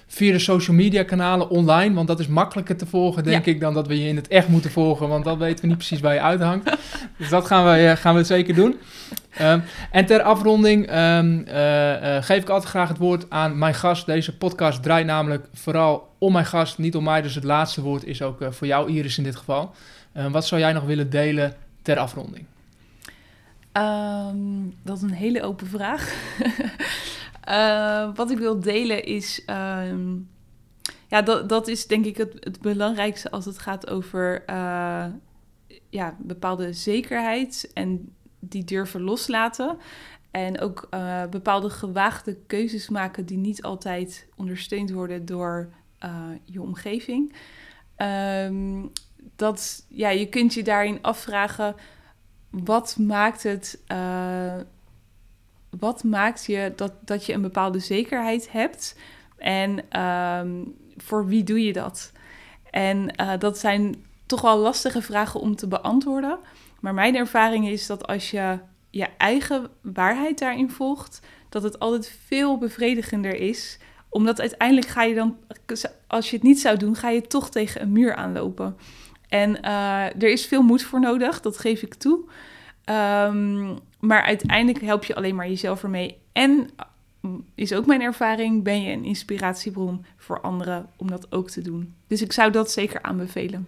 via 0.07 0.31
de 0.31 0.39
social 0.39 0.75
media 0.75 1.03
kanalen 1.03 1.49
online, 1.49 1.95
want 1.95 2.07
dat 2.07 2.19
is 2.19 2.27
makkelijker 2.27 2.77
te 2.77 2.85
volgen, 2.85 3.23
denk 3.23 3.45
Ja. 3.45 3.51
ik, 3.51 3.59
dan 3.59 3.73
dat 3.73 3.87
we 3.87 4.01
je 4.01 4.07
in 4.07 4.15
het 4.15 4.27
echt 4.27 4.47
moeten 4.47 4.71
volgen, 4.71 5.07
want 5.07 5.23
dan 5.23 5.37
weten 5.37 5.61
we 5.61 5.67
niet 5.67 5.77
precies 5.77 5.99
waar 5.99 6.13
je 6.13 6.21
uithangt. 6.21 6.77
dus 7.17 7.29
dat 7.29 7.45
gaan 7.45 7.65
we, 7.65 7.71
eh, 7.87 7.95
gaan 7.95 8.15
we 8.15 8.23
zeker 8.23 8.55
doen. 8.55 8.75
Um, 9.41 9.63
en 9.91 10.05
ter 10.05 10.21
afronding 10.21 10.91
um, 10.91 11.45
uh, 11.47 12.01
uh, 12.01 12.23
geef 12.23 12.41
ik 12.41 12.49
altijd 12.49 12.69
graag 12.69 12.87
het 12.87 12.97
woord 12.97 13.29
aan 13.29 13.57
mijn 13.57 13.73
gast. 13.73 14.05
Deze 14.05 14.37
podcast 14.37 14.83
draait 14.83 15.05
namelijk 15.05 15.47
vooral 15.53 16.15
om 16.17 16.31
mijn 16.31 16.45
gast, 16.45 16.77
niet 16.77 16.95
om 16.95 17.03
mij. 17.03 17.21
Dus 17.21 17.35
het 17.35 17.43
laatste 17.43 17.81
woord 17.81 18.05
is 18.05 18.21
ook 18.21 18.41
uh, 18.41 18.51
voor 18.51 18.67
jou, 18.67 18.91
Iris, 18.91 19.17
in 19.17 19.23
dit 19.23 19.35
geval. 19.35 19.73
wat 20.31 20.45
zou 20.45 20.61
jij 20.61 20.73
nog 20.73 20.83
willen 20.83 21.09
delen 21.09 21.55
ter 21.81 21.97
afronding? 21.97 22.45
Dat 24.83 24.97
is 24.97 25.01
een 25.01 25.11
hele 25.11 25.43
open 25.43 25.67
vraag. 25.67 26.13
Wat 28.15 28.31
ik 28.31 28.37
wil 28.37 28.59
delen 28.59 29.03
is. 29.05 29.43
Ja, 31.07 31.21
dat, 31.21 31.49
dat 31.49 31.67
is 31.67 31.87
denk 31.87 32.05
ik 32.05 32.17
het, 32.17 32.33
het 32.39 32.61
belangrijkste 32.61 33.31
als 33.31 33.45
het 33.45 33.59
gaat 33.59 33.89
over 33.89 34.43
ja, 35.89 36.15
bepaalde 36.19 36.73
zekerheid 36.73 37.71
en 37.73 38.13
die 38.39 38.63
durven 38.63 39.01
loslaten. 39.01 39.77
En 40.31 40.59
ook 40.59 40.87
uh, 40.91 41.25
bepaalde 41.25 41.69
gewaagde 41.69 42.37
keuzes 42.47 42.89
maken 42.89 43.25
die 43.25 43.37
niet 43.37 43.63
altijd 43.63 44.27
ondersteund 44.35 44.91
worden 44.91 45.25
door 45.25 45.69
je 46.45 46.61
omgeving. 46.61 47.35
Um, 47.97 48.91
dat, 49.35 49.85
ja, 49.87 50.09
je 50.09 50.29
kunt 50.29 50.53
je 50.53 50.63
daarin 50.63 51.01
afvragen, 51.01 51.75
wat 52.49 52.97
maakt 52.97 53.43
het 53.43 53.79
wat 55.79 56.03
maakt 56.03 56.45
je 56.45 56.73
dat, 56.75 56.93
dat 57.05 57.25
je 57.25 57.33
een 57.33 57.41
bepaalde 57.41 57.79
zekerheid 57.79 58.51
hebt? 58.51 58.95
En 59.37 60.01
um, 60.01 60.75
voor 60.97 61.27
wie 61.27 61.43
doe 61.43 61.63
je 61.63 61.73
dat? 61.73 62.11
En 62.71 63.15
dat 63.39 63.57
zijn 63.57 64.05
toch 64.25 64.41
wel 64.41 64.57
lastige 64.57 65.01
vragen 65.01 65.39
om 65.39 65.55
te 65.55 65.67
beantwoorden. 65.67 66.39
Maar 66.81 66.93
mijn 66.93 67.15
ervaring 67.15 67.67
is 67.67 67.85
dat 67.85 68.07
als 68.07 68.31
je 68.31 68.59
je 68.89 69.07
eigen 69.17 69.69
waarheid 69.81 70.39
daarin 70.39 70.69
volgt, 70.69 71.21
dat 71.49 71.63
het 71.63 71.79
altijd 71.79 72.19
veel 72.25 72.57
bevredigender 72.57 73.35
is. 73.35 73.79
Omdat 74.09 74.39
uiteindelijk 74.39 74.87
ga 74.87 75.03
je 75.03 75.15
dan, 75.15 75.37
als 76.07 76.29
je 76.29 76.35
het 76.35 76.45
niet 76.45 76.59
zou 76.59 76.77
doen, 76.77 76.95
ga 76.95 77.09
je 77.09 77.21
toch 77.21 77.49
tegen 77.49 77.81
een 77.81 77.91
muur 77.91 78.15
aanlopen. 78.15 78.77
En 79.27 79.49
uh, 79.49 80.05
er 80.05 80.29
is 80.29 80.45
veel 80.45 80.61
moed 80.61 80.83
voor 80.83 80.99
nodig, 80.99 81.41
dat 81.41 81.57
geef 81.57 81.81
ik 81.81 81.93
toe. 81.93 82.19
Um, 82.85 83.77
maar 83.99 84.21
uiteindelijk 84.23 84.81
help 84.81 85.03
je 85.03 85.15
alleen 85.15 85.35
maar 85.35 85.47
jezelf 85.47 85.83
ermee. 85.83 86.17
En 86.31 86.69
is 87.55 87.73
ook 87.73 87.85
mijn 87.85 88.01
ervaring, 88.01 88.63
ben 88.63 88.81
je 88.81 88.91
een 88.91 89.05
inspiratiebron 89.05 90.05
voor 90.17 90.41
anderen 90.41 90.89
om 90.97 91.09
dat 91.09 91.31
ook 91.31 91.49
te 91.49 91.61
doen. 91.61 91.93
Dus 92.07 92.21
ik 92.21 92.31
zou 92.31 92.51
dat 92.51 92.71
zeker 92.71 93.01
aanbevelen. 93.01 93.67